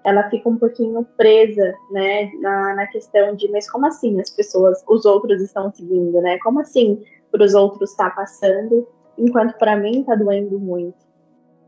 ela 0.03 0.29
fica 0.29 0.47
um 0.47 0.57
pouquinho 0.57 1.03
presa, 1.17 1.73
né, 1.91 2.31
na, 2.39 2.75
na 2.75 2.87
questão 2.87 3.35
de, 3.35 3.49
mas 3.51 3.69
como 3.69 3.87
assim 3.87 4.19
as 4.19 4.29
pessoas, 4.29 4.83
os 4.87 5.05
outros 5.05 5.41
estão 5.41 5.73
seguindo, 5.73 6.21
né? 6.21 6.37
Como 6.39 6.61
assim 6.61 7.03
para 7.31 7.43
os 7.43 7.53
outros 7.53 7.91
está 7.91 8.09
passando, 8.09 8.87
enquanto 9.17 9.57
para 9.57 9.75
mim 9.75 10.01
está 10.01 10.15
doendo 10.15 10.59
muito, 10.59 10.97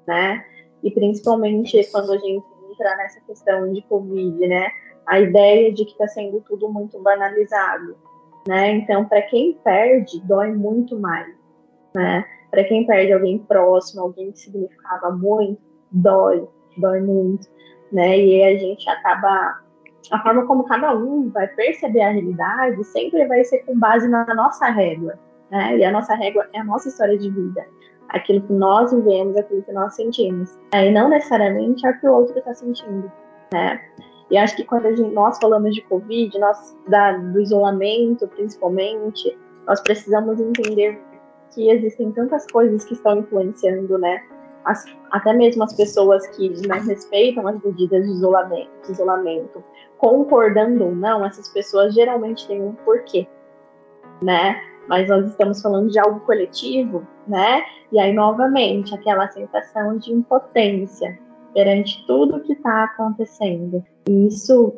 né? 0.08 0.44
E 0.84 0.92
principalmente 0.92 1.90
quando 1.92 2.14
a 2.14 2.18
gente 2.18 2.44
entra 2.72 2.96
nessa 2.98 3.20
questão 3.22 3.72
de 3.72 3.82
Covid, 3.84 4.48
né? 4.48 4.70
A 5.06 5.20
ideia 5.20 5.72
de 5.74 5.86
que 5.86 5.92
está 5.92 6.08
sendo 6.08 6.42
tudo 6.42 6.70
muito 6.70 7.02
banalizado, 7.02 7.96
né? 8.48 8.72
Então, 8.72 9.06
para 9.06 9.22
quem 9.24 9.54
perde, 9.64 10.22
dói 10.22 10.52
muito 10.52 11.00
mais, 11.00 11.28
né? 11.94 12.26
Para 12.50 12.64
quem 12.64 12.86
perde 12.86 13.14
alguém 13.14 13.40
próximo, 13.40 14.02
alguém 14.02 14.32
que 14.32 14.40
significava 14.40 15.12
muito, 15.12 15.62
dói, 15.92 16.48
dói 16.78 17.02
muito, 17.02 17.48
né? 17.92 18.18
E 18.18 18.44
a 18.44 18.58
gente 18.58 18.90
acaba 18.90 19.62
a 20.10 20.24
forma 20.24 20.46
como 20.48 20.64
cada 20.64 20.96
um 20.96 21.30
vai 21.30 21.48
perceber 21.48 22.02
a 22.02 22.10
realidade 22.10 22.84
sempre 22.86 23.26
vai 23.28 23.44
ser 23.44 23.60
com 23.60 23.78
base 23.78 24.08
na 24.08 24.26
nossa 24.34 24.68
régua, 24.68 25.18
né? 25.52 25.78
E 25.78 25.84
a 25.84 25.92
nossa 25.92 26.16
régua 26.16 26.48
é 26.54 26.60
a 26.60 26.64
nossa 26.64 26.88
história 26.88 27.18
de 27.18 27.30
vida, 27.30 27.66
aquilo 28.10 28.42
que 28.42 28.54
nós 28.54 28.92
vivemos, 28.92 29.36
aquilo 29.38 29.62
que 29.62 29.72
nós 29.72 29.94
sentimos. 29.96 30.58
E 30.74 30.90
não 30.90 31.10
necessariamente 31.10 31.86
é 31.86 31.92
o 31.92 32.00
que 32.00 32.08
o 32.08 32.14
outro 32.14 32.40
está 32.40 32.54
sentindo, 32.54 33.12
né? 33.54 33.80
E 34.32 34.38
acho 34.38 34.56
que 34.56 34.64
quando 34.64 34.96
gente, 34.96 35.14
nós 35.14 35.38
falamos 35.40 35.76
de 35.76 35.82
Covid, 35.82 36.40
nós, 36.40 36.78
da, 36.88 37.18
do 37.18 37.42
isolamento 37.42 38.26
principalmente, 38.30 39.38
nós 39.68 39.82
precisamos 39.82 40.40
entender 40.40 40.98
que 41.54 41.70
existem 41.70 42.14
tantas 42.14 42.50
coisas 42.50 42.86
que 42.86 42.94
estão 42.94 43.20
influenciando, 43.20 43.98
né? 43.98 44.24
As, 44.64 44.86
até 45.12 45.34
mesmo 45.34 45.64
as 45.64 45.74
pessoas 45.74 46.26
que 46.28 46.50
não 46.66 46.80
respeitam 46.80 47.46
as 47.48 47.62
medidas 47.62 48.06
de 48.06 48.12
isolamento, 48.12 48.70
de 48.86 48.92
isolamento, 48.92 49.64
concordando 49.98 50.86
ou 50.86 50.96
não, 50.96 51.26
essas 51.26 51.50
pessoas 51.50 51.94
geralmente 51.94 52.48
têm 52.48 52.62
um 52.62 52.74
porquê, 52.86 53.28
né? 54.22 54.71
Mas 54.92 55.08
nós 55.08 55.26
estamos 55.26 55.62
falando 55.62 55.90
de 55.90 55.98
algo 55.98 56.20
coletivo, 56.20 57.08
né? 57.26 57.64
E 57.94 57.98
aí, 57.98 58.12
novamente, 58.12 58.94
aquela 58.94 59.26
sensação 59.30 59.98
de 59.98 60.12
impotência 60.12 61.18
perante 61.54 62.06
tudo 62.06 62.42
que 62.42 62.52
está 62.52 62.84
acontecendo. 62.84 63.82
E 64.10 64.28
isso 64.28 64.74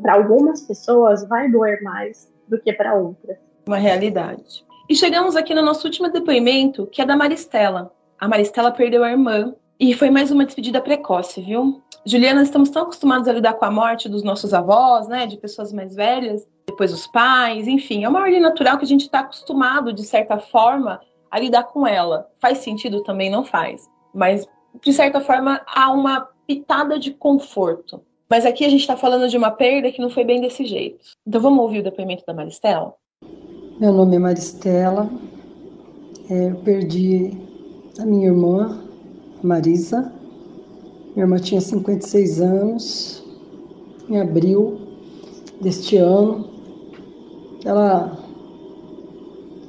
para 0.00 0.14
algumas 0.14 0.62
pessoas 0.62 1.28
vai 1.28 1.50
doer 1.50 1.82
mais 1.82 2.32
do 2.48 2.58
que 2.58 2.72
para 2.72 2.94
outras. 2.94 3.36
Uma 3.66 3.76
realidade. 3.76 4.64
E 4.88 4.96
chegamos 4.96 5.36
aqui 5.36 5.54
no 5.54 5.60
nosso 5.60 5.86
último 5.86 6.08
depoimento, 6.08 6.86
que 6.86 7.02
é 7.02 7.04
da 7.04 7.14
Maristela. 7.14 7.92
A 8.18 8.26
Maristela 8.26 8.70
perdeu 8.70 9.04
a 9.04 9.10
irmã 9.10 9.54
e 9.78 9.92
foi 9.92 10.08
mais 10.08 10.30
uma 10.30 10.46
despedida 10.46 10.80
precoce, 10.80 11.42
viu? 11.42 11.82
Juliana, 12.06 12.42
estamos 12.42 12.70
tão 12.70 12.84
acostumados 12.84 13.28
a 13.28 13.32
lidar 13.34 13.52
com 13.52 13.66
a 13.66 13.70
morte 13.70 14.08
dos 14.08 14.22
nossos 14.22 14.54
avós, 14.54 15.08
né, 15.08 15.26
de 15.26 15.36
pessoas 15.36 15.74
mais 15.74 15.94
velhas, 15.94 16.48
depois 16.82 16.92
os 16.92 17.06
pais, 17.06 17.68
enfim, 17.68 18.02
é 18.02 18.08
uma 18.08 18.20
ordem 18.20 18.40
natural 18.40 18.76
que 18.76 18.84
a 18.84 18.88
gente 18.88 19.02
está 19.02 19.20
acostumado, 19.20 19.92
de 19.92 20.02
certa 20.02 20.38
forma, 20.38 21.00
a 21.30 21.38
lidar 21.38 21.62
com 21.64 21.86
ela. 21.86 22.28
Faz 22.40 22.58
sentido 22.58 23.04
também? 23.04 23.30
Não 23.30 23.44
faz. 23.44 23.88
Mas, 24.12 24.48
de 24.82 24.92
certa 24.92 25.20
forma, 25.20 25.60
há 25.64 25.92
uma 25.92 26.28
pitada 26.44 26.98
de 26.98 27.12
conforto. 27.12 28.02
Mas 28.28 28.44
aqui 28.44 28.64
a 28.64 28.68
gente 28.68 28.80
está 28.80 28.96
falando 28.96 29.28
de 29.28 29.36
uma 29.36 29.52
perda 29.52 29.92
que 29.92 30.00
não 30.00 30.10
foi 30.10 30.24
bem 30.24 30.40
desse 30.40 30.64
jeito. 30.64 30.98
Então 31.24 31.40
vamos 31.40 31.60
ouvir 31.60 31.80
o 31.80 31.82
depoimento 31.84 32.24
da 32.26 32.34
Maristela? 32.34 32.94
Meu 33.78 33.92
nome 33.92 34.16
é 34.16 34.18
Maristela. 34.18 35.08
É, 36.28 36.50
eu 36.50 36.56
perdi 36.56 37.30
a 38.00 38.04
minha 38.04 38.26
irmã, 38.26 38.82
Marisa. 39.40 40.12
Minha 41.14 41.26
irmã 41.26 41.38
tinha 41.38 41.60
56 41.60 42.40
anos. 42.40 43.24
Em 44.08 44.20
abril 44.20 44.80
deste 45.60 45.96
ano, 45.96 46.51
ela 47.64 48.18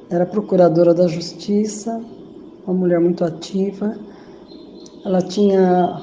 era 0.09 0.25
procuradora 0.25 0.93
da 0.93 1.07
Justiça, 1.07 2.01
uma 2.65 2.73
mulher 2.75 2.99
muito 2.99 3.23
ativa. 3.23 3.95
Ela 5.05 5.21
tinha 5.21 6.01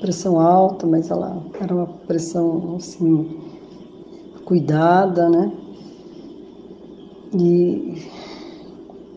pressão 0.00 0.38
alta, 0.38 0.86
mas 0.86 1.10
ela 1.10 1.42
era 1.60 1.74
uma 1.74 1.86
pressão 1.86 2.76
assim 2.76 3.40
cuidada, 4.44 5.28
né? 5.28 5.52
E 7.34 8.02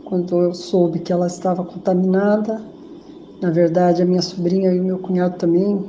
quando 0.05 0.41
eu 0.41 0.53
soube 0.53 0.99
que 0.99 1.11
ela 1.11 1.27
estava 1.27 1.63
contaminada, 1.63 2.61
na 3.41 3.51
verdade 3.51 4.01
a 4.01 4.05
minha 4.05 4.21
sobrinha 4.21 4.71
e 4.71 4.79
o 4.79 4.83
meu 4.83 4.99
cunhado 4.99 5.37
também 5.37 5.83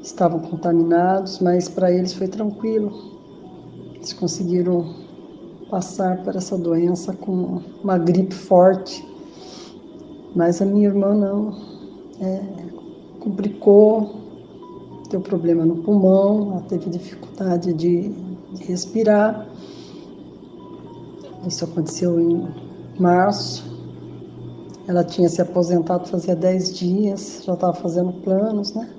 estavam 0.00 0.38
contaminados, 0.40 1.40
mas 1.40 1.68
para 1.68 1.90
eles 1.90 2.12
foi 2.12 2.28
tranquilo. 2.28 2.92
Eles 3.94 4.12
conseguiram 4.12 5.01
passar 5.72 6.22
por 6.22 6.36
essa 6.36 6.58
doença 6.58 7.14
com 7.14 7.62
uma 7.82 7.96
gripe 7.96 8.34
forte, 8.34 9.02
mas 10.36 10.60
a 10.60 10.66
minha 10.66 10.86
irmã 10.86 11.14
não. 11.14 11.56
É, 12.20 12.42
complicou, 13.18 14.16
teve 15.08 15.22
problema 15.22 15.64
no 15.64 15.76
pulmão, 15.76 16.52
ela 16.52 16.60
teve 16.68 16.90
dificuldade 16.90 17.72
de, 17.72 18.10
de 18.52 18.64
respirar. 18.64 19.48
Isso 21.46 21.64
aconteceu 21.64 22.20
em 22.20 22.46
março. 23.00 23.64
Ela 24.86 25.02
tinha 25.02 25.28
se 25.28 25.40
aposentado 25.40 26.06
fazia 26.06 26.36
10 26.36 26.74
dias, 26.74 27.42
já 27.46 27.54
estava 27.54 27.72
fazendo 27.72 28.12
planos, 28.20 28.74
né? 28.74 28.90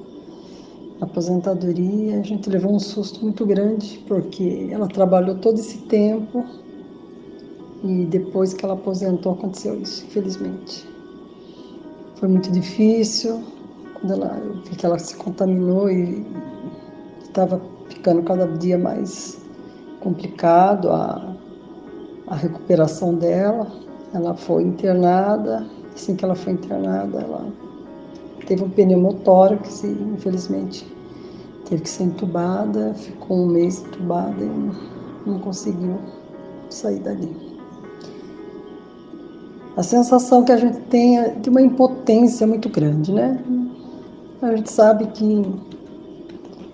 Aposentadoria. 1.00 2.20
A 2.20 2.24
gente 2.24 2.50
levou 2.50 2.74
um 2.74 2.80
susto 2.80 3.22
muito 3.22 3.46
grande, 3.46 4.04
porque 4.08 4.70
ela 4.72 4.88
trabalhou 4.88 5.36
todo 5.36 5.60
esse 5.60 5.78
tempo 5.84 6.63
e 7.84 8.06
depois 8.06 8.54
que 8.54 8.64
ela 8.64 8.76
aposentou 8.76 9.34
aconteceu 9.34 9.80
isso, 9.80 10.06
infelizmente. 10.06 10.88
Foi 12.16 12.30
muito 12.30 12.50
difícil, 12.52 13.44
quando 13.96 14.14
ela, 14.14 14.38
eu 14.38 14.54
vi 14.64 14.76
que 14.76 14.86
ela 14.86 14.98
se 14.98 15.16
contaminou 15.18 15.92
e 15.92 16.26
estava 17.22 17.62
ficando 17.90 18.24
cada 18.24 18.48
dia 18.48 18.78
mais 18.78 19.42
complicado 20.00 20.90
a, 20.92 21.36
a 22.28 22.36
recuperação 22.36 23.16
dela. 23.16 23.68
Ela 24.14 24.34
foi 24.36 24.64
internada, 24.64 25.68
assim 25.94 26.16
que 26.16 26.24
ela 26.24 26.36
foi 26.36 26.54
internada, 26.54 27.20
ela 27.20 27.52
teve 28.46 28.64
um 28.64 28.70
pneumotórax 28.70 29.84
e 29.84 29.88
infelizmente 29.88 30.88
teve 31.66 31.82
que 31.84 31.90
ser 31.90 32.04
entubada, 32.04 32.94
ficou 32.94 33.38
um 33.38 33.48
mês 33.48 33.82
entubada 33.82 34.44
e 34.44 35.30
não 35.30 35.40
conseguiu 35.40 36.00
sair 36.70 37.00
dali. 37.00 37.53
A 39.76 39.82
sensação 39.82 40.44
que 40.44 40.52
a 40.52 40.58
gente 40.58 40.80
tem 40.82 41.18
é 41.18 41.30
de 41.30 41.50
uma 41.50 41.62
impotência 41.62 42.46
muito 42.46 42.70
grande, 42.70 43.12
né? 43.12 43.44
A 44.42 44.56
gente 44.56 44.72
sabe 44.72 45.08
que 45.08 45.42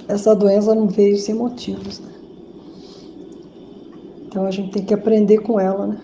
essa 0.07 0.35
doença 0.35 0.75
não 0.75 0.87
veio 0.87 1.17
sem 1.17 1.33
motivos. 1.33 1.99
Né? 1.99 2.09
Então 4.25 4.45
a 4.45 4.51
gente 4.51 4.71
tem 4.71 4.83
que 4.83 4.93
aprender 4.93 5.37
com 5.37 5.59
ela, 5.59 5.87
né? 5.87 6.01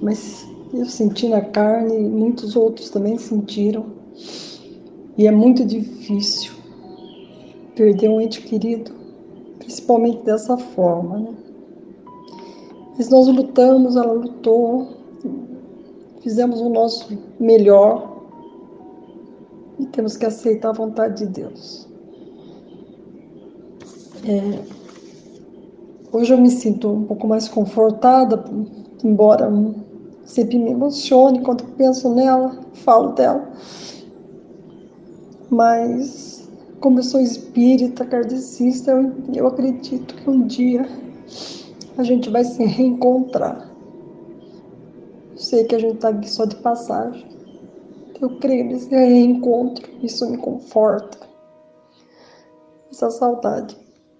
Mas 0.00 0.48
eu 0.72 0.86
senti 0.86 1.28
na 1.28 1.42
carne 1.42 1.98
muitos 1.98 2.56
outros 2.56 2.88
também 2.88 3.18
sentiram. 3.18 3.84
E 5.18 5.26
é 5.26 5.30
muito 5.30 5.64
difícil 5.64 6.52
perder 7.74 8.08
um 8.08 8.20
ente 8.20 8.40
querido, 8.40 8.90
principalmente 9.58 10.22
dessa 10.22 10.56
forma, 10.56 11.18
né? 11.18 11.34
Mas 12.96 13.10
nós 13.10 13.28
lutamos, 13.28 13.96
ela 13.96 14.12
lutou, 14.12 14.88
fizemos 16.26 16.60
o 16.60 16.68
nosso 16.68 17.16
melhor 17.38 18.20
e 19.78 19.86
temos 19.86 20.16
que 20.16 20.26
aceitar 20.26 20.70
a 20.70 20.72
vontade 20.72 21.24
de 21.24 21.26
Deus. 21.26 21.86
É, 24.24 24.58
hoje 26.10 26.34
eu 26.34 26.38
me 26.38 26.50
sinto 26.50 26.90
um 26.90 27.04
pouco 27.04 27.28
mais 27.28 27.46
confortada, 27.46 28.44
embora 29.04 29.48
sempre 30.24 30.58
me 30.58 30.72
emocione 30.72 31.42
quando 31.42 31.62
penso 31.76 32.12
nela, 32.12 32.58
falo 32.72 33.12
dela. 33.12 33.48
Mas, 35.48 36.50
como 36.80 36.98
eu 36.98 37.04
sou 37.04 37.20
espírita, 37.20 38.04
kardecista, 38.04 38.90
eu, 38.90 39.12
eu 39.32 39.46
acredito 39.46 40.12
que 40.16 40.28
um 40.28 40.44
dia 40.44 40.88
a 41.96 42.02
gente 42.02 42.28
vai 42.30 42.42
se 42.42 42.64
reencontrar. 42.64 43.65
Sei 45.36 45.64
que 45.64 45.74
a 45.74 45.78
gente 45.78 45.96
está 45.96 46.08
aqui 46.08 46.28
só 46.28 46.46
de 46.46 46.56
passagem. 46.56 47.26
Eu 48.20 48.38
creio 48.38 48.64
nesse 48.64 48.88
reencontro, 48.88 49.86
isso 50.02 50.28
me 50.30 50.38
conforta. 50.38 51.18
Essa 52.90 53.10
saudade 53.10 53.76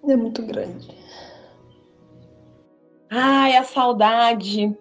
é 0.06 0.16
muito 0.16 0.42
grande. 0.42 0.94
Ai, 3.10 3.56
a 3.56 3.64
saudade. 3.64 4.76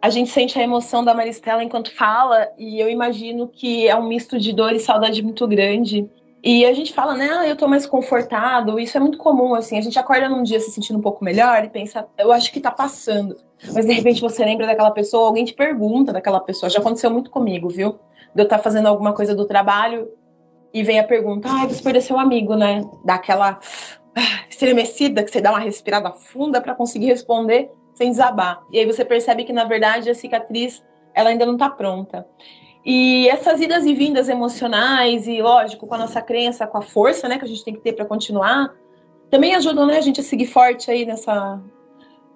A 0.00 0.08
gente 0.08 0.30
sente 0.30 0.58
a 0.58 0.62
emoção 0.62 1.04
da 1.04 1.12
Maristela 1.12 1.64
enquanto 1.64 1.94
fala, 1.94 2.48
e 2.56 2.80
eu 2.80 2.88
imagino 2.88 3.48
que 3.48 3.88
é 3.88 3.96
um 3.96 4.06
misto 4.06 4.38
de 4.38 4.52
dor 4.52 4.72
e 4.72 4.80
saudade 4.80 5.22
muito 5.22 5.46
grande. 5.48 6.08
E 6.42 6.64
a 6.64 6.72
gente 6.72 6.94
fala, 6.94 7.14
né, 7.14 7.28
ah, 7.32 7.46
eu 7.46 7.56
tô 7.56 7.68
mais 7.68 7.86
confortado, 7.86 8.80
isso 8.80 8.96
é 8.96 9.00
muito 9.00 9.18
comum, 9.18 9.54
assim, 9.54 9.76
a 9.76 9.80
gente 9.82 9.98
acorda 9.98 10.28
num 10.28 10.42
dia 10.42 10.58
se 10.58 10.70
sentindo 10.70 10.98
um 10.98 11.02
pouco 11.02 11.22
melhor 11.22 11.64
e 11.64 11.68
pensa, 11.68 12.06
eu 12.16 12.32
acho 12.32 12.50
que 12.50 12.60
tá 12.60 12.70
passando. 12.70 13.36
Mas 13.74 13.84
de 13.84 13.92
repente 13.92 14.22
você 14.22 14.44
lembra 14.44 14.66
daquela 14.66 14.90
pessoa, 14.90 15.26
alguém 15.26 15.44
te 15.44 15.52
pergunta 15.52 16.12
daquela 16.12 16.40
pessoa, 16.40 16.70
já 16.70 16.78
aconteceu 16.78 17.10
muito 17.10 17.30
comigo, 17.30 17.68
viu? 17.68 17.98
de 18.34 18.42
eu 18.42 18.44
estar 18.44 18.58
tá 18.58 18.62
fazendo 18.62 18.86
alguma 18.86 19.12
coisa 19.12 19.34
do 19.34 19.46
trabalho 19.46 20.08
e 20.72 20.82
vem 20.82 20.98
a 21.00 21.04
pergunta, 21.04 21.48
ah, 21.50 21.66
você 21.66 21.82
perdeu 21.82 22.02
seu 22.02 22.18
amigo, 22.18 22.54
né? 22.54 22.84
Dá 23.04 23.14
aquela 23.14 23.58
ah, 24.14 24.44
estremecida 24.48 25.22
que 25.22 25.30
você 25.30 25.40
dá 25.40 25.50
uma 25.50 25.58
respirada 25.58 26.12
funda 26.12 26.60
para 26.60 26.74
conseguir 26.74 27.06
responder 27.06 27.70
sem 27.94 28.10
desabar. 28.10 28.62
E 28.70 28.78
aí 28.78 28.86
você 28.86 29.04
percebe 29.04 29.44
que, 29.44 29.52
na 29.52 29.64
verdade, 29.64 30.08
a 30.08 30.14
cicatriz 30.14 30.82
ela 31.12 31.30
ainda 31.30 31.44
não 31.44 31.54
está 31.54 31.68
pronta. 31.68 32.26
E 32.84 33.28
essas 33.28 33.60
idas 33.60 33.84
e 33.84 33.94
vindas 33.94 34.28
emocionais, 34.28 35.26
e 35.26 35.42
lógico, 35.42 35.86
com 35.86 35.94
a 35.94 35.98
nossa 35.98 36.22
crença, 36.22 36.66
com 36.66 36.78
a 36.78 36.82
força 36.82 37.28
né, 37.28 37.38
que 37.38 37.44
a 37.44 37.48
gente 37.48 37.64
tem 37.64 37.74
que 37.74 37.80
ter 37.80 37.92
para 37.92 38.06
continuar, 38.06 38.74
também 39.30 39.54
ajudam 39.54 39.86
né, 39.86 39.98
a 39.98 40.00
gente 40.00 40.20
a 40.20 40.24
seguir 40.24 40.46
forte 40.46 40.90
aí 40.90 41.04
nessa, 41.04 41.60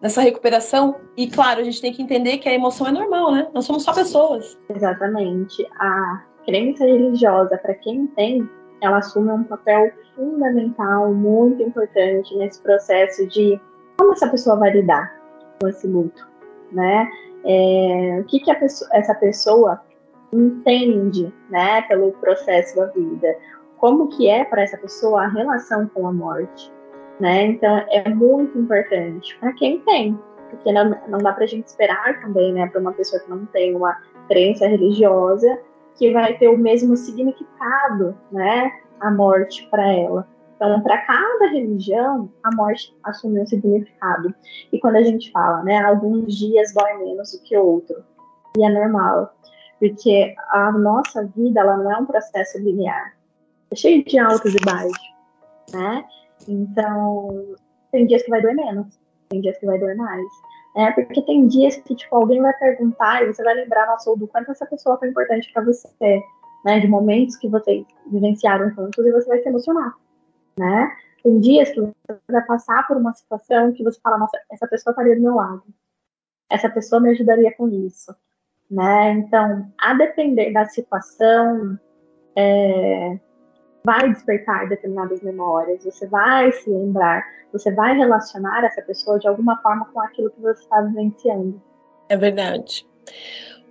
nessa 0.02 0.20
recuperação. 0.20 0.96
E 1.16 1.28
claro, 1.28 1.60
a 1.60 1.64
gente 1.64 1.80
tem 1.80 1.92
que 1.92 2.02
entender 2.02 2.38
que 2.38 2.48
a 2.48 2.52
emoção 2.52 2.86
é 2.86 2.92
normal, 2.92 3.32
né? 3.32 3.48
Nós 3.54 3.64
somos 3.64 3.82
só 3.82 3.92
pessoas. 3.94 4.58
Exatamente. 4.68 5.66
A 5.78 6.24
crença 6.44 6.84
religiosa, 6.84 7.56
para 7.56 7.74
quem 7.74 8.06
tem, 8.08 8.48
ela 8.82 8.98
assume 8.98 9.30
um 9.30 9.44
papel 9.44 9.90
fundamental, 10.14 11.12
muito 11.12 11.62
importante 11.62 12.36
nesse 12.36 12.62
processo 12.62 13.26
de 13.26 13.58
como 13.96 14.12
essa 14.12 14.28
pessoa 14.28 14.56
vai 14.56 14.72
lidar 14.72 15.14
com 15.60 15.68
esse 15.68 15.86
luto, 15.86 16.28
né? 16.70 17.08
É, 17.46 18.18
o 18.20 18.24
que, 18.24 18.40
que 18.40 18.54
pessoa, 18.54 18.90
essa 18.92 19.14
pessoa 19.14 19.80
entende, 20.40 21.32
né, 21.50 21.82
pelo 21.82 22.12
processo 22.12 22.76
da 22.76 22.86
vida? 22.86 23.36
Como 23.78 24.08
que 24.08 24.28
é 24.28 24.44
para 24.44 24.62
essa 24.62 24.78
pessoa 24.78 25.24
a 25.24 25.28
relação 25.28 25.86
com 25.88 26.06
a 26.06 26.12
morte? 26.12 26.72
né? 27.20 27.46
Então 27.46 27.76
é 27.90 28.08
muito 28.08 28.58
importante 28.58 29.36
para 29.38 29.52
quem 29.54 29.80
tem, 29.80 30.18
porque 30.50 30.72
não, 30.72 30.96
não 31.08 31.18
dá 31.18 31.32
para 31.32 31.44
a 31.44 31.46
gente 31.46 31.66
esperar 31.66 32.20
também, 32.20 32.52
né, 32.52 32.66
para 32.66 32.80
uma 32.80 32.92
pessoa 32.92 33.20
que 33.22 33.30
não 33.30 33.44
tem 33.46 33.74
uma 33.74 33.96
crença 34.28 34.66
religiosa 34.66 35.58
que 35.96 36.12
vai 36.12 36.36
ter 36.36 36.48
o 36.48 36.58
mesmo 36.58 36.96
significado, 36.96 38.16
né, 38.32 38.72
a 39.00 39.10
morte 39.10 39.68
para 39.70 39.86
ela. 39.92 40.28
Então, 40.56 40.80
para 40.82 40.98
cada 40.98 41.46
religião, 41.48 42.30
a 42.42 42.54
morte 42.54 42.96
assume 43.04 43.40
um 43.40 43.46
significado. 43.46 44.34
E 44.72 44.78
quando 44.78 44.96
a 44.96 45.02
gente 45.02 45.30
fala, 45.30 45.62
né, 45.62 45.78
alguns 45.82 46.36
dias 46.36 46.72
dói 46.72 46.94
menos 46.98 47.32
do 47.32 47.42
que 47.44 47.56
outro, 47.56 48.02
e 48.56 48.64
é 48.64 48.68
normal, 48.68 49.33
porque 49.88 50.34
a 50.50 50.72
nossa 50.72 51.26
vida 51.36 51.60
ela 51.60 51.76
não 51.76 51.92
é 51.92 51.98
um 51.98 52.06
processo 52.06 52.58
linear, 52.58 53.14
é 53.70 53.76
cheio 53.76 54.04
de 54.04 54.18
altos 54.18 54.54
e 54.54 54.64
baixos, 54.64 55.14
né? 55.72 56.04
Então, 56.48 57.54
tem 57.92 58.06
dias 58.06 58.22
que 58.22 58.30
vai 58.30 58.40
doer 58.40 58.54
menos, 58.54 58.98
tem 59.28 59.40
dias 59.40 59.58
que 59.58 59.66
vai 59.66 59.78
doer 59.78 59.96
mais. 59.96 60.26
É, 60.76 60.90
porque 60.90 61.22
tem 61.22 61.46
dias 61.46 61.76
que, 61.76 61.94
tipo, 61.94 62.16
alguém 62.16 62.40
vai 62.40 62.52
perguntar 62.54 63.22
e 63.22 63.32
você 63.32 63.44
vai 63.44 63.54
lembrar, 63.54 63.86
nossa, 63.86 64.14
do 64.16 64.26
quanto 64.26 64.50
essa 64.50 64.66
pessoa 64.66 64.98
foi 64.98 65.08
importante 65.08 65.52
para 65.52 65.62
você, 65.64 66.22
né? 66.64 66.80
De 66.80 66.88
momentos 66.88 67.36
que 67.36 67.48
vocês 67.48 67.86
vivenciaram 68.10 68.70
juntos 68.70 69.06
e 69.06 69.12
você 69.12 69.28
vai 69.28 69.38
se 69.40 69.48
emocionar 69.48 69.94
né? 70.56 70.96
Tem 71.22 71.40
dias 71.40 71.70
que 71.70 71.80
você 71.80 72.20
vai 72.28 72.44
passar 72.44 72.86
por 72.86 72.96
uma 72.96 73.12
situação 73.14 73.72
que 73.72 73.82
você 73.82 73.98
fala, 74.00 74.18
nossa, 74.18 74.38
essa 74.50 74.66
pessoa 74.66 74.92
estaria 74.92 75.16
do 75.16 75.22
meu 75.22 75.34
lado. 75.34 75.62
Essa 76.50 76.68
pessoa 76.68 77.00
me 77.00 77.10
ajudaria 77.10 77.52
com 77.56 77.68
isso, 77.68 78.14
né? 78.74 79.12
Então, 79.12 79.66
a 79.78 79.94
depender 79.94 80.52
da 80.52 80.64
situação, 80.66 81.78
é, 82.36 83.16
vai 83.84 84.12
despertar 84.12 84.68
determinadas 84.68 85.22
memórias, 85.22 85.84
você 85.84 86.06
vai 86.08 86.50
se 86.50 86.68
lembrar, 86.68 87.24
você 87.52 87.70
vai 87.70 87.96
relacionar 87.96 88.64
essa 88.64 88.82
pessoa 88.82 89.18
de 89.18 89.28
alguma 89.28 89.56
forma 89.62 89.86
com 89.92 90.00
aquilo 90.00 90.30
que 90.30 90.40
você 90.40 90.60
está 90.60 90.80
vivenciando. 90.80 91.62
É 92.08 92.16
verdade. 92.16 92.84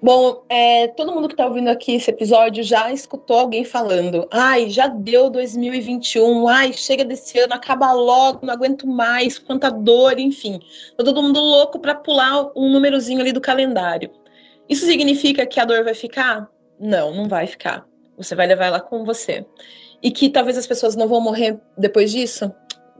Bom, 0.02 0.44
é, 0.50 0.90
todo 0.90 1.14
mundo 1.14 1.28
que 1.28 1.34
está 1.34 1.46
ouvindo 1.46 1.70
aqui 1.70 1.96
esse 1.96 2.10
episódio 2.10 2.62
já 2.64 2.92
escutou 2.92 3.40
alguém 3.40 3.64
falando: 3.64 4.28
ai, 4.32 4.70
já 4.70 4.88
deu 4.88 5.30
2021, 5.30 6.48
ai, 6.48 6.74
chega 6.74 7.06
desse 7.06 7.40
ano, 7.40 7.54
acaba 7.54 7.92
logo, 7.94 8.46
não 8.46 8.54
aguento 8.54 8.86
mais, 8.86 9.40
quanta 9.40 9.70
dor, 9.70 10.20
enfim. 10.20 10.60
Tá 10.98 11.04
todo 11.04 11.22
mundo 11.22 11.40
louco 11.40 11.80
para 11.80 11.96
pular 11.96 12.52
um 12.56 12.70
númerozinho 12.70 13.22
ali 13.22 13.32
do 13.32 13.40
calendário. 13.42 14.10
Isso 14.70 14.86
significa 14.86 15.46
que 15.46 15.60
a 15.60 15.66
dor 15.66 15.84
vai 15.84 15.94
ficar? 15.94 16.50
Não, 16.80 17.14
não 17.14 17.28
vai 17.28 17.48
ficar. 17.48 17.86
Você 18.18 18.36
vai 18.36 18.48
levar 18.48 18.66
ela 18.66 18.80
com 18.80 19.04
você. 19.04 19.46
E 20.02 20.12
que 20.12 20.30
talvez 20.30 20.58
as 20.58 20.68
pessoas 20.68 20.96
não 20.96 21.08
vão 21.08 21.22
morrer 21.22 21.60
depois 21.78 22.12
disso? 22.12 22.52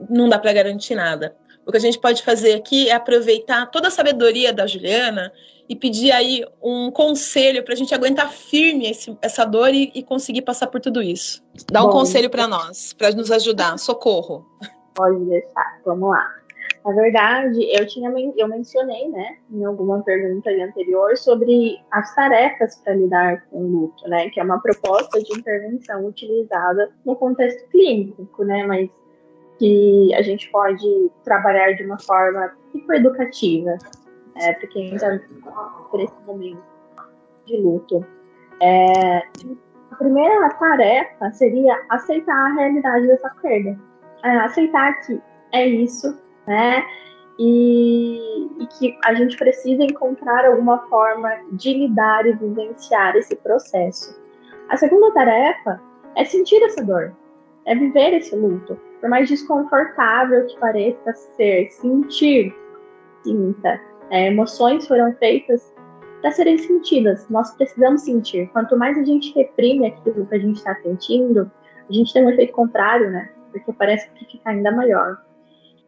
Não 0.08 0.28
dá 0.28 0.38
para 0.38 0.52
garantir 0.52 0.94
nada. 0.94 1.34
O 1.66 1.70
que 1.70 1.78
a 1.78 1.80
gente 1.80 1.98
pode 1.98 2.22
fazer 2.22 2.54
aqui 2.54 2.88
é 2.88 2.92
aproveitar 2.92 3.66
toda 3.70 3.88
a 3.88 3.90
sabedoria 3.90 4.52
da 4.52 4.66
Juliana 4.66 5.32
e 5.68 5.74
pedir 5.74 6.12
aí 6.12 6.44
um 6.62 6.90
conselho 6.90 7.64
para 7.64 7.72
a 7.72 7.76
gente 7.76 7.94
aguentar 7.94 8.30
firme 8.30 8.90
esse, 8.90 9.16
essa 9.22 9.44
dor 9.46 9.72
e, 9.72 9.90
e, 9.94 10.02
conseguir 10.02 10.42
passar 10.42 10.66
por 10.66 10.80
tudo 10.80 11.02
isso. 11.02 11.42
Dá 11.70 11.82
um 11.82 11.86
Bom, 11.86 11.92
conselho 11.92 12.28
para 12.28 12.46
nós, 12.46 12.92
para 12.92 13.10
nos 13.12 13.30
ajudar. 13.30 13.78
Socorro. 13.78 14.46
Pode 14.94 15.24
deixar, 15.24 15.80
vamos 15.86 16.10
lá. 16.10 16.43
Na 16.84 16.92
verdade, 16.92 17.64
eu 17.72 17.86
tinha 17.86 18.12
eu 18.36 18.46
mencionei, 18.46 19.08
né, 19.08 19.38
em 19.50 19.64
alguma 19.64 20.02
pergunta 20.02 20.50
anterior 20.50 21.16
sobre 21.16 21.80
as 21.90 22.14
tarefas 22.14 22.76
para 22.84 22.94
lidar 22.94 23.46
com 23.46 23.58
o 23.58 23.66
luto, 23.66 24.06
né, 24.06 24.28
que 24.28 24.38
é 24.38 24.44
uma 24.44 24.60
proposta 24.60 25.18
de 25.22 25.32
intervenção 25.32 26.04
utilizada 26.06 26.92
no 27.06 27.16
contexto 27.16 27.66
clínico, 27.70 28.44
né, 28.44 28.66
mas 28.66 28.90
que 29.58 30.12
a 30.14 30.20
gente 30.20 30.50
pode 30.50 31.10
trabalhar 31.24 31.72
de 31.72 31.84
uma 31.84 31.98
forma 31.98 32.52
educativa, 32.90 33.78
é, 34.36 34.52
para 34.52 34.68
quem 34.68 34.94
está 34.94 35.18
por 35.90 36.00
esse 36.00 36.14
momento 36.26 36.62
de 37.46 37.56
luto. 37.56 38.04
É, 38.60 39.18
a 39.90 39.96
primeira 39.96 40.50
tarefa 40.50 41.30
seria 41.32 41.80
aceitar 41.88 42.50
a 42.50 42.54
realidade 42.54 43.06
dessa 43.06 43.30
perda. 43.40 43.78
É, 44.22 44.30
aceitar 44.38 45.00
que 45.00 45.20
é 45.52 45.66
isso, 45.66 46.18
né? 46.46 46.84
E, 47.38 48.46
e, 48.60 48.66
que 48.78 48.96
a 49.04 49.14
gente 49.14 49.36
precisa 49.36 49.82
encontrar 49.82 50.46
alguma 50.46 50.78
forma 50.88 51.30
de 51.52 51.72
lidar 51.72 52.26
e 52.26 52.32
vivenciar 52.32 53.16
esse 53.16 53.34
processo. 53.36 54.16
A 54.68 54.76
segunda 54.76 55.12
tarefa 55.12 55.80
é 56.16 56.24
sentir 56.24 56.62
essa 56.62 56.82
dor, 56.82 57.12
é 57.66 57.74
viver 57.74 58.14
esse 58.14 58.36
luto. 58.36 58.78
Por 59.00 59.10
mais 59.10 59.28
desconfortável 59.28 60.46
que 60.46 60.58
pareça 60.58 61.12
ser, 61.36 61.68
sentir, 61.70 62.54
sinta. 63.24 63.80
É, 64.10 64.28
emoções 64.28 64.86
foram 64.86 65.12
feitas 65.14 65.74
para 66.20 66.30
serem 66.30 66.56
sentidas. 66.56 67.28
Nós 67.28 67.54
precisamos 67.56 68.02
sentir. 68.02 68.48
Quanto 68.52 68.78
mais 68.78 68.96
a 68.96 69.04
gente 69.04 69.34
reprime 69.34 69.88
aquilo 69.88 70.24
que 70.26 70.34
a 70.34 70.38
gente 70.38 70.56
está 70.56 70.74
sentindo, 70.76 71.50
a 71.88 71.92
gente 71.92 72.12
tem 72.12 72.24
um 72.24 72.30
efeito 72.30 72.52
contrário, 72.52 73.10
né? 73.10 73.30
Porque 73.52 73.72
parece 73.72 74.08
que 74.12 74.24
fica 74.24 74.50
ainda 74.50 74.72
maior. 74.72 75.18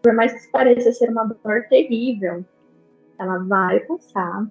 Por 0.02 0.12
mais 0.14 0.32
que 0.32 0.50
pareça 0.50 0.92
ser 0.92 1.10
uma 1.10 1.24
dor 1.24 1.66
terrível, 1.68 2.44
ela 3.18 3.38
vai 3.38 3.80
passar, 3.80 4.46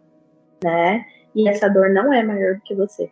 né? 0.64 1.06
E 1.34 1.48
essa 1.48 1.70
dor 1.70 1.90
não 1.90 2.14
é 2.14 2.24
maior 2.24 2.56
do 2.56 2.62
que 2.62 2.76
você. 2.76 3.12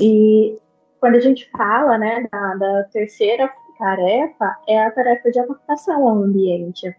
E 0.00 0.58
quando 1.00 1.16
a 1.16 1.20
gente 1.20 1.48
fala, 1.50 1.98
né, 1.98 2.26
da, 2.30 2.54
da 2.54 2.84
terceira 2.84 3.52
tarefa, 3.78 4.56
é 4.68 4.84
a 4.84 4.90
tarefa 4.90 5.30
de 5.30 5.38
adaptação 5.38 6.08
ao 6.08 6.22
ambiente 6.22 6.94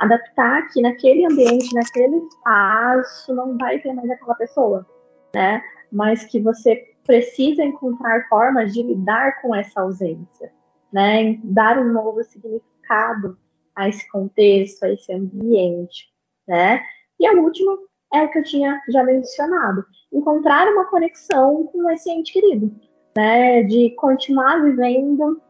adaptar 0.00 0.66
que 0.68 0.80
naquele 0.80 1.26
ambiente, 1.26 1.74
naquele 1.74 2.16
espaço, 2.16 3.34
não 3.34 3.56
vai 3.58 3.78
ter 3.78 3.92
mais 3.92 4.10
aquela 4.10 4.34
pessoa, 4.34 4.86
né? 5.34 5.62
Mas 5.92 6.24
que 6.24 6.40
você 6.40 6.88
precisa 7.04 7.62
encontrar 7.62 8.26
formas 8.28 8.72
de 8.72 8.82
lidar 8.82 9.42
com 9.42 9.54
essa 9.54 9.82
ausência, 9.82 10.50
né? 10.90 11.38
Dar 11.44 11.78
um 11.78 11.92
novo 11.92 12.24
significado 12.24 13.38
a 13.80 13.88
esse 13.88 14.06
contexto, 14.10 14.84
a 14.84 14.92
esse 14.92 15.10
ambiente, 15.10 16.12
né? 16.46 16.82
E 17.18 17.26
a 17.26 17.32
última 17.32 17.78
é 18.12 18.24
o 18.24 18.30
que 18.30 18.38
eu 18.38 18.44
tinha 18.44 18.78
já 18.90 19.02
mencionado, 19.02 19.84
encontrar 20.12 20.70
uma 20.70 20.84
conexão 20.84 21.66
com 21.68 21.90
esse 21.90 22.10
ente 22.10 22.30
querido, 22.30 22.70
né? 23.16 23.62
De 23.62 23.90
continuar 23.96 24.62
vivendo 24.62 25.40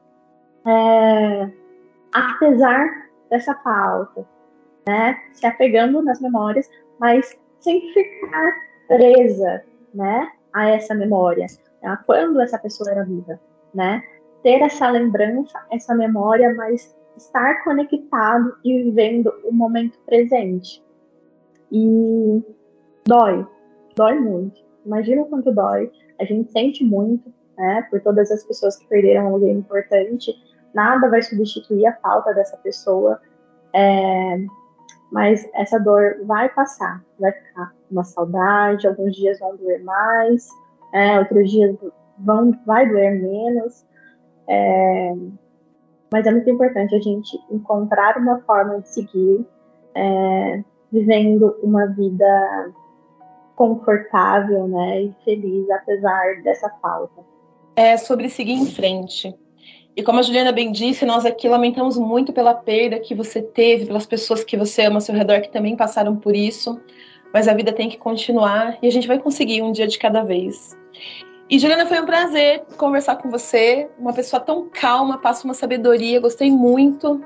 é, 0.65 1.51
apesar 2.13 2.89
dessa 3.29 3.53
falta, 3.57 4.25
né? 4.87 5.21
Se 5.33 5.45
apegando 5.45 6.01
nas 6.01 6.21
memórias, 6.21 6.71
mas 7.01 7.37
sem 7.59 7.81
ficar 7.93 8.55
presa, 8.87 9.65
né? 9.93 10.31
A 10.53 10.69
essa 10.69 10.95
memória, 10.95 11.47
a 11.83 11.97
quando 11.97 12.41
essa 12.41 12.59
pessoa 12.59 12.93
era 12.93 13.05
viva, 13.05 13.41
né? 13.75 14.01
Ter 14.45 14.63
essa 14.63 14.89
lembrança, 14.89 15.59
essa 15.73 15.95
memória, 15.97 16.55
mas 16.55 16.95
estar 17.21 17.63
conectado 17.65 18.57
e 18.65 18.83
vivendo 18.83 19.33
o 19.45 19.53
momento 19.53 19.99
presente. 20.07 20.83
E 21.71 22.43
dói, 23.07 23.47
dói 23.95 24.19
muito. 24.19 24.61
Imagina 24.85 25.23
o 25.23 25.27
quanto 25.27 25.53
dói. 25.53 25.91
A 26.21 26.25
gente 26.25 26.51
sente 26.51 26.85
muito, 26.85 27.33
né? 27.57 27.87
Por 27.91 28.01
todas 28.01 28.31
as 28.31 28.43
pessoas 28.45 28.77
que 28.77 28.87
perderam 28.89 29.29
alguém 29.29 29.59
importante. 29.59 30.33
Nada 30.75 31.09
vai 31.09 31.23
substituir 31.23 31.87
a 31.87 31.97
falta 31.97 32.33
dessa 32.33 32.57
pessoa. 32.57 33.21
É, 33.75 34.39
mas 35.13 35.49
essa 35.55 35.79
dor 35.79 36.25
vai 36.25 36.49
passar, 36.49 37.03
vai 37.19 37.33
ficar 37.33 37.73
uma 37.91 38.05
saudade, 38.05 38.87
alguns 38.87 39.15
dias 39.17 39.39
vão 39.41 39.57
doer 39.57 39.83
mais, 39.83 40.49
é, 40.95 41.19
outros 41.19 41.51
dias 41.51 41.77
vão, 42.19 42.53
vai 42.65 42.89
doer 42.89 43.21
menos, 43.21 43.85
é, 44.49 45.15
mas 46.13 46.27
é 46.27 46.31
muito 46.31 46.51
importante 46.51 46.95
a 46.95 47.01
gente 47.01 47.39
encontrar 47.51 48.17
uma 48.19 48.41
forma 48.41 48.81
de 48.81 48.89
seguir 48.89 49.47
é, 49.95 50.65
vivendo 50.93 51.57
uma 51.63 51.87
vida 51.87 52.73
confortável, 53.55 54.67
né, 54.69 55.03
e 55.03 55.15
feliz 55.25 55.69
apesar 55.71 56.43
dessa 56.43 56.71
falta. 56.81 57.23
É 57.77 57.97
sobre 57.97 58.29
seguir 58.29 58.55
em 58.55 58.67
frente. 58.67 59.35
E 59.97 60.03
como 60.03 60.19
a 60.19 60.23
Juliana 60.23 60.53
bem 60.53 60.73
disse, 60.73 61.05
nós 61.05 61.27
aqui 61.27 61.49
lamentamos 61.49 61.99
muito 61.99 62.33
pela 62.33 62.55
perda 62.55 62.99
que 63.01 63.15
você 63.15 63.43
teve, 63.43 63.87
pelas 63.87 64.07
pessoas 64.07 64.43
que 64.43 64.57
você 64.57 64.85
ama 64.85 64.97
ao 64.97 65.01
seu 65.01 65.15
redor 65.15 65.41
que 65.41 65.51
também 65.51 65.77
passaram 65.77 66.17
por 66.17 66.35
isso. 66.35 66.81
Mas 67.35 67.47
a 67.47 67.55
vida 67.55 67.73
tem 67.73 67.89
que 67.89 67.99
continuar 67.99 68.79
e 68.83 68.87
a 68.87 68.91
gente 68.91 69.07
vai 69.07 69.19
conseguir 69.19 69.63
um 69.63 69.73
dia 69.73 69.87
de 69.87 69.99
cada 69.99 70.23
vez. 70.23 70.77
E 71.51 71.59
Juliana, 71.59 71.85
foi 71.85 72.01
um 72.01 72.07
prazer 72.07 72.63
conversar 72.77 73.17
com 73.17 73.29
você. 73.29 73.91
Uma 73.99 74.13
pessoa 74.13 74.39
tão 74.39 74.69
calma, 74.69 75.19
passa 75.19 75.45
uma 75.45 75.53
sabedoria, 75.53 76.21
gostei 76.21 76.49
muito. 76.49 77.21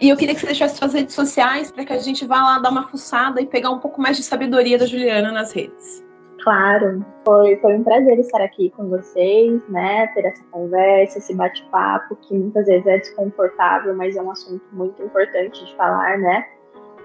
E 0.00 0.08
eu 0.08 0.16
queria 0.16 0.34
que 0.34 0.40
você 0.40 0.46
deixasse 0.46 0.78
suas 0.78 0.94
redes 0.94 1.14
sociais 1.14 1.70
para 1.70 1.84
que 1.84 1.92
a 1.92 1.98
gente 1.98 2.26
vá 2.26 2.36
lá 2.36 2.58
dar 2.58 2.70
uma 2.70 2.88
fuçada 2.88 3.38
e 3.38 3.44
pegar 3.44 3.68
um 3.68 3.78
pouco 3.78 4.00
mais 4.00 4.16
de 4.16 4.22
sabedoria 4.22 4.78
da 4.78 4.86
Juliana 4.86 5.30
nas 5.30 5.52
redes. 5.52 6.02
Claro, 6.42 7.04
foi, 7.22 7.56
foi 7.56 7.74
um 7.74 7.84
prazer 7.84 8.18
estar 8.18 8.40
aqui 8.40 8.70
com 8.70 8.88
vocês, 8.88 9.60
né? 9.68 10.06
Ter 10.14 10.24
essa 10.24 10.44
conversa, 10.50 11.18
esse 11.18 11.34
bate-papo, 11.34 12.16
que 12.16 12.32
muitas 12.32 12.64
vezes 12.66 12.86
é 12.86 12.96
desconfortável, 12.96 13.94
mas 13.94 14.16
é 14.16 14.22
um 14.22 14.30
assunto 14.30 14.64
muito 14.72 15.02
importante 15.02 15.62
de 15.62 15.76
falar, 15.76 16.16
né? 16.16 16.46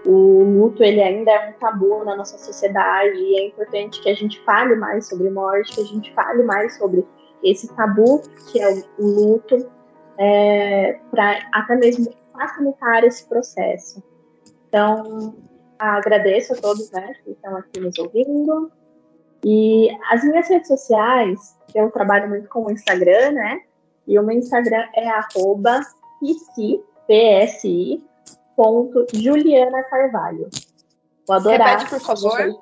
O 0.05 0.43
luto, 0.43 0.83
ele 0.83 1.01
ainda 1.01 1.31
é 1.31 1.49
um 1.49 1.53
tabu 1.53 2.03
na 2.03 2.15
nossa 2.15 2.37
sociedade 2.37 3.17
e 3.17 3.37
é 3.37 3.47
importante 3.47 4.01
que 4.01 4.09
a 4.09 4.15
gente 4.15 4.39
fale 4.41 4.75
mais 4.75 5.07
sobre 5.07 5.29
morte, 5.29 5.75
que 5.75 5.81
a 5.81 5.85
gente 5.85 6.13
fale 6.13 6.43
mais 6.43 6.77
sobre 6.77 7.05
esse 7.43 7.73
tabu 7.75 8.21
que 8.51 8.59
é 8.59 8.83
o 8.97 9.05
luto, 9.05 9.69
é, 10.17 10.99
para 11.11 11.39
até 11.51 11.75
mesmo 11.75 12.11
facilitar 12.33 13.03
esse 13.03 13.27
processo. 13.27 14.03
Então, 14.67 15.35
agradeço 15.77 16.53
a 16.53 16.55
todos 16.57 16.91
né, 16.91 17.15
que 17.23 17.31
estão 17.31 17.55
aqui 17.57 17.79
nos 17.79 17.97
ouvindo. 17.97 18.71
E 19.43 19.89
as 20.11 20.23
minhas 20.23 20.47
redes 20.47 20.67
sociais, 20.67 21.57
eu 21.73 21.89
trabalho 21.89 22.29
muito 22.29 22.47
com 22.49 22.65
o 22.65 22.71
Instagram, 22.71 23.31
né? 23.31 23.61
E 24.07 24.17
o 24.19 24.23
meu 24.23 24.37
Instagram 24.37 24.83
é 24.95 25.09
arroba 25.09 25.81
psi, 26.19 28.03
ponto 28.55 29.05
Juliana 29.13 29.83
Carvalho. 29.83 30.49
Vou 31.27 31.35
adorar. 31.35 31.79
Repete, 31.79 31.89
por 31.89 32.01
favor. 32.01 32.59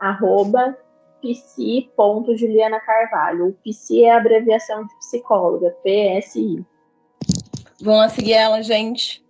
Arroba 0.00 0.76
psi.juliana 1.20 2.80
Carvalho. 2.80 3.48
O 3.48 3.52
psi 3.52 4.04
é 4.04 4.12
a 4.12 4.16
abreviação 4.16 4.84
de 4.86 4.98
psicóloga, 4.98 5.76
PSI. 5.82 6.64
Vão 7.80 7.96
lá 7.96 8.08
seguir 8.08 8.32
ela, 8.32 8.62
gente. 8.62 9.24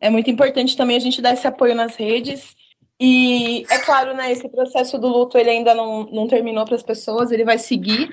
É 0.00 0.08
muito 0.08 0.30
importante 0.30 0.76
também 0.76 0.96
a 0.96 1.00
gente 1.00 1.20
dar 1.20 1.34
esse 1.34 1.46
apoio 1.46 1.74
nas 1.74 1.96
redes. 1.96 2.54
E 2.98 3.64
é 3.70 3.78
claro, 3.78 4.14
né, 4.14 4.30
esse 4.30 4.46
processo 4.48 4.98
do 4.98 5.08
luto 5.08 5.38
ele 5.38 5.48
ainda 5.48 5.74
não, 5.74 6.04
não 6.04 6.28
terminou 6.28 6.64
para 6.66 6.74
as 6.74 6.82
pessoas, 6.82 7.30
ele 7.30 7.44
vai 7.44 7.56
seguir. 7.56 8.10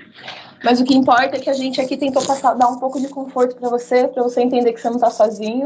Mas 0.63 0.79
o 0.79 0.83
que 0.83 0.95
importa 0.95 1.37
é 1.37 1.39
que 1.39 1.49
a 1.49 1.53
gente 1.53 1.79
aqui 1.79 1.97
tentou 1.97 2.25
passar, 2.25 2.53
dar 2.53 2.67
um 2.67 2.79
pouco 2.79 2.99
de 2.99 3.07
conforto 3.07 3.55
para 3.55 3.69
você, 3.69 4.07
para 4.07 4.23
você 4.23 4.41
entender 4.41 4.73
que 4.73 4.81
você 4.81 4.89
não 4.89 4.97
está 4.97 5.09
sozinho 5.09 5.65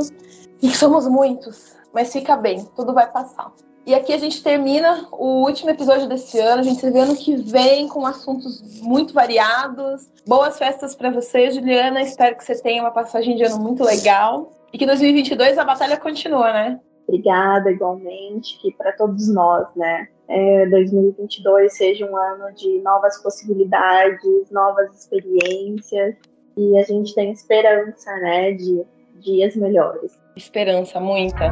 e 0.62 0.70
que 0.70 0.78
somos 0.78 1.08
muitos. 1.08 1.76
Mas 1.94 2.12
fica 2.12 2.36
bem, 2.36 2.66
tudo 2.76 2.94
vai 2.94 3.10
passar. 3.10 3.52
E 3.86 3.96
aqui 3.96 4.14
a 4.14 4.18
gente 4.18 4.44
termina 4.44 5.08
o 5.12 5.44
último 5.44 5.72
episódio 5.72 6.08
desse 6.08 6.40
ano. 6.40 6.62
A 6.62 6.64
gente 6.64 6.80
se 6.80 6.92
vê 6.92 7.00
ano 7.00 7.16
que 7.16 7.36
vem 7.36 7.88
com 7.88 8.06
assuntos 8.06 8.62
muito 8.82 9.14
variados. 9.14 10.08
Boas 10.28 10.58
festas 10.58 10.94
para 10.94 11.10
você, 11.10 11.50
Juliana. 11.50 12.02
Espero 12.02 12.38
que 12.38 12.44
você 12.44 12.62
tenha 12.62 12.84
uma 12.84 12.92
passagem 12.92 13.36
de 13.36 13.44
ano 13.44 13.60
muito 13.60 13.84
legal. 13.84 14.52
E 14.72 14.78
que 14.78 14.86
2022 14.86 15.58
a 15.58 15.66
batalha 15.66 15.98
continua, 15.98 16.54
né? 16.54 16.80
Obrigada, 17.08 17.72
igualmente, 17.72 18.58
que 18.62 18.72
para 18.72 18.94
todos 18.94 19.28
nós, 19.28 19.68
né, 19.76 20.08
é, 20.28 20.66
2022 20.68 21.74
seja 21.76 22.06
um 22.06 22.16
ano 22.16 22.54
de 22.56 22.80
novas 22.82 23.22
possibilidades, 23.22 24.50
novas 24.52 24.96
experiências, 24.96 26.16
e 26.58 26.78
a 26.78 26.84
gente 26.84 27.14
tem 27.16 27.32
esperança, 27.32 28.12
né, 28.18 28.52
de 28.54 28.84
dias 29.20 29.56
melhores. 29.56 30.20
Esperança, 30.36 31.00
muita. 31.00 31.52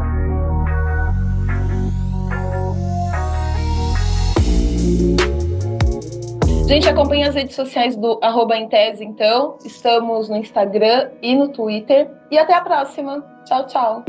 Gente, 6.69 6.87
acompanhe 6.87 7.23
as 7.23 7.33
redes 7.33 7.55
sociais 7.55 7.95
do 7.95 8.19
arroba 8.21 8.55
então. 8.55 9.57
Estamos 9.65 10.29
no 10.29 10.37
Instagram 10.37 11.09
e 11.19 11.35
no 11.35 11.49
Twitter. 11.49 12.07
E 12.29 12.37
até 12.37 12.53
a 12.53 12.61
próxima. 12.61 13.25
Tchau, 13.43 13.65
tchau. 13.65 14.05